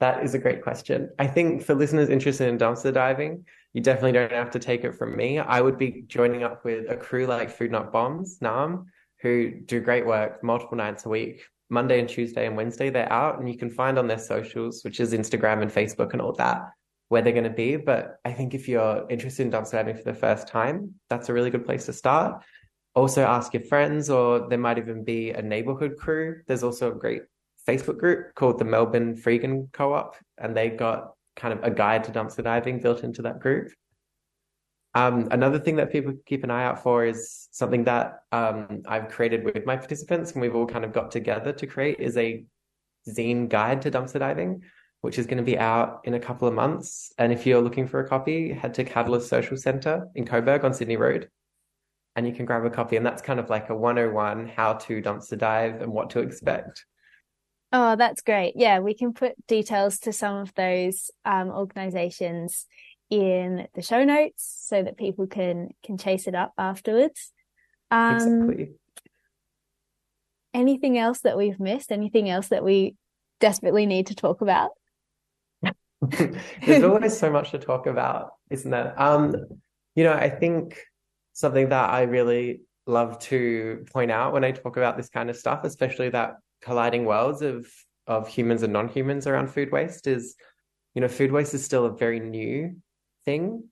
That 0.00 0.24
is 0.24 0.34
a 0.34 0.38
great 0.38 0.62
question. 0.62 1.10
I 1.18 1.26
think 1.26 1.62
for 1.62 1.74
listeners 1.74 2.08
interested 2.08 2.48
in 2.48 2.58
dumpster 2.58 2.92
diving, 2.92 3.44
you 3.72 3.80
definitely 3.80 4.12
don't 4.12 4.32
have 4.32 4.50
to 4.52 4.58
take 4.58 4.84
it 4.84 4.92
from 4.92 5.16
me. 5.16 5.38
I 5.38 5.60
would 5.60 5.78
be 5.78 6.04
joining 6.06 6.42
up 6.42 6.64
with 6.64 6.90
a 6.90 6.96
crew 6.96 7.26
like 7.26 7.50
Food 7.50 7.70
Not 7.70 7.92
Bombs, 7.92 8.38
Naarm, 8.40 8.86
who 9.20 9.50
do 9.50 9.80
great 9.80 10.06
work 10.06 10.42
multiple 10.42 10.76
nights 10.76 11.06
a 11.06 11.08
week. 11.08 11.44
Monday 11.70 12.00
and 12.00 12.08
Tuesday 12.08 12.46
and 12.46 12.56
Wednesday, 12.56 12.90
they're 12.90 13.12
out, 13.12 13.38
and 13.38 13.48
you 13.48 13.56
can 13.56 13.70
find 13.70 13.98
on 13.98 14.06
their 14.06 14.18
socials, 14.18 14.82
which 14.84 15.00
is 15.00 15.12
Instagram 15.12 15.62
and 15.62 15.70
Facebook 15.70 16.12
and 16.12 16.20
all 16.20 16.32
that, 16.34 16.62
where 17.08 17.22
they're 17.22 17.32
going 17.32 17.44
to 17.44 17.50
be. 17.50 17.76
But 17.76 18.18
I 18.24 18.32
think 18.32 18.54
if 18.54 18.68
you're 18.68 19.06
interested 19.08 19.46
in 19.46 19.52
dumpster 19.52 19.72
diving 19.72 19.96
for 19.96 20.04
the 20.04 20.14
first 20.14 20.46
time, 20.48 20.94
that's 21.08 21.28
a 21.28 21.32
really 21.32 21.50
good 21.50 21.64
place 21.64 21.86
to 21.86 21.92
start. 21.92 22.42
Also, 22.94 23.24
ask 23.24 23.52
your 23.54 23.64
friends, 23.64 24.10
or 24.10 24.48
there 24.48 24.58
might 24.58 24.78
even 24.78 25.04
be 25.04 25.30
a 25.30 25.42
neighborhood 25.42 25.96
crew. 25.98 26.42
There's 26.46 26.62
also 26.62 26.92
a 26.92 26.94
great 26.94 27.22
Facebook 27.68 27.98
group 27.98 28.34
called 28.34 28.58
the 28.58 28.64
Melbourne 28.64 29.16
Freegan 29.16 29.72
Co 29.72 29.94
op, 29.94 30.16
and 30.38 30.56
they 30.56 30.68
got 30.68 31.12
kind 31.34 31.52
of 31.58 31.64
a 31.64 31.70
guide 31.70 32.04
to 32.04 32.12
dumpster 32.12 32.44
diving 32.44 32.80
built 32.80 33.02
into 33.02 33.22
that 33.22 33.40
group. 33.40 33.72
Um, 34.94 35.28
another 35.30 35.58
thing 35.58 35.76
that 35.76 35.90
people 35.90 36.14
keep 36.24 36.44
an 36.44 36.50
eye 36.50 36.64
out 36.64 36.82
for 36.82 37.04
is 37.04 37.48
something 37.50 37.84
that 37.84 38.20
um, 38.30 38.82
I've 38.86 39.08
created 39.08 39.44
with 39.44 39.66
my 39.66 39.76
participants, 39.76 40.32
and 40.32 40.40
we've 40.40 40.54
all 40.54 40.66
kind 40.66 40.84
of 40.84 40.92
got 40.92 41.10
together 41.10 41.52
to 41.52 41.66
create 41.66 41.98
is 41.98 42.16
a 42.16 42.44
zine 43.08 43.48
guide 43.48 43.82
to 43.82 43.90
dumpster 43.90 44.18
diving 44.18 44.62
which 45.04 45.18
is 45.18 45.26
going 45.26 45.36
to 45.36 45.44
be 45.44 45.58
out 45.58 46.00
in 46.04 46.14
a 46.14 46.18
couple 46.18 46.48
of 46.48 46.54
months. 46.54 47.12
And 47.18 47.30
if 47.30 47.44
you're 47.44 47.60
looking 47.60 47.86
for 47.86 48.00
a 48.00 48.08
copy, 48.08 48.54
head 48.54 48.72
to 48.72 48.84
Catalyst 48.84 49.28
Social 49.28 49.58
Centre 49.58 50.08
in 50.14 50.24
Coburg 50.24 50.64
on 50.64 50.72
Sydney 50.72 50.96
Road 50.96 51.28
and 52.16 52.26
you 52.26 52.32
can 52.32 52.46
grab 52.46 52.64
a 52.64 52.70
copy. 52.70 52.96
And 52.96 53.04
that's 53.04 53.22
kind 53.22 53.38
of 53.38 53.50
like 53.50 53.70
a 53.70 53.76
101 53.76 54.48
how 54.48 54.74
to 54.74 55.02
dumpster 55.02 55.36
dive 55.36 55.82
and 55.82 55.92
what 55.92 56.10
to 56.10 56.20
expect. 56.20 56.86
Oh, 57.70 57.96
that's 57.96 58.22
great. 58.22 58.54
Yeah, 58.56 58.78
we 58.78 58.94
can 58.94 59.12
put 59.12 59.34
details 59.46 59.98
to 60.00 60.12
some 60.12 60.36
of 60.36 60.54
those 60.54 61.10
um, 61.26 61.50
organizations 61.50 62.66
in 63.10 63.68
the 63.74 63.82
show 63.82 64.04
notes 64.04 64.64
so 64.66 64.82
that 64.82 64.96
people 64.96 65.26
can 65.26 65.70
can 65.84 65.98
chase 65.98 66.26
it 66.26 66.34
up 66.34 66.52
afterwards. 66.58 67.32
Um, 67.90 68.14
exactly. 68.14 68.72
Anything 70.52 70.98
else 70.98 71.20
that 71.20 71.36
we've 71.36 71.60
missed? 71.60 71.92
Anything 71.92 72.28
else 72.28 72.48
that 72.48 72.64
we 72.64 72.96
desperately 73.40 73.86
need 73.86 74.06
to 74.08 74.14
talk 74.14 74.40
about? 74.40 74.70
There's 76.66 76.84
always 76.84 77.16
so 77.16 77.30
much 77.30 77.50
to 77.52 77.58
talk 77.58 77.86
about, 77.86 78.32
isn't 78.50 78.70
there? 78.70 78.94
Um, 79.00 79.34
you 79.94 80.04
know, 80.04 80.12
I 80.12 80.28
think 80.28 80.80
something 81.32 81.70
that 81.70 81.90
I 81.90 82.02
really 82.02 82.62
love 82.86 83.18
to 83.18 83.84
point 83.92 84.10
out 84.10 84.32
when 84.32 84.44
I 84.44 84.52
talk 84.52 84.76
about 84.76 84.96
this 84.96 85.08
kind 85.08 85.30
of 85.30 85.36
stuff, 85.36 85.64
especially 85.64 86.10
that 86.10 86.36
colliding 86.62 87.04
worlds 87.04 87.42
of 87.42 87.66
of 88.06 88.28
humans 88.28 88.62
and 88.62 88.72
non-humans 88.72 89.26
around 89.26 89.48
food 89.48 89.72
waste 89.72 90.06
is, 90.06 90.36
you 90.94 91.00
know, 91.00 91.08
food 91.08 91.32
waste 91.32 91.54
is 91.54 91.64
still 91.64 91.86
a 91.86 91.96
very 91.96 92.20
new 92.20 92.76
thing. 93.24 93.64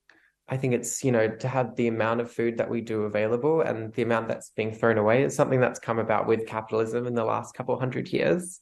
I 0.49 0.57
think 0.57 0.75
it's, 0.75 1.05
you 1.05 1.13
know, 1.13 1.29
to 1.29 1.49
have 1.49 1.77
the 1.77 1.89
amount 1.89 2.21
of 2.21 2.31
food 2.31 2.59
that 2.59 2.69
we 2.69 2.81
do 2.81 3.03
available 3.03 3.63
and 3.63 3.93
the 3.95 4.03
amount 4.03 4.29
that's 4.29 4.51
being 4.51 4.75
thrown 4.75 4.99
away 4.99 5.23
is 5.23 5.35
something 5.35 5.61
that's 5.61 5.79
come 5.79 5.99
about 5.99 6.27
with 6.27 6.47
capitalism 6.47 7.07
in 7.07 7.15
the 7.15 7.25
last 7.25 7.55
couple 7.55 7.79
hundred 7.79 8.09
years 8.09 8.61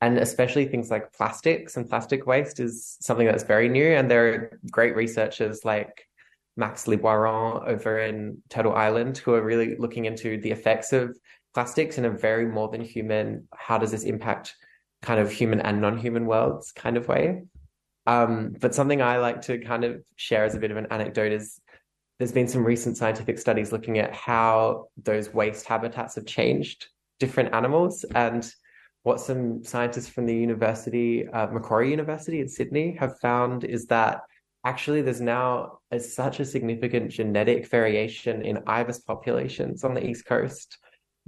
and 0.00 0.18
especially 0.18 0.66
things 0.66 0.90
like 0.90 1.12
plastics 1.12 1.76
and 1.76 1.88
plastic 1.88 2.26
waste 2.26 2.60
is 2.60 2.96
something 3.00 3.26
that's 3.26 3.42
very 3.42 3.68
new 3.68 3.86
and 3.86 4.10
there 4.10 4.28
are 4.28 4.58
great 4.70 4.94
researchers 4.94 5.64
like 5.64 6.06
Max 6.56 6.84
Liboiron 6.86 7.66
over 7.68 8.00
in 8.00 8.42
Turtle 8.48 8.74
Island, 8.74 9.18
who 9.18 9.34
are 9.34 9.42
really 9.42 9.76
looking 9.76 10.06
into 10.06 10.40
the 10.40 10.50
effects 10.50 10.92
of 10.92 11.16
plastics 11.54 11.98
in 11.98 12.04
a 12.04 12.10
very 12.10 12.46
more 12.46 12.68
than 12.68 12.80
human, 12.80 13.46
how 13.56 13.78
does 13.78 13.92
this 13.92 14.02
impact 14.02 14.54
kind 15.02 15.20
of 15.20 15.30
human 15.30 15.60
and 15.60 15.80
non 15.80 15.96
human 15.96 16.26
worlds 16.26 16.72
kind 16.72 16.96
of 16.96 17.08
way. 17.08 17.42
Um, 18.08 18.56
but 18.58 18.74
something 18.74 19.02
I 19.02 19.18
like 19.18 19.42
to 19.42 19.58
kind 19.58 19.84
of 19.84 20.02
share 20.16 20.44
as 20.46 20.54
a 20.54 20.58
bit 20.58 20.70
of 20.70 20.78
an 20.78 20.86
anecdote 20.90 21.30
is 21.30 21.60
there's 22.18 22.32
been 22.32 22.48
some 22.48 22.64
recent 22.64 22.96
scientific 22.96 23.38
studies 23.38 23.70
looking 23.70 23.98
at 23.98 24.14
how 24.14 24.86
those 24.96 25.34
waste 25.34 25.66
habitats 25.66 26.14
have 26.14 26.24
changed 26.24 26.86
different 27.20 27.52
animals. 27.54 28.06
And 28.14 28.50
what 29.02 29.20
some 29.20 29.62
scientists 29.62 30.08
from 30.08 30.24
the 30.24 30.34
university 30.34 31.28
uh, 31.28 31.48
macquarie 31.48 31.90
university 31.90 32.40
in 32.40 32.48
sydney 32.48 32.96
have 32.98 33.18
found 33.20 33.64
is 33.64 33.84
that 33.86 34.22
actually 34.64 35.02
there's 35.02 35.20
now 35.20 35.78
a, 35.90 36.00
such 36.00 36.40
a 36.40 36.46
significant 36.46 37.10
genetic 37.10 37.68
variation 37.68 38.40
in 38.40 38.62
ibis 38.66 39.00
populations 39.00 39.84
on 39.84 39.92
the 39.94 40.04
east 40.04 40.24
coast 40.24 40.78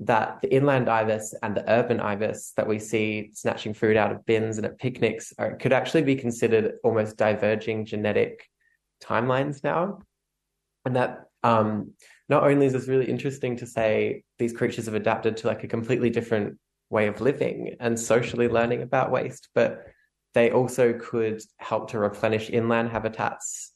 that 0.00 0.40
the 0.40 0.52
inland 0.52 0.88
ibis 0.88 1.34
and 1.42 1.54
the 1.54 1.70
urban 1.70 2.00
ibis 2.00 2.52
that 2.56 2.66
we 2.66 2.78
see 2.78 3.30
snatching 3.34 3.74
food 3.74 3.96
out 3.96 4.10
of 4.10 4.24
bins 4.24 4.56
and 4.56 4.66
at 4.66 4.78
picnics 4.78 5.32
are, 5.38 5.56
could 5.56 5.74
actually 5.74 6.02
be 6.02 6.16
considered 6.16 6.74
almost 6.82 7.18
diverging 7.18 7.84
genetic 7.84 8.48
timelines 9.02 9.62
now. 9.62 9.98
And 10.86 10.96
that 10.96 11.26
um, 11.42 11.92
not 12.30 12.44
only 12.44 12.66
is 12.66 12.72
this 12.72 12.88
really 12.88 13.10
interesting 13.10 13.56
to 13.56 13.66
say 13.66 14.24
these 14.38 14.54
creatures 14.54 14.86
have 14.86 14.94
adapted 14.94 15.36
to 15.38 15.46
like 15.46 15.64
a 15.64 15.68
completely 15.68 16.08
different 16.08 16.58
way 16.88 17.06
of 17.06 17.20
living 17.20 17.76
and 17.78 17.98
socially 17.98 18.48
learning 18.48 18.80
about 18.80 19.10
waste, 19.10 19.48
but 19.54 19.84
they 20.32 20.50
also 20.50 20.94
could 20.94 21.42
help 21.58 21.90
to 21.90 21.98
replenish 21.98 22.48
inland 22.48 22.88
habitats 22.88 23.72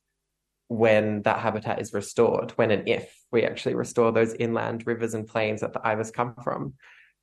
when 0.69 1.23
that 1.23 1.41
habitat 1.41 1.81
is 1.81 1.93
restored, 1.93 2.53
when 2.53 2.71
and 2.71 2.89
if 2.89 3.15
we 3.31 3.45
actually 3.45 3.75
restore 3.75 4.13
those 4.13 4.35
inland 4.35 4.87
rivers 4.87 5.15
and 5.15 5.27
plains 5.27 5.61
that 5.61 5.73
the 5.73 5.87
ibis 5.87 6.11
come 6.11 6.35
from. 6.43 6.75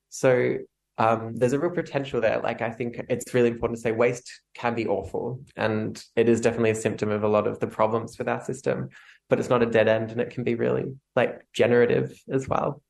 So 0.09 0.57
um, 0.97 1.35
there's 1.35 1.53
a 1.53 1.59
real 1.59 1.71
potential 1.71 2.21
there. 2.21 2.39
Like 2.39 2.61
I 2.61 2.69
think 2.69 3.01
it's 3.09 3.33
really 3.33 3.49
important 3.49 3.77
to 3.77 3.81
say 3.81 3.91
waste 3.91 4.29
can 4.53 4.75
be 4.75 4.87
awful, 4.87 5.41
and 5.55 6.03
it 6.15 6.29
is 6.29 6.41
definitely 6.41 6.71
a 6.71 6.75
symptom 6.75 7.09
of 7.09 7.23
a 7.23 7.27
lot 7.27 7.47
of 7.47 7.59
the 7.59 7.67
problems 7.67 8.17
with 8.17 8.29
our 8.29 8.43
system. 8.43 8.89
But 9.29 9.39
it's 9.39 9.49
not 9.49 9.63
a 9.63 9.65
dead 9.65 9.87
end, 9.87 10.11
and 10.11 10.21
it 10.21 10.29
can 10.29 10.43
be 10.43 10.55
really 10.55 10.85
like 11.15 11.45
generative 11.53 12.13
as 12.31 12.47
well. 12.47 12.81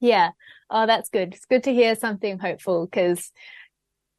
Yeah. 0.00 0.30
Oh, 0.70 0.86
that's 0.86 1.08
good. 1.10 1.34
It's 1.34 1.46
good 1.46 1.64
to 1.64 1.74
hear 1.74 1.94
something 1.94 2.38
hopeful 2.38 2.86
because 2.86 3.32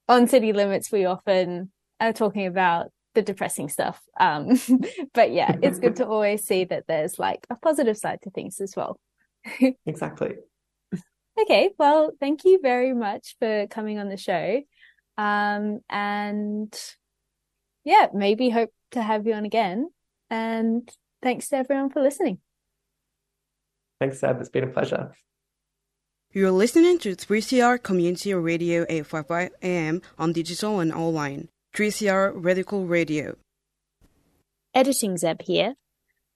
on 0.07 0.27
City 0.27 0.53
Limits 0.53 0.91
we 0.91 1.05
often 1.05 1.71
are 1.99 2.13
talking 2.13 2.45
about 2.45 2.91
the 3.15 3.21
depressing 3.21 3.69
stuff. 3.69 4.01
Um, 4.19 4.59
but 5.13 5.31
yeah, 5.31 5.55
it's 5.61 5.79
good 5.79 5.95
to 5.97 6.07
always 6.07 6.45
see 6.45 6.65
that 6.65 6.85
there's 6.87 7.17
like 7.17 7.47
a 7.49 7.55
positive 7.55 7.97
side 7.97 8.19
to 8.23 8.29
things 8.29 8.59
as 8.61 8.75
well. 8.75 8.99
exactly. 9.85 10.35
Okay, 11.41 11.71
well, 11.77 12.11
thank 12.19 12.45
you 12.45 12.59
very 12.61 12.93
much 12.93 13.35
for 13.39 13.67
coming 13.67 13.99
on 13.99 14.07
the 14.07 14.17
show. 14.17 14.61
Um, 15.17 15.81
and 15.89 16.73
yeah, 17.83 18.07
maybe 18.13 18.49
hope 18.49 18.71
to 18.91 19.01
have 19.01 19.27
you 19.27 19.33
on 19.33 19.45
again. 19.45 19.89
And 20.29 20.89
thanks 21.21 21.49
to 21.49 21.57
everyone 21.57 21.89
for 21.89 22.01
listening. 22.01 22.39
Thanks, 23.99 24.19
Zeb. 24.19 24.39
It's 24.39 24.49
been 24.49 24.63
a 24.63 24.67
pleasure. 24.67 25.11
You're 26.31 26.51
listening 26.51 26.99
to 26.99 27.15
3CR 27.15 27.81
Community 27.81 28.33
Radio 28.33 28.85
855 28.89 29.51
AM 29.61 30.01
on 30.17 30.33
digital 30.33 30.79
and 30.79 30.91
online. 30.91 31.47
3CR 31.75 32.31
Radical 32.33 32.85
Radio. 32.85 33.35
Editing 34.73 35.17
Zeb 35.17 35.41
here. 35.41 35.75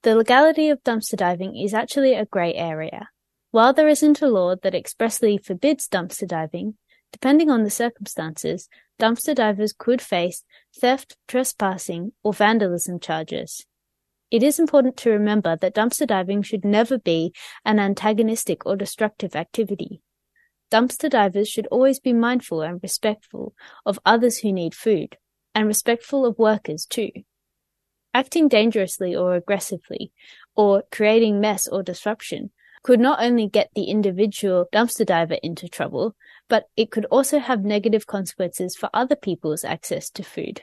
The 0.02 0.14
legality 0.14 0.68
of 0.68 0.84
dumpster 0.84 1.16
diving 1.16 1.56
is 1.56 1.72
actually 1.72 2.12
a 2.12 2.26
grey 2.26 2.52
area. 2.54 3.08
While 3.50 3.72
there 3.72 3.88
isn't 3.88 4.20
a 4.20 4.28
law 4.28 4.54
that 4.62 4.74
expressly 4.74 5.38
forbids 5.38 5.88
dumpster 5.88 6.28
diving, 6.28 6.74
depending 7.10 7.50
on 7.50 7.64
the 7.64 7.70
circumstances, 7.70 8.68
dumpster 9.00 9.34
divers 9.34 9.72
could 9.72 10.02
face 10.02 10.44
theft, 10.78 11.16
trespassing, 11.26 12.12
or 12.22 12.34
vandalism 12.34 13.00
charges. 13.00 13.64
It 14.30 14.42
is 14.42 14.58
important 14.58 14.98
to 14.98 15.10
remember 15.10 15.56
that 15.56 15.74
dumpster 15.74 16.06
diving 16.06 16.42
should 16.42 16.66
never 16.66 16.98
be 16.98 17.32
an 17.64 17.78
antagonistic 17.80 18.66
or 18.66 18.76
destructive 18.76 19.34
activity. 19.34 20.02
Dumpster 20.70 21.08
divers 21.08 21.48
should 21.48 21.66
always 21.68 21.98
be 21.98 22.12
mindful 22.12 22.60
and 22.60 22.78
respectful 22.82 23.54
of 23.86 23.98
others 24.04 24.40
who 24.40 24.52
need 24.52 24.74
food, 24.74 25.16
and 25.54 25.66
respectful 25.66 26.24
of 26.24 26.38
workers 26.38 26.86
too. 26.86 27.10
Acting 28.12 28.48
dangerously 28.48 29.14
or 29.14 29.34
aggressively, 29.34 30.12
or 30.56 30.82
creating 30.90 31.40
mess 31.40 31.68
or 31.68 31.82
disruption, 31.82 32.50
could 32.82 32.98
not 32.98 33.22
only 33.22 33.46
get 33.46 33.70
the 33.74 33.84
individual 33.84 34.66
dumpster 34.72 35.04
diver 35.06 35.38
into 35.42 35.68
trouble, 35.68 36.16
but 36.48 36.64
it 36.76 36.90
could 36.90 37.04
also 37.06 37.38
have 37.38 37.64
negative 37.64 38.06
consequences 38.06 38.74
for 38.74 38.88
other 38.92 39.16
people's 39.16 39.64
access 39.64 40.10
to 40.10 40.22
food. 40.22 40.62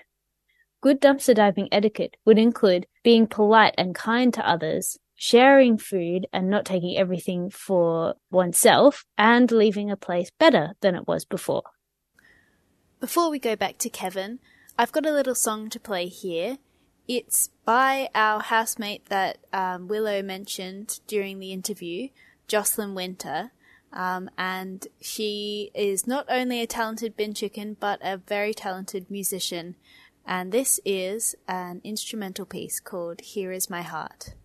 Good 0.81 1.01
dumpster 1.01 1.35
diving 1.35 1.69
etiquette 1.71 2.17
would 2.25 2.37
include 2.37 2.87
being 3.03 3.27
polite 3.27 3.73
and 3.77 3.95
kind 3.95 4.33
to 4.33 4.47
others, 4.47 4.97
sharing 5.15 5.77
food 5.77 6.27
and 6.31 6.49
not 6.49 6.65
taking 6.65 6.97
everything 6.97 7.49
for 7.49 8.15
oneself, 8.29 9.05
and 9.17 9.51
leaving 9.51 9.89
a 9.89 9.97
place 9.97 10.31
better 10.39 10.73
than 10.81 10.95
it 10.95 11.07
was 11.07 11.25
before. 11.25 11.63
Before 12.99 13.29
we 13.29 13.39
go 13.39 13.55
back 13.55 13.77
to 13.79 13.89
Kevin, 13.89 14.39
I've 14.79 14.91
got 14.91 15.07
a 15.07 15.11
little 15.11 15.33
song 15.33 15.69
to 15.69 15.79
play 15.79 16.07
here. 16.07 16.59
It's 17.07 17.49
by 17.65 18.09
our 18.13 18.41
housemate 18.41 19.05
that 19.05 19.39
um, 19.51 19.87
Willow 19.87 20.21
mentioned 20.21 20.99
during 21.07 21.39
the 21.39 21.51
interview, 21.51 22.09
Jocelyn 22.47 22.93
Winter. 22.93 23.51
Um, 23.91 24.29
and 24.37 24.85
she 25.01 25.71
is 25.73 26.05
not 26.05 26.27
only 26.29 26.61
a 26.61 26.67
talented 26.67 27.17
bin 27.17 27.33
chicken, 27.33 27.75
but 27.79 27.99
a 28.03 28.17
very 28.17 28.53
talented 28.53 29.09
musician. 29.09 29.77
And 30.27 30.51
this 30.51 30.79
is 30.85 31.33
an 31.47 31.81
instrumental 31.83 32.45
piece 32.45 32.79
called 32.79 33.21
Here 33.21 33.51
Is 33.51 33.71
My 33.71 33.81
Heart. 33.81 34.35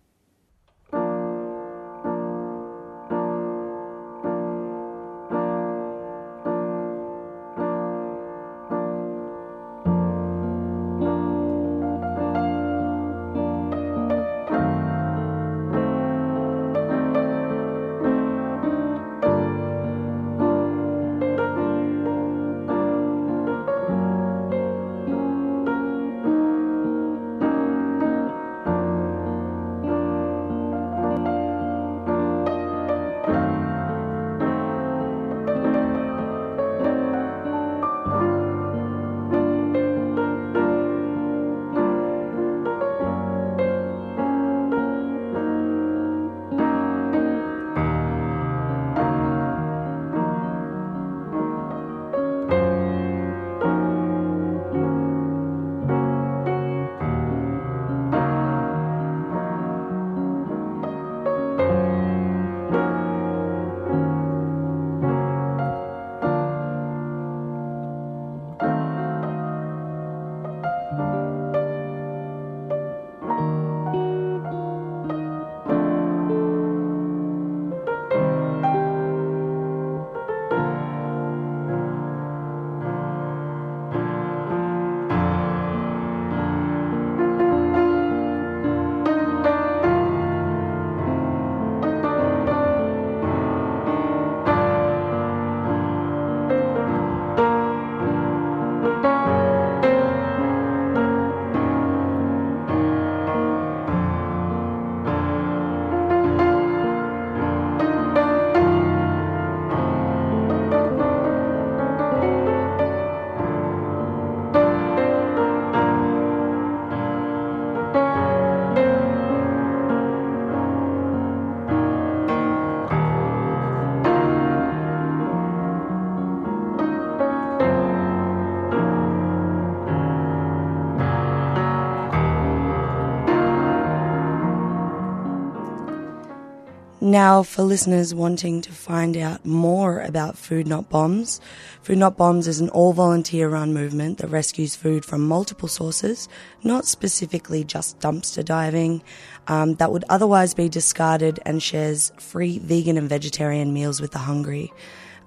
Now, 137.13 137.43
for 137.43 137.61
listeners 137.61 138.15
wanting 138.15 138.63
to 138.63 138.71
find 138.71 139.15
out 139.15 139.45
more 139.45 140.01
about 140.01 140.35
Food 140.35 140.65
Not 140.67 140.89
Bombs, 140.89 141.39
Food 141.83 141.99
Not 141.99 142.17
Bombs 142.17 142.47
is 142.47 142.59
an 142.59 142.69
all 142.69 142.91
volunteer 142.91 143.49
run 143.49 143.71
movement 143.71 144.17
that 144.17 144.29
rescues 144.29 144.75
food 144.75 145.05
from 145.05 145.27
multiple 145.27 145.69
sources, 145.69 146.27
not 146.63 146.85
specifically 146.85 147.63
just 147.63 147.99
dumpster 147.99 148.43
diving, 148.43 149.03
um, 149.47 149.75
that 149.75 149.91
would 149.91 150.03
otherwise 150.09 150.55
be 150.55 150.67
discarded 150.67 151.39
and 151.45 151.61
shares 151.61 152.11
free 152.17 152.57
vegan 152.57 152.97
and 152.97 153.07
vegetarian 153.07 153.71
meals 153.71 154.01
with 154.01 154.09
the 154.11 154.17
hungry. 154.17 154.73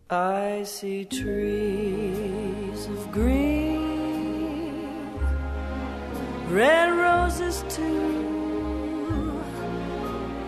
I 0.09 0.63
see 0.63 1.05
trees 1.05 2.85
of 2.87 3.11
green, 3.13 4.89
red 6.49 6.91
roses 6.91 7.63
too. 7.69 8.30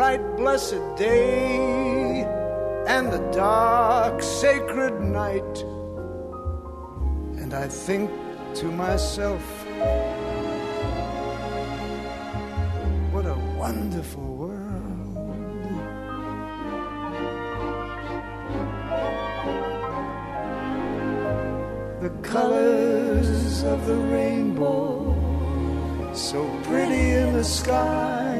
bright, 0.00 0.36
blessed 0.38 0.80
day 0.96 2.24
and 2.86 3.12
the 3.12 3.18
dark, 3.32 4.22
sacred 4.22 4.98
night. 4.98 5.56
And 7.42 7.52
I 7.52 7.68
think 7.68 8.10
to 8.60 8.64
myself, 8.64 9.44
what 13.12 13.26
a 13.26 13.36
wonderful 13.58 14.28
world. 14.42 14.70
the 22.00 22.12
colors 22.22 23.62
of 23.64 23.86
the 23.86 23.98
rainbow, 24.16 25.14
so 26.14 26.48
pretty 26.62 27.10
in 27.22 27.34
the 27.34 27.44
sky, 27.44 28.39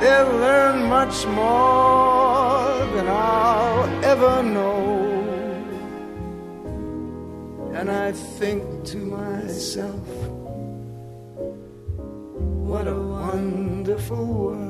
They'll 0.00 0.32
learn 0.46 0.88
much 0.88 1.26
more 1.26 2.86
than 2.94 3.08
I'll 3.08 4.04
ever 4.04 4.42
know. 4.42 4.98
And 7.74 7.90
I 7.90 8.12
think 8.12 8.62
to 8.86 8.96
myself, 8.98 10.06
what 12.68 12.86
a 12.86 12.94
wonderful 12.94 14.24
world. 14.24 14.67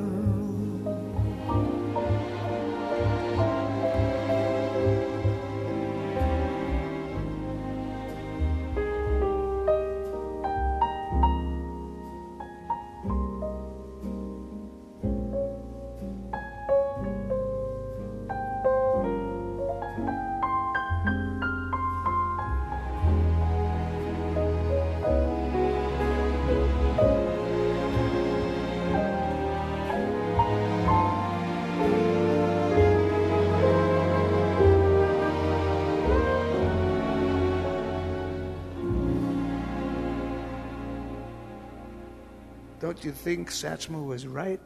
Don't 42.88 43.04
you 43.04 43.12
think 43.12 43.50
Satchmo 43.50 44.02
was 44.06 44.26
right? 44.26 44.58